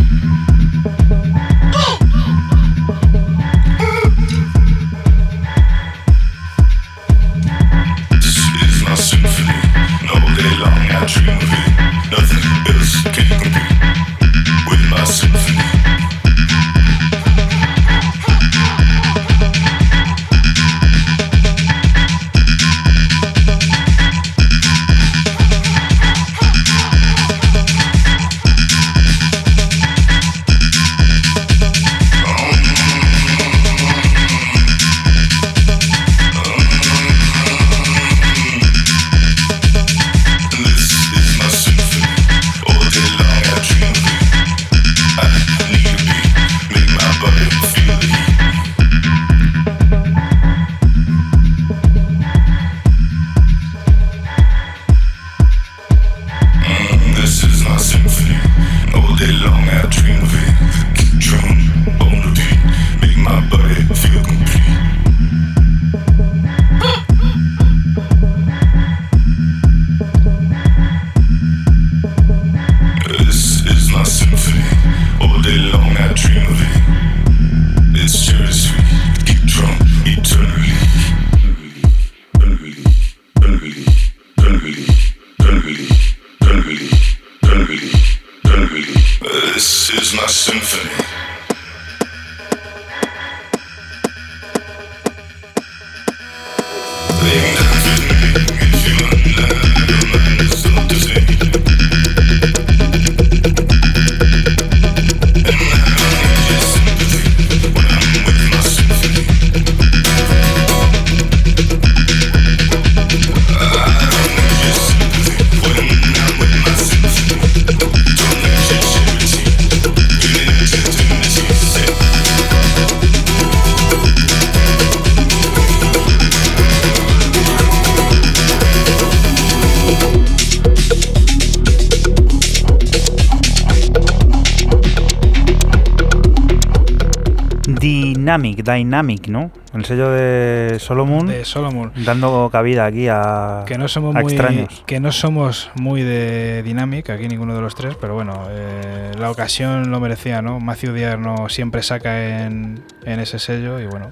Dynamic, 138.65 139.29
¿no? 139.29 139.51
El 139.73 139.85
sello 139.85 140.11
de 140.11 140.79
Solomon 140.81 141.27
De 141.27 141.45
Solomon. 141.45 141.93
dando 142.05 142.49
cabida 142.51 142.87
aquí 142.87 143.07
a, 143.09 143.65
Que 143.67 143.77
no 143.79 143.87
somos 143.89 144.17
a 144.17 144.21
muy 144.21 144.33
extraños. 144.33 144.83
que 144.87 144.99
no 145.01 145.13
somos 145.13 145.71
muy 145.75 146.03
de 146.03 146.63
Dynamic, 146.63 147.11
aquí 147.11 147.29
ninguno 147.29 147.55
de 147.55 147.61
los 147.61 147.75
tres, 147.75 147.97
pero 148.01 148.15
bueno, 148.15 148.47
eh, 148.51 149.13
la 149.19 149.31
ocasión 149.31 149.91
lo 149.91 150.01
merecía, 150.01 150.43
¿no? 150.43 150.59
Matthew 150.61 150.93
Diar 150.95 151.19
no 151.19 151.49
siempre 151.49 151.83
saca 151.83 152.45
en, 152.45 152.83
en 153.05 153.21
ese 153.21 153.39
sello 153.39 153.79
y 153.81 153.87
bueno, 153.87 154.11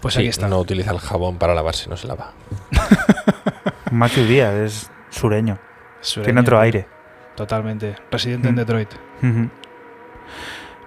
pues 0.00 0.14
Sí, 0.14 0.20
aquí 0.20 0.28
está. 0.28 0.48
No 0.48 0.58
utiliza 0.58 0.90
el 0.92 0.98
jabón 1.00 1.36
para 1.38 1.54
lavarse, 1.54 1.88
no 1.90 1.96
se 1.96 2.06
lava. 2.06 2.32
Matthew 3.90 4.24
Díaz 4.26 4.54
es 4.54 4.90
sureño. 5.10 5.58
Sureño, 6.00 6.24
Tiene 6.26 6.40
otro 6.40 6.60
aire. 6.60 6.86
Totalmente. 7.36 7.96
Residente 8.10 8.48
en 8.48 8.54
Mm. 8.54 8.58
Detroit. 8.58 8.88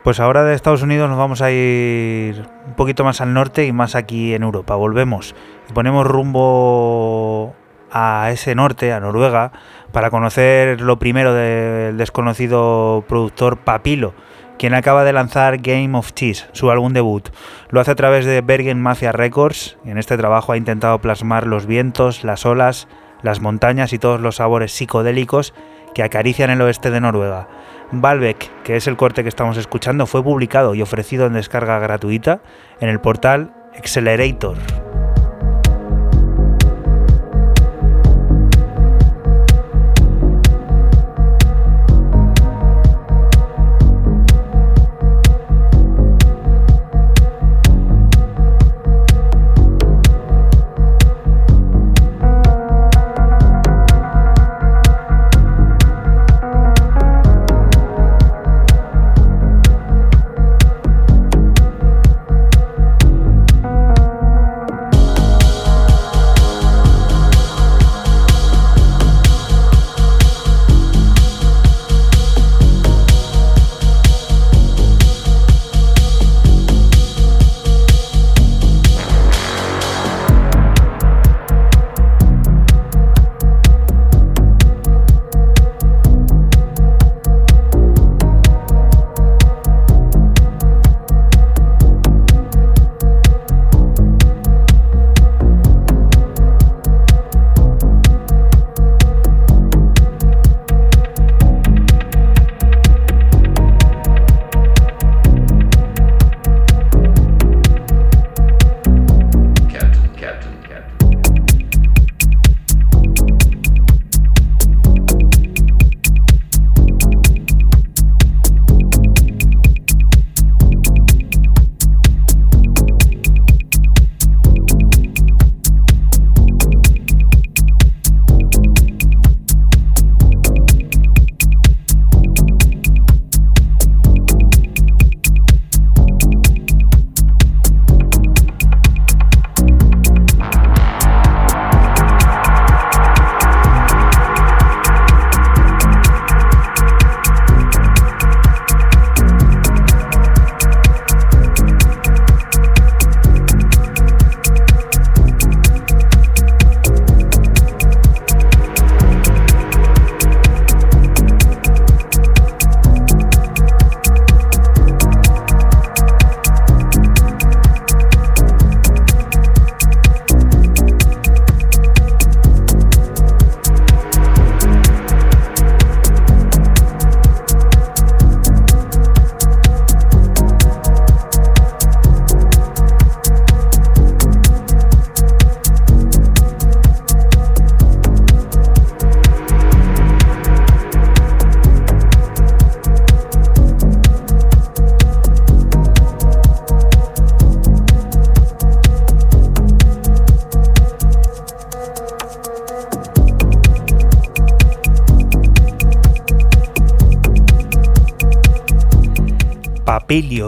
Pues 0.04 0.20
ahora 0.20 0.44
de 0.44 0.56
Estados 0.56 0.84
Unidos 0.84 1.10
nos 1.10 1.18
vamos 1.18 1.42
a 1.42 1.52
ir 1.52 2.46
un 2.66 2.74
poquito 2.76 3.04
más 3.04 3.20
al 3.20 3.34
norte 3.34 3.66
y 3.66 3.74
más 3.74 3.96
aquí 3.96 4.34
en 4.34 4.44
Europa. 4.44 4.76
Volvemos 4.76 5.36
y 5.70 5.74
ponemos 5.74 6.08
rumbo 6.08 7.54
a 7.92 8.30
ese 8.32 8.56
norte, 8.56 8.94
a 8.94 9.00
Noruega, 9.00 9.52
para 9.92 10.10
conocer 10.10 10.82
lo 10.82 10.98
primero 10.98 11.34
del 11.34 11.98
desconocido 11.98 13.04
productor 13.08 13.58
Papilo, 13.58 14.14
quien 14.58 14.74
acaba 14.74 15.04
de 15.04 15.14
lanzar 15.14 15.58
Game 15.58 15.98
of 15.98 16.14
Cheese, 16.14 16.48
su 16.52 16.72
álbum 16.72 16.94
debut. 16.94 17.30
Lo 17.70 17.80
hace 17.80 17.92
a 17.92 17.96
través 17.96 18.26
de 18.26 18.42
Bergen 18.42 18.82
Mafia 18.82 19.12
Records 19.12 19.78
en 19.86 19.98
este 19.98 20.18
trabajo 20.18 20.52
ha 20.52 20.58
intentado 20.58 21.00
plasmar 21.00 21.48
los 21.48 21.66
vientos, 21.66 22.24
las 22.24 22.46
olas, 22.46 22.88
las 23.22 23.42
montañas 23.42 23.94
y 23.94 24.00
todos 24.00 24.22
los 24.22 24.38
sabores 24.38 24.72
psicodélicos 24.72 25.54
que 25.94 26.04
acarician 26.04 26.50
el 26.50 26.62
oeste 26.62 26.92
de 26.92 27.02
Noruega. 27.02 27.48
Valbeck, 27.92 28.64
que 28.64 28.76
es 28.76 28.88
el 28.88 28.98
corte 28.98 29.24
que 29.24 29.30
estamos 29.30 29.58
escuchando, 29.58 30.06
fue 30.06 30.24
publicado 30.24 30.76
y 30.76 30.82
ofrecido 30.82 31.26
en 31.26 31.34
descarga 31.34 31.80
gratuita 31.80 32.42
en 32.80 32.90
el 32.90 33.00
portal 33.00 33.54
Accelerator. 33.78 34.87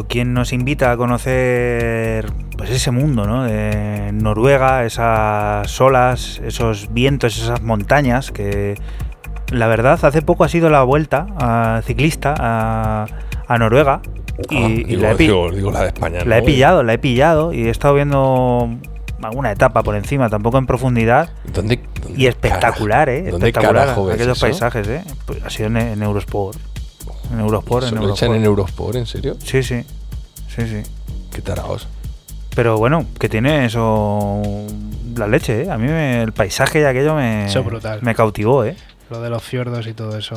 Quien 0.10 0.34
nos 0.34 0.52
invita 0.54 0.92
a 0.92 0.98
conocer 0.98 2.26
pues 2.58 2.70
ese 2.72 2.92
mundo, 2.92 3.26
¿no? 3.26 3.44
De 3.44 4.12
Noruega, 4.12 4.84
esas 4.86 5.80
olas, 5.80 6.42
esos 6.44 6.92
vientos, 6.94 7.38
esas 7.38 7.62
montañas 7.62 8.32
que 8.32 8.76
la 9.52 9.68
verdad 9.68 9.98
hace 10.04 10.22
poco 10.22 10.44
ha 10.44 10.50
sido 10.50 10.70
la 10.70 10.84
vuelta 10.84 11.28
a 11.40 11.82
ciclista 11.86 12.34
a, 12.38 13.06
a 13.48 13.58
Noruega 13.58 14.02
y, 14.50 14.56
Ah, 14.58 14.70
y 14.70 14.96
la, 14.96 15.12
he, 15.12 15.16
digo- 15.16 15.52
digo 15.52 15.72
la 15.72 15.82
de 15.82 15.88
España. 15.88 16.20
la 16.26 16.38
he 16.38 16.42
pillado, 16.42 16.84
la 16.84 16.94
he 16.94 16.98
pillado 16.98 17.54
y 17.54 17.68
he 17.68 17.70
estado 17.70 17.94
viendo 17.94 18.70
alguna 19.22 19.52
etapa 19.52 19.84
por 19.84 19.96
encima, 19.96 20.30
tampoco 20.30 20.58
en 20.58 20.66
profundidad 20.66 21.30
¿Dónde, 21.54 21.82
dónde 22.02 22.22
y 22.22 22.28
espectacular, 22.28 23.08
carajo- 23.10 23.28
¿eh? 23.28 23.32
¿Dónde 23.32 23.48
Espectacular 23.50 23.90
aquellos 24.14 24.38
eso? 24.38 24.46
paisajes, 24.46 24.88
¿eh? 24.88 25.04
Pues 25.26 25.44
ha 25.44 25.50
sido 25.50 25.68
en, 25.68 25.78
en 25.78 26.02
Eurosport. 26.04 26.58
En 27.34 27.40
Eurosport, 27.42 27.86
¿Eso 27.86 27.96
en 27.96 28.02
lo 28.02 28.10
echan 28.14 28.34
en 28.34 28.44
Eurosport, 28.44 28.96
en 28.96 29.06
serio? 29.06 29.36
Sí, 29.44 29.62
sí. 29.62 29.84
Sí, 30.56 30.64
sí. 30.68 30.84
Qué 31.34 31.42
taraos. 31.42 31.88
Pero 32.56 32.78
bueno, 32.78 33.06
que 33.20 33.30
tiene 33.30 33.66
eso. 33.66 34.42
La 35.16 35.28
leche, 35.28 35.64
¿eh? 35.64 35.72
A 35.72 35.78
mí 35.78 35.88
me- 35.88 36.22
el 36.24 36.32
paisaje 36.34 36.82
y 36.82 36.84
aquello 36.84 37.16
me, 37.16 37.46
Eso 37.46 37.64
brutal. 37.64 38.00
me 38.02 38.16
cautivó, 38.16 38.64
¿eh? 38.66 38.76
Lo 39.10 39.22
de 39.22 39.30
los 39.30 39.44
fiordos 39.44 39.88
y 39.88 39.94
todo 39.94 40.18
eso. 40.18 40.36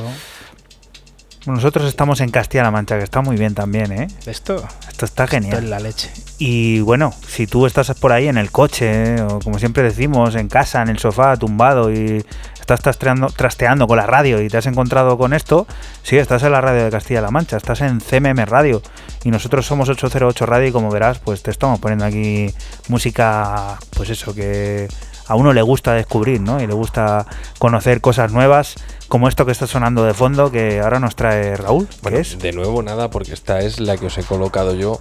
Nosotros 1.47 1.87
estamos 1.89 2.21
en 2.21 2.31
Castilla-La 2.31 2.71
Mancha, 2.71 2.97
que 2.99 3.03
está 3.05 3.21
muy 3.21 3.37
bien 3.37 3.55
también, 3.55 3.91
¿eh? 3.91 4.07
Esto, 4.27 4.65
Esto 4.89 5.05
está 5.07 5.25
esto 5.25 5.25
es 5.25 5.31
genial. 5.31 5.71
la 5.71 5.81
leche. 5.81 6.09
Y 6.39 6.81
bueno, 6.81 7.13
si 7.27 7.49
tú 7.49 7.67
estás 7.67 7.93
por 7.99 8.13
ahí 8.13 8.29
en 8.29 8.39
el 8.39 8.53
coche, 8.53 9.17
¿eh? 9.17 9.23
o 9.23 9.41
como 9.41 9.59
siempre 9.59 9.83
decimos, 9.83 10.37
en 10.37 10.47
casa, 10.49 10.83
en 10.83 10.89
el 10.89 10.99
sofá, 11.01 11.37
tumbado 11.37 11.93
y 11.93 12.25
estás 12.63 12.81
trasteando, 12.81 13.27
trasteando 13.27 13.87
con 13.89 13.97
la 13.97 14.07
radio 14.07 14.41
y 14.41 14.49
te 14.49 14.57
has 14.57 14.67
encontrado 14.67 15.19
con 15.19 15.33
esto, 15.35 15.67
sí, 16.03 16.17
estás 16.17 16.45
en 16.45 16.53
la 16.53 16.61
radio 16.61 16.85
de 16.85 16.91
Castilla-La 16.91 17.31
Mancha, 17.31 17.57
estás 17.57 17.81
en 17.81 18.01
CMM 18.01 18.47
Radio 18.47 18.81
y 19.25 19.31
nosotros 19.31 19.67
somos 19.67 19.89
808 19.89 20.47
Radio 20.47 20.69
y 20.69 20.73
como 20.73 20.91
verás, 20.91 21.19
pues 21.19 21.43
te 21.43 21.51
estamos 21.51 21.81
poniendo 21.81 22.05
aquí 22.05 22.55
música, 22.89 23.79
pues 23.97 24.11
eso, 24.11 24.33
que 24.35 24.89
a 25.27 25.35
uno 25.35 25.53
le 25.53 25.63
gusta 25.63 25.93
descubrir, 25.95 26.41
¿no? 26.41 26.61
Y 26.63 26.67
le 26.67 26.75
gusta 26.75 27.27
conocer 27.59 28.01
cosas 28.01 28.33
nuevas, 28.33 28.77
como 29.09 29.29
esto 29.29 29.45
que 29.45 29.53
está 29.53 29.67
sonando 29.67 30.05
de 30.05 30.15
fondo, 30.15 30.51
que 30.53 30.81
ahora 30.81 31.01
nos 31.01 31.17
trae 31.17 31.57
Raúl, 31.57 31.89
¿qué 31.89 31.97
Bueno, 32.03 32.19
es? 32.19 32.39
de 32.39 32.53
nuevo 32.53 32.83
nada, 32.83 33.11
porque 33.11 33.33
esta 33.33 33.59
es 33.61 33.81
la 33.81 33.97
que 33.97 34.07
os 34.07 34.17
he 34.19 34.23
colocado 34.23 34.75
yo. 34.75 35.01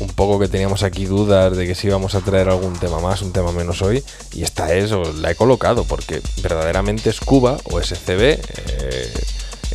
Un 0.00 0.08
poco 0.08 0.38
que 0.40 0.48
teníamos 0.48 0.82
aquí 0.82 1.04
dudas 1.04 1.56
de 1.56 1.66
que 1.66 1.74
si 1.74 1.86
íbamos 1.86 2.14
a 2.14 2.20
traer 2.20 2.48
algún 2.48 2.74
tema 2.74 2.98
más, 3.00 3.22
un 3.22 3.32
tema 3.32 3.52
menos 3.52 3.80
hoy. 3.82 4.02
Y 4.32 4.42
esta 4.42 4.74
es, 4.74 4.90
os 4.92 5.14
la 5.16 5.30
he 5.30 5.34
colocado, 5.36 5.84
porque 5.84 6.20
verdaderamente 6.42 7.10
es 7.10 7.20
Cuba 7.20 7.56
o 7.70 7.80
SCB. 7.80 8.20
Eh, 8.20 9.12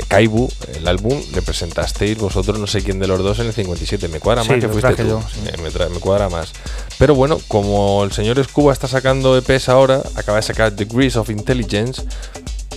Kaibu, 0.07 0.49
el 0.75 0.87
álbum, 0.87 1.21
le 1.33 1.41
presentasteis 1.41 2.17
vosotros 2.17 2.57
no 2.57 2.67
sé 2.67 2.81
quién 2.83 2.99
de 2.99 3.07
los 3.07 3.19
dos 3.19 3.39
en 3.39 3.47
el 3.47 3.53
57. 3.53 4.07
Me 4.07 4.19
cuadra 4.19 4.43
Sí, 4.43 4.49
más 4.51 4.59
que 4.59 4.69
fuiste 4.69 4.95
tú. 4.95 5.07
yo, 5.09 5.21
sí. 5.21 5.39
Eh, 5.45 5.57
me, 5.57 5.69
me 5.89 5.99
cuadra 5.99 6.29
más. 6.29 6.51
Pero 6.97 7.15
bueno, 7.15 7.39
como 7.47 8.03
el 8.03 8.11
señor 8.11 8.41
Scuba 8.43 8.71
está 8.73 8.87
sacando 8.87 9.37
EPs 9.37 9.67
ahora, 9.69 10.01
acaba 10.15 10.37
de 10.37 10.43
sacar 10.43 10.73
Degrees 10.73 11.15
of 11.15 11.29
Intelligence, 11.29 12.03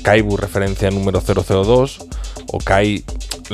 Kaibu 0.02 0.36
referencia 0.36 0.90
número 0.90 1.20
002 1.20 1.98
o 2.48 2.58
Kai 2.58 3.04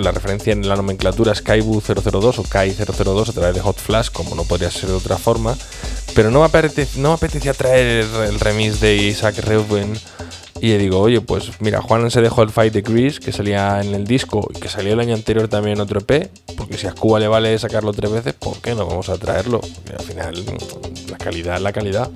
la 0.02 0.12
referencia 0.12 0.52
en 0.52 0.68
la 0.68 0.76
nomenclatura 0.76 1.32
es 1.32 1.42
Kaibu 1.42 1.80
002 1.80 2.38
o 2.38 2.42
Kai 2.44 2.72
002 2.74 3.28
a 3.28 3.32
través 3.32 3.54
de 3.54 3.60
Hot 3.60 3.78
Flash 3.78 4.10
como 4.10 4.34
no 4.34 4.44
podría 4.44 4.70
ser 4.70 4.88
de 4.88 4.94
otra 4.94 5.16
forma 5.18 5.56
pero 6.14 6.30
no 6.30 6.40
me, 6.40 6.46
apetec- 6.46 6.96
no 6.96 7.12
apetecía 7.12 7.52
traer 7.54 8.04
el 8.28 8.40
remix 8.40 8.80
de 8.80 8.96
Isaac 8.96 9.38
Reuben 9.38 9.92
y 10.60 10.68
le 10.68 10.78
digo 10.78 10.98
oye 11.00 11.20
pues 11.20 11.50
mira 11.60 11.80
Juan 11.80 12.10
se 12.10 12.20
dejó 12.20 12.42
el 12.42 12.50
Fight 12.50 12.72
Degrees 12.72 13.20
que 13.20 13.30
salía 13.30 13.80
en 13.80 13.94
el 13.94 14.04
disco 14.04 14.48
y 14.54 14.58
que 14.58 14.68
salió 14.68 14.94
el 14.94 15.00
año 15.00 15.14
anterior 15.14 15.46
también 15.48 15.76
en 15.76 15.82
otro 15.82 16.00
EP 16.00 16.28
porque 16.56 16.76
si 16.76 16.86
a 16.88 16.92
Cuba 16.92 17.20
le 17.20 17.28
vale 17.28 17.56
sacarlo 17.58 17.92
tres 17.92 18.10
veces 18.10 18.32
¿por 18.34 18.56
qué 18.60 18.74
no 18.74 18.84
vamos 18.86 19.08
a 19.08 19.16
traerlo? 19.18 19.60
Al 19.96 20.04
final 20.04 20.44
la 21.10 21.18
calidad 21.18 21.56
es 21.56 21.62
la 21.62 21.72
calidad 21.72 22.10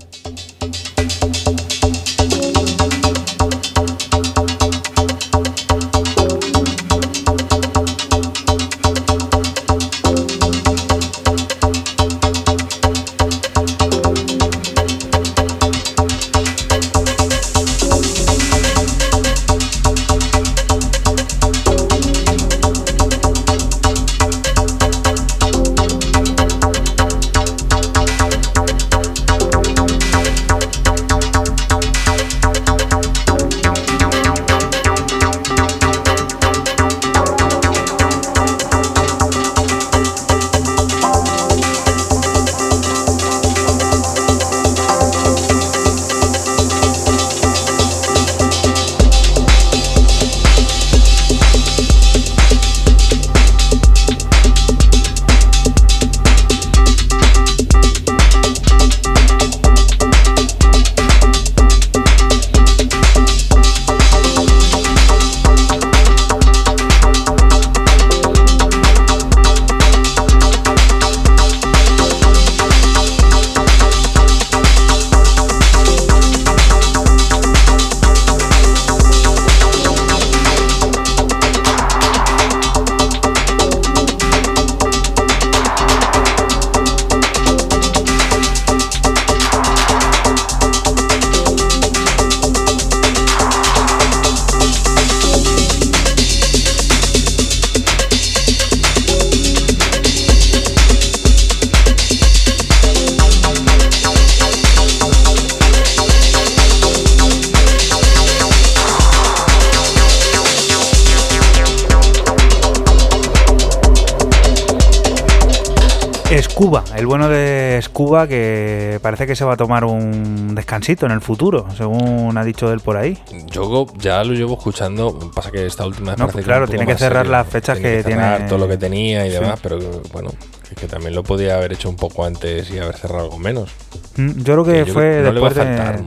Scuba, 116.41 116.85
el 116.97 117.07
bueno 117.07 117.29
de 117.29 117.79
Scuba 117.83 118.27
que 118.29 118.99
parece 119.03 119.27
que 119.27 119.35
se 119.35 119.45
va 119.45 119.55
a 119.55 119.57
tomar 119.57 119.85
un 119.85 120.55
descansito 120.55 121.07
en 121.07 121.13
el 121.13 121.21
futuro, 121.21 121.67
según 121.77 122.37
ha 122.39 122.45
dicho 122.45 122.73
él 122.73 122.81
por 122.81 122.97
ahí. 122.97 123.19
Yo 123.51 123.87
ya 123.99 124.23
lo 124.25 124.33
llevo 124.35 124.55
escuchando, 124.55 125.31
pasa 125.35 125.51
que 125.51 125.67
esta 125.67 125.87
última 125.87 126.13
vez 126.13 126.19
No, 126.19 126.27
pues 126.27 126.37
que 126.37 126.43
claro, 126.43 126.67
tiene 126.69 126.87
que 126.87 126.97
cerrar 126.97 127.25
serio. 127.25 127.33
las 127.33 127.47
fechas 127.49 127.79
Tiene 127.79 127.97
que 127.99 128.03
cerrar 128.05 128.37
tiene. 128.37 128.49
todo 128.49 128.59
lo 128.59 128.69
que 128.69 128.77
tenía 128.77 129.27
y 129.27 129.31
Sí. 129.31 129.37
demás, 129.39 129.59
pero 129.63 129.79
bueno, 130.13 130.31
que, 130.69 130.75
que 130.75 130.87
también 130.87 131.15
lo 131.15 131.23
podía 131.23 131.57
haber 131.57 131.73
hecho 131.73 131.89
un 131.89 131.97
poco 131.97 132.25
antes 132.25 132.71
y 132.71 132.79
haber 132.79 132.97
cerrado 132.97 133.25
algo 133.25 133.39
menos. 133.39 133.71
Mm, 134.17 134.43
Yo 134.43 134.45
creo 134.55 134.65
que 134.65 134.73
Que 134.73 134.85
yo 134.87 134.93
fue 134.95 135.03
que 135.03 135.23
no 135.23 135.33
después, 135.33 135.55
de, 135.55 135.65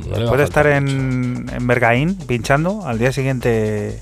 no 0.09 0.17
después 0.19 0.37
de 0.37 0.43
estar 0.43 0.67
en, 0.67 1.45
en 1.53 1.67
Bergaín 1.67 2.15
pinchando, 2.15 2.85
al 2.85 2.97
día 2.99 3.11
siguiente. 3.11 3.99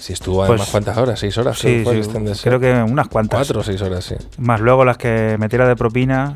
Si 0.00 0.14
estuvo 0.14 0.38
Pues- 0.38 0.48
además 0.48 0.68
cuántas 0.70 0.96
horas, 0.96 1.20
seis 1.20 1.36
horas, 1.36 1.58
Sí, 1.58 1.84
sí, 1.84 2.40
creo 2.42 2.58
que 2.58 2.72
unas 2.72 3.08
cuantas. 3.08 3.38
Cuatro 3.40 3.60
o 3.60 3.62
seis 3.62 3.80
horas, 3.82 4.04
sí. 4.04 4.14
Más 4.38 4.60
luego 4.60 4.84
las 4.84 4.96
que 4.96 5.36
metiera 5.38 5.68
de 5.68 5.76
propina, 5.76 6.34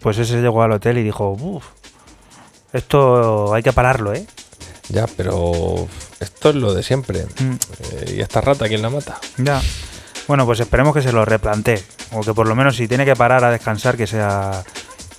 pues 0.00 0.18
ese 0.18 0.40
llegó 0.40 0.62
al 0.62 0.72
hotel 0.72 0.98
y 0.98 1.02
dijo, 1.02 1.30
uff, 1.30 1.64
esto 2.72 3.54
hay 3.54 3.62
que 3.62 3.72
pararlo, 3.72 4.12
¿eh? 4.12 4.26
Ya, 4.88 5.06
pero 5.16 5.86
esto 6.20 6.50
es 6.50 6.56
lo 6.56 6.74
de 6.74 6.82
siempre. 6.82 7.24
Mm. 7.40 7.54
Eh, 7.92 8.14
¿Y 8.16 8.20
esta 8.20 8.40
rata 8.40 8.68
quién 8.68 8.82
la 8.82 8.90
mata? 8.90 9.18
Ya. 9.38 9.60
Bueno, 10.28 10.44
pues 10.44 10.60
esperemos 10.60 10.94
que 10.94 11.02
se 11.02 11.12
lo 11.12 11.24
replantee. 11.24 11.82
O 12.12 12.20
que 12.20 12.34
por 12.34 12.46
lo 12.46 12.54
menos 12.54 12.76
si 12.76 12.86
tiene 12.88 13.04
que 13.04 13.16
parar 13.16 13.44
a 13.44 13.50
descansar, 13.50 13.96
que 13.96 14.06
sea. 14.06 14.62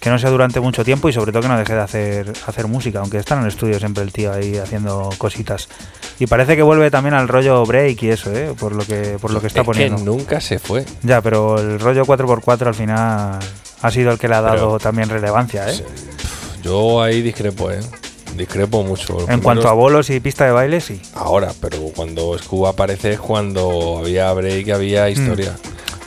Que 0.07 0.11
no 0.11 0.19
sea 0.19 0.29
durante 0.29 0.61
mucho 0.61 0.85
tiempo 0.85 1.09
y 1.09 1.11
sobre 1.11 1.33
todo 1.33 1.41
que 1.41 1.49
no 1.49 1.57
deje 1.57 1.73
de 1.73 1.81
hacer, 1.81 2.31
hacer 2.45 2.65
música, 2.67 2.99
aunque 2.99 3.17
está 3.17 3.35
en 3.35 3.41
el 3.41 3.47
estudio 3.49 3.77
siempre 3.77 4.03
el 4.05 4.13
tío 4.13 4.31
ahí 4.31 4.55
haciendo 4.55 5.09
cositas. 5.17 5.67
Y 6.17 6.27
parece 6.27 6.55
que 6.55 6.61
vuelve 6.61 6.89
también 6.89 7.13
al 7.13 7.27
rollo 7.27 7.65
break 7.65 8.01
y 8.03 8.11
eso, 8.11 8.31
¿eh? 8.33 8.53
Por 8.57 8.71
lo 8.73 8.85
que, 8.85 9.17
por 9.19 9.31
lo 9.31 9.41
que 9.41 9.47
está 9.47 9.59
es 9.59 9.65
poniendo. 9.65 9.97
que 9.97 10.03
nunca 10.05 10.39
se 10.39 10.59
fue. 10.59 10.85
Ya, 11.03 11.19
pero 11.21 11.59
el 11.59 11.77
rollo 11.77 12.05
4x4 12.05 12.67
al 12.67 12.73
final 12.73 13.39
ha 13.81 13.91
sido 13.91 14.11
el 14.13 14.17
que 14.17 14.29
le 14.29 14.35
ha 14.35 14.41
dado 14.41 14.55
Pero- 14.55 14.79
también 14.79 15.09
relevancia, 15.09 15.69
¿eh? 15.69 15.73
Sí. 15.73 15.83
Yo 16.63 17.01
ahí 17.01 17.21
discrepo, 17.21 17.69
¿eh? 17.69 17.81
Discrepo 18.37 18.83
mucho. 18.83 19.11
Los 19.19 19.29
En 19.29 19.41
cuanto 19.41 19.67
a 19.67 19.73
bolos 19.73 20.09
y 20.09 20.21
pista 20.21 20.45
de 20.45 20.51
baile, 20.51 20.79
sí. 20.79 21.01
Ahora, 21.15 21.51
pero 21.59 21.79
cuando 21.93 22.37
Scuba 22.37 22.69
aparece 22.69 23.11
es 23.11 23.19
cuando 23.19 23.97
había 23.99 24.31
break, 24.31 24.69
había 24.69 25.09
historia. 25.09 25.53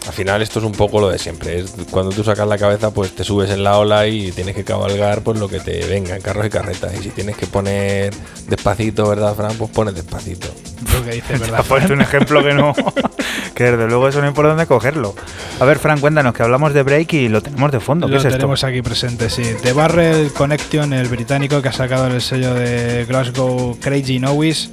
Al 0.06 0.12
final 0.14 0.42
esto 0.42 0.58
es 0.58 0.64
un 0.64 0.72
poco 0.72 1.00
lo 1.00 1.08
de 1.10 1.18
siempre. 1.18 1.60
Es 1.60 1.74
cuando 1.90 2.10
tú 2.10 2.24
sacas 2.24 2.48
la 2.48 2.56
cabeza, 2.58 2.90
pues 2.90 3.14
te 3.14 3.22
subes 3.22 3.50
en 3.50 3.62
la 3.62 3.78
ola 3.78 4.06
y 4.06 4.32
tienes 4.32 4.54
que 4.56 4.64
cabalgar 4.64 5.22
pues 5.22 5.38
lo 5.38 5.48
que 5.48 5.60
te 5.60 5.84
venga 5.86 6.16
en 6.16 6.22
carros 6.22 6.46
y 6.46 6.50
carretas. 6.50 6.92
Y 6.98 7.02
si 7.02 7.10
tienes 7.10 7.36
que 7.36 7.46
poner 7.46 8.12
despacito, 8.48 9.08
¿verdad, 9.08 9.34
Fran? 9.34 9.54
Pues 9.56 9.70
pones 9.70 9.94
despacito. 9.94 10.48
Lo 10.92 11.04
que 11.04 11.12
dice, 11.12 11.34
Te 11.34 11.38
¿verdad? 11.50 11.64
un 11.92 12.00
ejemplo 12.00 12.42
que 12.42 12.54
no. 12.54 12.74
que 13.54 13.64
desde 13.64 13.86
luego 13.86 14.08
eso 14.08 14.20
no 14.20 14.26
hay 14.28 14.32
por 14.32 14.46
dónde 14.46 14.66
cogerlo. 14.66 15.14
A 15.60 15.64
ver, 15.66 15.78
Fran, 15.78 16.00
cuéntanos 16.00 16.32
que 16.34 16.42
hablamos 16.42 16.72
de 16.72 16.82
break 16.82 17.12
y 17.12 17.28
lo 17.28 17.42
tenemos 17.42 17.70
de 17.70 17.80
fondo. 17.80 18.06
¿Qué 18.06 18.14
Lo 18.14 18.18
es 18.18 18.24
esto? 18.24 18.38
tenemos 18.38 18.64
aquí 18.64 18.80
presente, 18.82 19.28
sí. 19.28 19.42
The 19.62 19.74
Barrel 19.74 20.32
Connection, 20.32 20.92
el 20.94 21.08
británico 21.08 21.60
que 21.60 21.68
ha 21.68 21.72
sacado 21.72 22.06
el 22.06 22.22
sello 22.22 22.54
de 22.54 23.04
Glasgow 23.04 23.76
Crazy 23.80 24.18
Noise, 24.18 24.70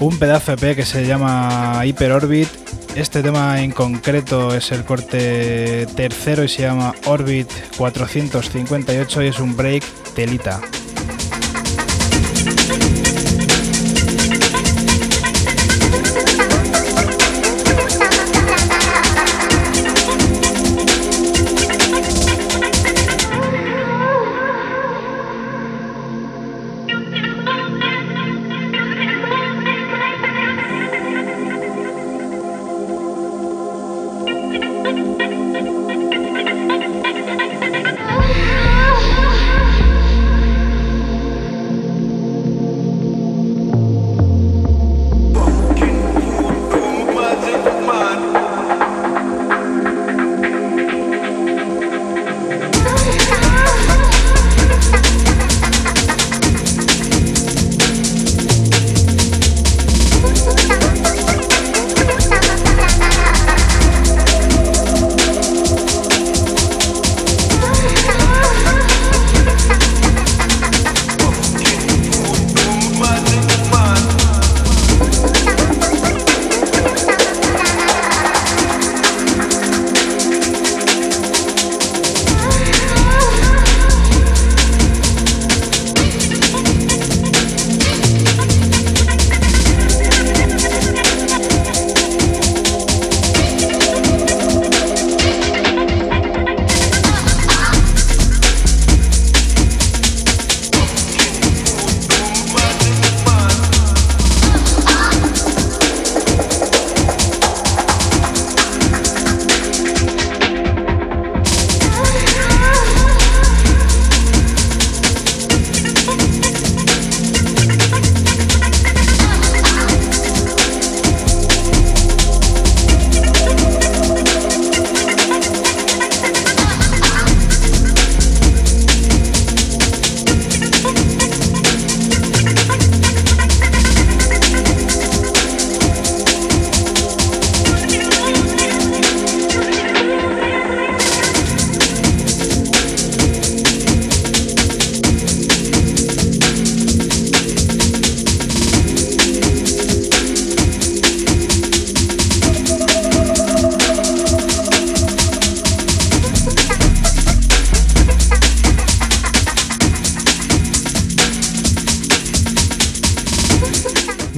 un 0.00 0.18
pedazo 0.18 0.52
EP 0.52 0.76
que 0.76 0.84
se 0.84 1.06
llama 1.06 1.80
Hyper 1.84 2.12
Orbit 2.12 2.48
Este 2.94 3.22
tema 3.22 3.62
en 3.62 3.72
concreto 3.72 4.54
es 4.54 4.72
el 4.72 4.84
corte 4.84 5.86
tercero 5.96 6.44
y 6.44 6.48
se 6.48 6.62
llama 6.62 6.94
Orbit 7.06 7.48
458 7.76 9.22
y 9.22 9.26
es 9.26 9.38
un 9.38 9.56
break 9.56 9.84
telita. 10.14 10.60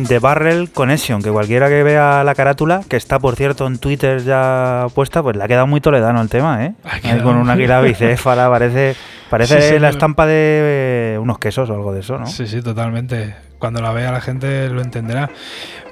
The 0.08 0.20
Barrel 0.20 0.70
Connection, 0.70 1.20
que 1.20 1.30
cualquiera 1.30 1.68
que 1.68 1.82
vea 1.82 2.24
la 2.24 2.34
carátula, 2.34 2.80
que 2.88 2.96
está 2.96 3.18
por 3.18 3.36
cierto 3.36 3.66
en 3.66 3.78
Twitter 3.78 4.24
ya 4.24 4.86
puesta, 4.94 5.22
pues 5.22 5.36
le 5.36 5.44
ha 5.44 5.48
quedado 5.48 5.66
muy 5.66 5.82
toledano 5.82 6.22
el 6.22 6.30
tema, 6.30 6.64
¿eh? 6.64 6.72
Ahí 6.82 7.20
con 7.20 7.36
una 7.36 7.52
águila 7.52 7.80
bicéfala, 7.82 8.48
parece, 8.48 8.96
parece 9.28 9.60
Sí, 9.60 9.74
sí, 9.74 9.78
la 9.78 9.90
estampa 9.90 10.24
de 10.26 11.12
eh, 11.14 11.18
unos 11.18 11.38
quesos 11.38 11.68
o 11.68 11.74
algo 11.74 11.92
de 11.92 12.00
eso, 12.00 12.18
¿no? 12.18 12.26
Sí, 12.26 12.46
sí, 12.46 12.62
totalmente. 12.62 13.36
Cuando 13.58 13.82
la 13.82 13.92
vea 13.92 14.10
la 14.10 14.22
gente 14.22 14.70
lo 14.70 14.80
entenderá. 14.80 15.30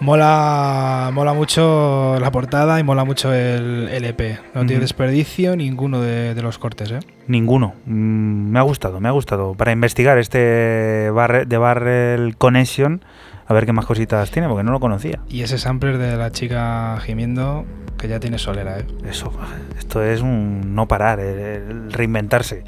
Mola, 0.01 1.11
mola 1.13 1.35
mucho 1.35 2.17
la 2.19 2.31
portada 2.31 2.79
y 2.81 2.85
mola 2.85 3.05
mucho 3.05 3.35
el 3.35 3.89
LP. 3.89 4.39
No 4.55 4.65
tiene 4.65 4.81
desperdicio 4.81 5.57
ninguno 5.57 6.01
de, 6.01 6.35
de 6.35 6.43
los 6.43 6.59
cortes, 6.59 6.91
¿eh? 6.91 7.01
Ninguno. 7.27 7.75
Mm, 7.85 8.51
me 8.51 8.59
ha 8.59 8.63
gustado, 8.63 9.01
me 9.01 9.09
ha 9.09 9.13
gustado. 9.13 9.55
Para 9.55 9.73
investigar 9.73 10.17
este 10.17 11.11
barre, 11.13 11.45
The 11.45 11.59
Barrel 11.59 12.37
Connection, 12.37 13.03
a 13.47 13.55
ver 13.55 13.67
qué 13.67 13.73
más 13.73 13.87
cositas 13.87 14.31
tiene, 14.31 14.49
porque 14.49 14.65
no 14.65 14.73
lo 14.73 14.81
conocía. 14.81 15.21
Y 15.29 15.43
ese 15.43 15.59
sampler 15.59 15.99
de 15.99 16.17
la 16.17 16.33
chica 16.33 16.99
gimiendo 17.05 17.65
que 17.99 18.09
ya 18.09 18.21
tiene 18.21 18.39
solera, 18.39 18.79
¿eh? 18.79 18.87
Eso, 19.09 19.33
esto 19.79 20.03
es 20.03 20.21
un 20.21 20.75
no 20.75 20.87
parar, 20.87 21.21
el, 21.21 21.39
el 21.39 21.93
reinventarse. 21.93 22.65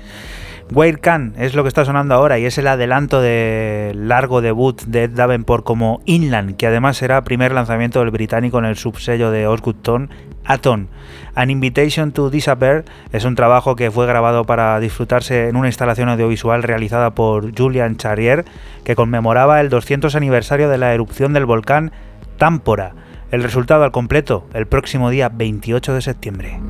Where 0.70 0.98
Can 0.98 1.32
es 1.38 1.54
lo 1.54 1.62
que 1.62 1.68
está 1.68 1.86
sonando 1.86 2.14
ahora 2.14 2.38
y 2.38 2.44
es 2.44 2.58
el 2.58 2.66
adelanto 2.66 3.22
del 3.22 4.06
largo 4.06 4.42
debut 4.42 4.82
de 4.82 5.04
Ed 5.04 5.10
Davenport 5.12 5.64
como 5.64 6.02
Inland, 6.04 6.56
que 6.56 6.66
además 6.66 6.98
será 6.98 7.24
primer 7.24 7.52
lanzamiento 7.52 8.00
del 8.00 8.10
británico 8.10 8.58
en 8.58 8.66
el 8.66 8.76
subsello 8.76 9.30
de 9.30 9.46
Osgood 9.46 9.76
Tone, 9.76 10.08
Aton. 10.44 10.88
An 11.34 11.50
Invitation 11.50 12.12
to 12.12 12.28
Disappear 12.28 12.84
es 13.12 13.24
un 13.24 13.34
trabajo 13.34 13.76
que 13.76 13.90
fue 13.90 14.06
grabado 14.06 14.44
para 14.44 14.78
disfrutarse 14.78 15.48
en 15.48 15.56
una 15.56 15.68
instalación 15.68 16.10
audiovisual 16.10 16.62
realizada 16.62 17.14
por 17.14 17.56
Julian 17.56 17.96
Charrier, 17.96 18.44
que 18.84 18.94
conmemoraba 18.94 19.62
el 19.62 19.70
200 19.70 20.14
aniversario 20.16 20.68
de 20.68 20.78
la 20.78 20.92
erupción 20.92 21.32
del 21.32 21.46
volcán 21.46 21.92
Támpora. 22.36 22.92
El 23.30 23.42
resultado 23.42 23.84
al 23.84 23.92
completo 23.92 24.46
el 24.52 24.66
próximo 24.66 25.08
día 25.08 25.30
28 25.30 25.94
de 25.94 26.02
septiembre. 26.02 26.60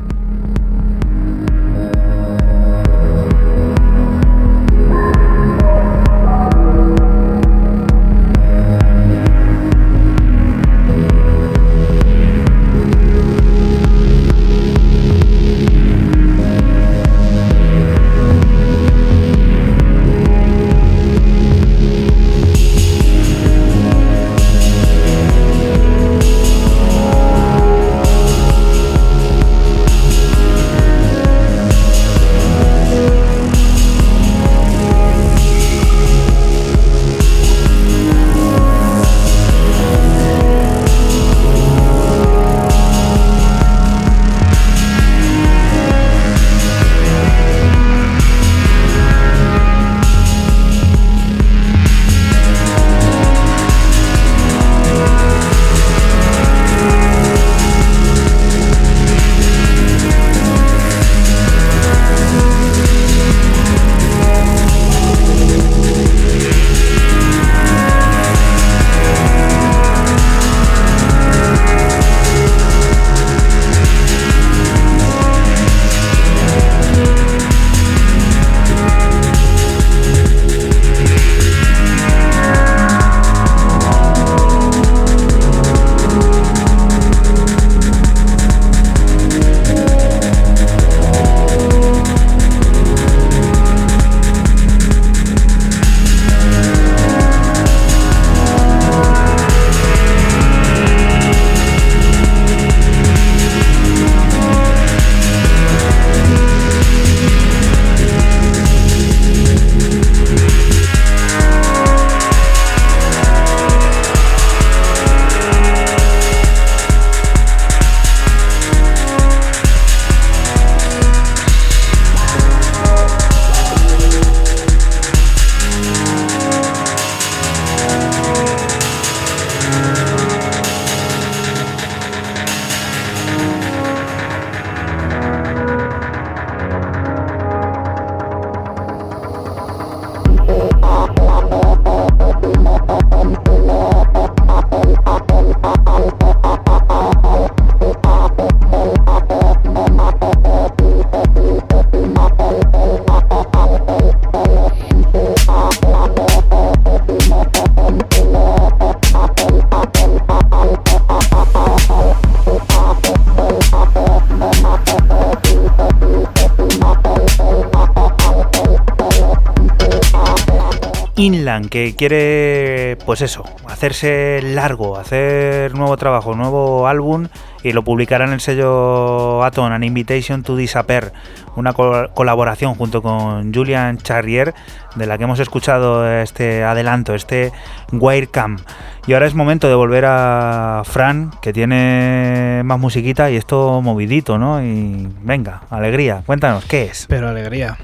Que 171.66 171.94
quiere, 171.96 172.96
pues 173.06 173.20
eso, 173.22 173.44
hacerse 173.68 174.40
largo, 174.42 174.98
hacer 174.98 175.74
nuevo 175.74 175.96
trabajo, 175.96 176.34
nuevo 176.34 176.86
álbum 176.88 177.28
y 177.62 177.72
lo 177.72 177.82
publicará 177.82 178.24
en 178.24 178.32
el 178.32 178.40
sello 178.40 179.42
Atom, 179.44 179.72
An 179.72 179.82
Invitation 179.82 180.42
to 180.42 180.54
Disappear, 180.56 181.12
una 181.56 181.72
col- 181.72 182.10
colaboración 182.14 182.74
junto 182.74 183.02
con 183.02 183.52
Julian 183.52 183.98
Charrier, 183.98 184.54
de 184.94 185.06
la 185.06 185.18
que 185.18 185.24
hemos 185.24 185.40
escuchado 185.40 186.08
este 186.08 186.62
adelanto, 186.64 187.14
este 187.14 187.52
Wirecam. 187.92 188.58
Y 189.06 189.14
ahora 189.14 189.26
es 189.26 189.34
momento 189.34 189.68
de 189.68 189.74
volver 189.74 190.04
a 190.06 190.82
Fran, 190.84 191.30
que 191.42 191.52
tiene 191.52 192.62
más 192.64 192.78
musiquita 192.78 193.30
y 193.30 193.36
esto 193.36 193.80
movidito, 193.82 194.38
¿no? 194.38 194.62
Y 194.62 195.08
venga, 195.22 195.62
alegría, 195.70 196.22
cuéntanos, 196.26 196.64
¿qué 196.66 196.84
es? 196.84 197.06
Pero 197.08 197.28
alegría. 197.28 197.76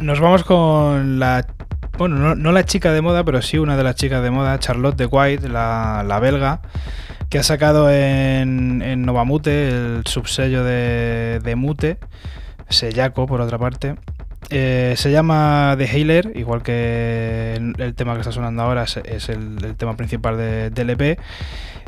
Nos 0.00 0.20
vamos 0.20 0.44
con 0.44 1.18
la. 1.18 1.44
Bueno, 1.98 2.36
no, 2.36 2.52
la 2.52 2.64
chica 2.64 2.92
de 2.92 3.00
moda, 3.02 3.24
pero 3.24 3.42
sí 3.42 3.58
una 3.58 3.76
de 3.76 3.82
las 3.82 3.96
chicas 3.96 4.22
de 4.22 4.30
moda, 4.30 4.58
Charlotte 4.60 4.96
de 4.96 5.06
White, 5.06 5.48
la, 5.48 6.04
la 6.06 6.20
belga, 6.20 6.60
que 7.28 7.38
ha 7.40 7.42
sacado 7.42 7.90
en, 7.90 8.82
en 8.82 9.02
Novamute, 9.02 9.68
el 9.68 10.02
subsello 10.06 10.62
de, 10.62 11.40
de 11.42 11.56
Mute, 11.56 11.98
Sellaco 12.68 13.26
por 13.26 13.40
otra 13.40 13.58
parte. 13.58 13.96
Eh, 14.50 14.94
se 14.96 15.10
llama 15.10 15.74
The 15.76 15.88
Hailer, 15.88 16.32
igual 16.36 16.62
que 16.62 17.54
el, 17.76 17.94
tema 17.96 18.14
que 18.14 18.20
está 18.20 18.30
sonando 18.32 18.62
ahora 18.62 18.84
es, 18.84 19.28
el, 19.28 19.74
tema 19.76 19.96
principal 19.96 20.36
de- 20.38 20.70
del 20.70 20.90
EP. 20.90 21.18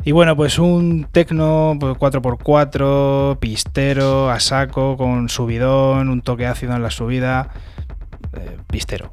Y 0.03 0.11
bueno, 0.11 0.35
pues 0.35 0.59
un 0.59 1.07
tecno 1.11 1.77
pues, 1.79 1.93
4x4, 1.95 3.39
pistero, 3.39 4.29
a 4.29 4.39
saco, 4.41 4.97
con 4.97 5.29
subidón, 5.29 6.09
un 6.09 6.21
toque 6.21 6.47
ácido 6.47 6.75
en 6.75 6.83
la 6.83 6.91
subida. 6.91 7.49
eh, 8.33 8.57
pistero. 8.67 9.11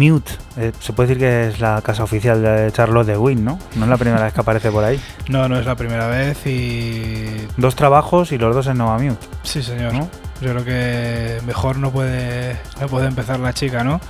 Mute. 0.00 0.32
Eh, 0.56 0.72
se 0.80 0.92
puede 0.92 1.08
decir 1.08 1.20
que 1.20 1.48
es 1.48 1.60
la 1.60 1.82
casa 1.82 2.04
oficial 2.04 2.42
de 2.42 2.72
Charlotte 2.72 3.06
de 3.06 3.16
Win, 3.16 3.44
¿no? 3.44 3.58
No 3.76 3.84
es 3.84 3.90
la 3.90 3.96
primera 3.96 4.24
vez 4.24 4.32
que 4.32 4.40
aparece 4.40 4.70
por 4.70 4.84
ahí. 4.84 5.00
No, 5.28 5.48
no 5.48 5.58
es 5.58 5.66
la 5.66 5.76
primera 5.76 6.06
vez 6.06 6.46
y. 6.46 7.46
Dos 7.56 7.76
trabajos 7.76 8.32
y 8.32 8.38
los 8.38 8.54
dos 8.54 8.66
en 8.66 8.78
Nova 8.78 8.98
Mute. 8.98 9.26
Sí, 9.42 9.62
señor. 9.62 9.92
¿No? 9.92 10.08
Yo 10.40 10.52
creo 10.52 10.64
que 10.64 11.38
mejor 11.44 11.76
no 11.76 11.90
puede, 11.90 12.56
no 12.80 12.86
puede 12.86 13.06
empezar 13.06 13.38
la 13.40 13.52
chica, 13.52 13.84
¿no? 13.84 14.00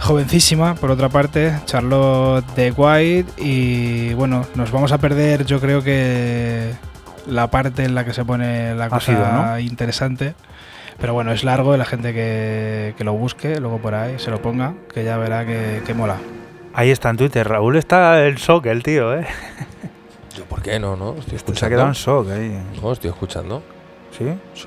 Jovencísima, 0.00 0.74
por 0.74 0.90
otra 0.90 1.08
parte, 1.08 1.54
Charlotte 1.64 2.44
de 2.56 2.72
White. 2.72 3.32
Y 3.38 4.14
bueno, 4.14 4.44
nos 4.54 4.72
vamos 4.72 4.92
a 4.92 4.98
perder, 4.98 5.46
yo 5.46 5.60
creo 5.60 5.82
que 5.82 6.72
la 7.26 7.50
parte 7.50 7.84
en 7.84 7.94
la 7.94 8.04
que 8.04 8.12
se 8.12 8.24
pone 8.24 8.74
la 8.74 8.88
cosa 8.88 9.12
Ácido, 9.12 9.32
¿no? 9.32 9.58
interesante. 9.58 10.34
Pero 11.04 11.12
bueno, 11.12 11.32
es 11.32 11.44
largo 11.44 11.74
y 11.74 11.76
la 11.76 11.84
gente 11.84 12.14
que, 12.14 12.94
que 12.96 13.04
lo 13.04 13.12
busque, 13.12 13.60
luego 13.60 13.76
por 13.76 13.94
ahí 13.94 14.18
se 14.18 14.30
lo 14.30 14.40
ponga, 14.40 14.72
que 14.90 15.04
ya 15.04 15.18
verá 15.18 15.44
que, 15.44 15.82
que 15.84 15.92
mola. 15.92 16.16
Ahí 16.72 16.90
está 16.90 17.10
en 17.10 17.18
Twitter. 17.18 17.46
Raúl 17.46 17.76
está 17.76 18.26
en 18.26 18.36
shock, 18.36 18.64
el 18.64 18.82
tío, 18.82 19.14
¿eh? 19.14 19.26
Yo, 20.34 20.44
¿por 20.46 20.62
qué 20.62 20.78
no? 20.80 20.96
no? 20.96 21.10
Estoy 21.18 21.36
escuchando. 21.36 21.60
Se 21.60 21.66
ha 21.66 21.68
quedado 21.68 21.88
en 21.88 21.92
shock 21.92 22.30
ahí. 22.30 22.58
No, 22.82 22.90
estoy 22.90 23.10
escuchando. 23.10 23.62
¿Sí? 24.16 24.24
Sí. 24.54 24.66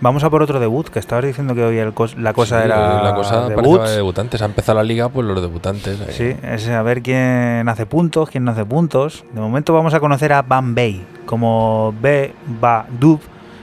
Vamos 0.00 0.22
a 0.22 0.30
por 0.30 0.44
otro 0.44 0.60
debut, 0.60 0.88
que 0.88 1.00
estabas 1.00 1.24
diciendo 1.24 1.56
que 1.56 1.64
hoy 1.64 1.76
el 1.78 1.92
cos- 1.92 2.14
la 2.16 2.32
cosa 2.34 2.60
Sí, 2.60 2.66
era 2.66 3.02
La 3.02 3.12
cosa 3.16 3.48
debuts. 3.48 3.90
de 3.90 3.96
debutantes. 3.96 4.42
Ha 4.42 4.44
empezado 4.44 4.78
la 4.78 4.84
liga, 4.84 5.08
pues 5.08 5.26
los 5.26 5.42
debutantes. 5.42 6.00
ahí. 6.02 6.12
Sí, 6.12 6.36
es 6.44 6.68
a 6.68 6.82
ver 6.82 7.02
quién 7.02 7.68
hace 7.68 7.84
puntos, 7.84 8.30
quién 8.30 8.44
no 8.44 8.52
hace 8.52 8.64
puntos. 8.64 9.24
De 9.32 9.40
momento 9.40 9.74
vamos 9.74 9.92
a 9.92 9.98
conocer 9.98 10.32
a 10.34 10.42
Van 10.42 10.76
Bay 10.76 11.04
como 11.26 11.92
B. 12.00 12.32
Ba 12.60 12.86
Dub 13.00 13.18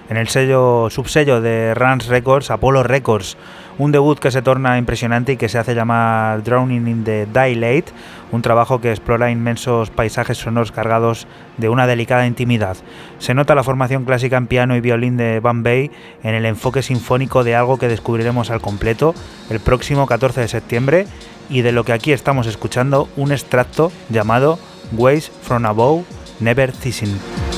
en 0.10 0.18
el 0.18 0.28
sello 0.28 0.90
subsello 0.90 1.40
de 1.40 1.74
Rans 1.76 2.08
Records, 2.08 2.52
Apollo 2.52 2.84
Records. 2.84 3.38
Un 3.78 3.94
debut 3.94 4.20
que 4.20 4.32
se 4.32 4.42
torna 4.42 4.78
impresionante 4.78 5.34
y 5.34 5.38
que 5.38 5.48
se 5.48 5.58
hace 5.58 5.74
llamar 5.74 6.44
Drowning 6.44 6.88
in 6.88 7.04
the 7.06 7.28
Daylight, 7.32 7.88
un 8.32 8.42
trabajo 8.42 8.82
que 8.82 8.90
explora 8.90 9.32
inmensos 9.32 9.90
paisajes 9.90 10.38
sonoros 10.38 10.74
cargados 10.74 11.28
de 11.58 11.70
una 11.70 11.88
delicada 11.88 12.28
intimidad. 12.28 12.76
Se 13.20 13.34
nota 13.34 13.56
la 13.56 13.64
formación 13.64 14.04
clásica 14.04 14.36
en 14.36 14.48
piano 14.48 14.76
y 14.76 14.82
violín 14.82 15.16
de 15.16 15.40
Van 15.40 15.64
Bay 15.64 15.92
en 16.24 16.36
el 16.36 16.46
enfoque 16.46 16.82
sinfónico 16.82 17.46
de 17.46 17.56
algo 17.56 17.78
que 17.78 17.88
descubriremos 17.88 18.50
al 18.50 18.60
completo 18.60 19.16
el 19.50 19.62
próximo 19.62 20.08
14 20.08 20.42
de 20.42 20.48
septiembre 20.50 21.08
y 21.50 21.62
de 21.62 21.72
lo 21.72 21.86
que 21.86 21.94
aquí 21.94 22.12
estamos 22.12 22.48
escuchando 22.48 23.08
un 23.16 23.32
extracto 23.32 23.92
llamado 24.10 24.60
Ways 24.92 25.32
from 25.44 25.66
Above 25.66 26.04
Never 26.42 26.72
Ceasing. 26.74 27.49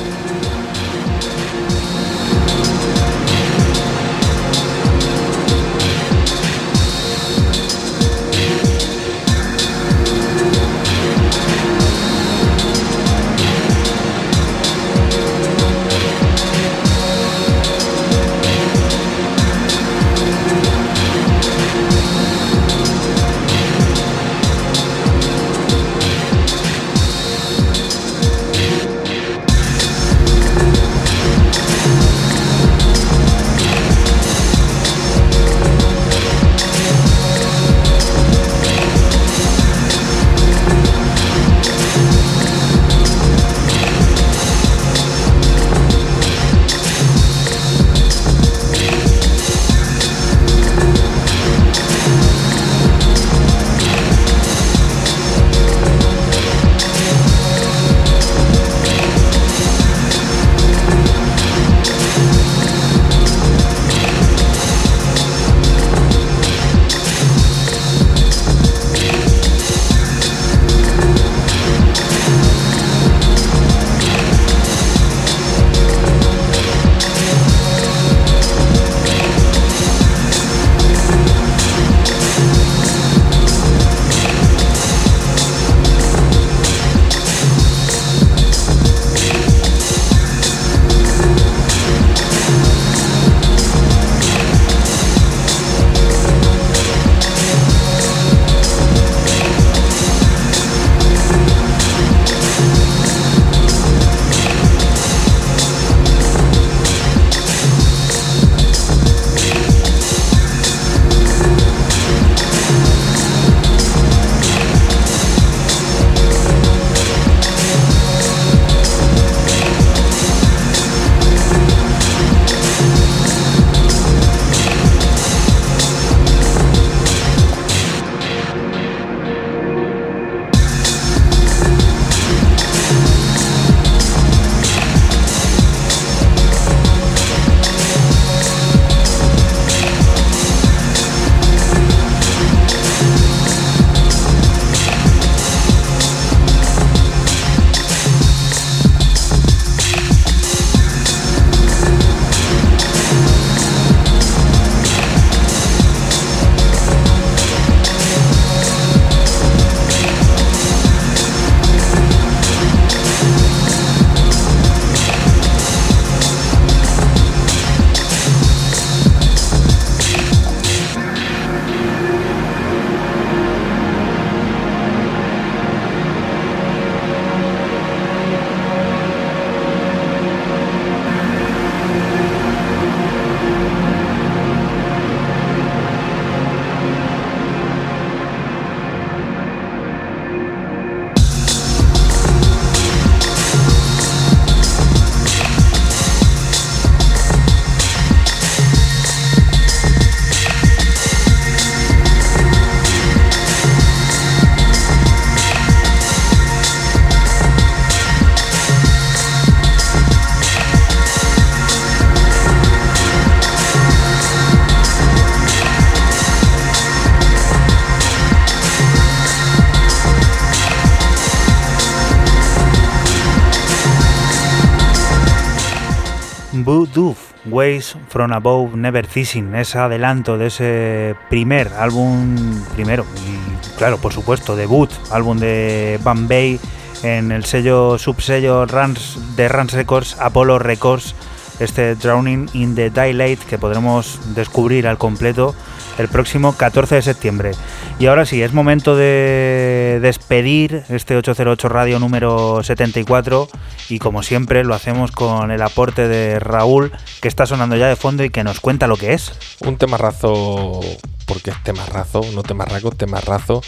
From 228.12 228.30
Above 228.32 228.76
Never 228.76 229.06
Ceasing, 229.06 229.54
ese 229.54 229.78
adelanto 229.78 230.36
de 230.36 230.48
ese 230.48 231.16
primer 231.30 231.68
álbum, 231.78 232.36
primero, 232.74 233.06
y 233.26 233.76
claro, 233.78 233.96
por 233.96 234.12
supuesto, 234.12 234.54
debut, 234.54 234.90
álbum 235.10 235.38
de 235.38 235.98
Bombay 236.04 236.60
en 237.02 237.32
el 237.32 237.46
sello, 237.46 237.96
subsello 237.96 238.66
Rans, 238.66 239.18
de 239.34 239.48
Rans 239.48 239.72
Records, 239.72 240.18
Apollo 240.20 240.58
Records, 240.58 241.14
este 241.58 241.94
Drowning 241.94 242.50
in 242.52 242.74
the 242.74 242.90
Daylight 242.90 243.40
que 243.40 243.56
podremos 243.56 244.20
descubrir 244.34 244.86
al 244.86 244.98
completo 244.98 245.54
el 246.02 246.08
próximo 246.08 246.56
14 246.56 246.96
de 246.96 247.02
septiembre. 247.02 247.52
Y 247.98 248.06
ahora 248.06 248.26
sí, 248.26 248.42
es 248.42 248.52
momento 248.52 248.96
de 248.96 249.98
despedir 250.02 250.82
este 250.88 251.16
808 251.16 251.68
Radio 251.68 251.98
número 251.98 252.62
74 252.62 253.48
y 253.88 253.98
como 253.98 254.22
siempre 254.22 254.64
lo 254.64 254.74
hacemos 254.74 255.12
con 255.12 255.50
el 255.50 255.62
aporte 255.62 256.08
de 256.08 256.38
Raúl 256.38 256.92
que 257.20 257.28
está 257.28 257.46
sonando 257.46 257.76
ya 257.76 257.88
de 257.88 257.96
fondo 257.96 258.24
y 258.24 258.30
que 258.30 258.44
nos 258.44 258.60
cuenta 258.60 258.86
lo 258.86 258.96
que 258.96 259.14
es. 259.14 259.32
Un 259.60 259.76
temarrazo, 259.76 260.80
porque 261.26 261.50
es 261.50 261.62
temarrazo, 261.62 262.22
no 262.34 262.42
temarraco, 262.42 262.90
temarrazo, 262.90 263.62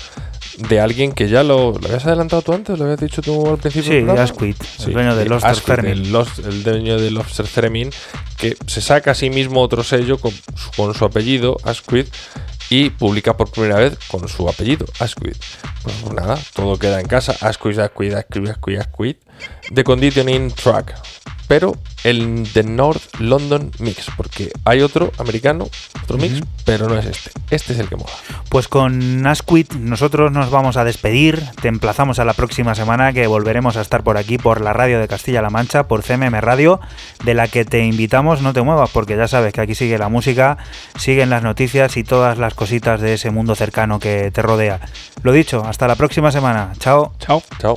de 0.59 0.81
alguien 0.81 1.13
que 1.13 1.29
ya 1.29 1.43
lo, 1.43 1.73
lo 1.73 1.87
habías 1.87 2.07
adelantado 2.07 2.43
tú 2.43 2.53
antes, 2.53 2.79
lo 2.79 2.85
habías 2.85 3.01
dicho 3.01 3.23
tú 3.23 3.49
al 3.49 3.59
principio. 3.59 3.91
Sí? 3.93 4.05
Asquith, 4.23 4.57
el 4.87 4.93
dueño 4.93 5.17
de 5.17 5.25
Asquith, 5.51 5.65
Fermin. 5.67 5.93
El, 5.93 6.13
Lost- 6.13 6.39
el 6.47 6.63
dueño 6.63 6.99
de 7.01 7.11
Lobster 7.11 7.47
Theremin, 7.47 7.91
que 8.39 8.57
se 8.67 8.81
saca 8.81 9.13
a 9.13 9.15
sí 9.15 9.31
mismo 9.31 9.61
otro 9.61 9.83
sello 9.83 10.19
con, 10.19 10.33
su- 10.33 10.71
con 10.77 10.95
su 10.95 11.05
apellido, 11.05 11.57
Asquith, 11.65 12.09
y 12.71 12.91
publica 12.91 13.37
por 13.37 13.51
primera 13.51 13.77
vez 13.77 13.99
con 14.09 14.27
su 14.29 14.49
apellido, 14.49 14.87
Asquith. 14.99 15.37
Pues 15.83 16.13
nada, 16.15 16.39
todo 16.55 16.79
queda 16.79 17.01
en 17.01 17.07
casa, 17.07 17.37
Asquith, 17.41 17.79
Asquith, 17.79 18.15
Asquith, 18.15 18.49
Asquith, 18.49 18.79
Asquith, 18.79 19.19
The 19.73 19.85
Conditioning 19.85 20.51
Track. 20.51 20.95
Pero 21.47 21.77
el 22.05 22.51
de 22.53 22.63
North 22.63 23.03
London 23.19 23.71
Mix, 23.79 24.07
porque 24.17 24.51
hay 24.65 24.81
otro 24.81 25.13
americano, 25.19 25.69
otro 26.03 26.17
mix, 26.17 26.41
pero 26.65 26.89
no 26.89 26.99
es 26.99 27.05
este. 27.05 27.31
Este 27.51 27.75
es 27.75 27.79
el 27.79 27.89
que 27.89 27.97
mola. 27.97 28.13
Pues 28.49 28.67
con 28.67 29.27
Asquith 29.27 29.75
nosotros 29.75 30.33
nos 30.33 30.51
vamos 30.51 30.77
a 30.77 30.85
despedir. 30.85 31.43
Te 31.61 31.69
emplazamos 31.69 32.19
a 32.19 32.25
la 32.25 32.33
próxima 32.33 32.75
semana 32.75 33.13
que 33.13 33.27
volveremos 33.27 33.77
a 33.77 33.83
estar 33.83 34.03
por 34.03 34.17
aquí 34.17 34.39
por 34.39 34.63
la 34.63 34.73
radio 34.73 34.99
de 34.99 35.09
Castilla-La 35.09 35.51
Mancha, 35.51 35.87
por 35.87 36.03
CMM 36.03 36.35
Radio, 36.41 36.81
de 37.25 37.35
la 37.35 37.49
que 37.49 37.65
te 37.65 37.85
invitamos, 37.85 38.41
no 38.41 38.55
te 38.55 38.63
muevas 38.63 38.91
porque 38.91 39.17
ya 39.17 39.29
sabes 39.29 39.53
que 39.53 39.61
aquí 39.61 39.75
sigue 39.75 39.99
la 39.99 40.09
música, 40.09 40.57
siguen 40.99 41.29
las 41.29 41.43
noticias 41.43 41.97
y 41.99 42.05
todas 42.05 42.39
las 42.39 42.55
cositas 42.55 43.01
de 43.01 43.15
ese 43.15 43.31
mundo 43.31 43.55
cercano 43.55 43.99
que 43.99 44.31
te 44.31 44.41
rodea. 44.41 44.81
Lo 45.23 45.33
dicho, 45.33 45.65
hasta 45.65 45.89
la 45.89 45.97
próxima 45.97 46.33
semana. 46.33 46.73
Chao. 46.79 47.13
Chao. 47.19 47.43
Chao. 47.59 47.77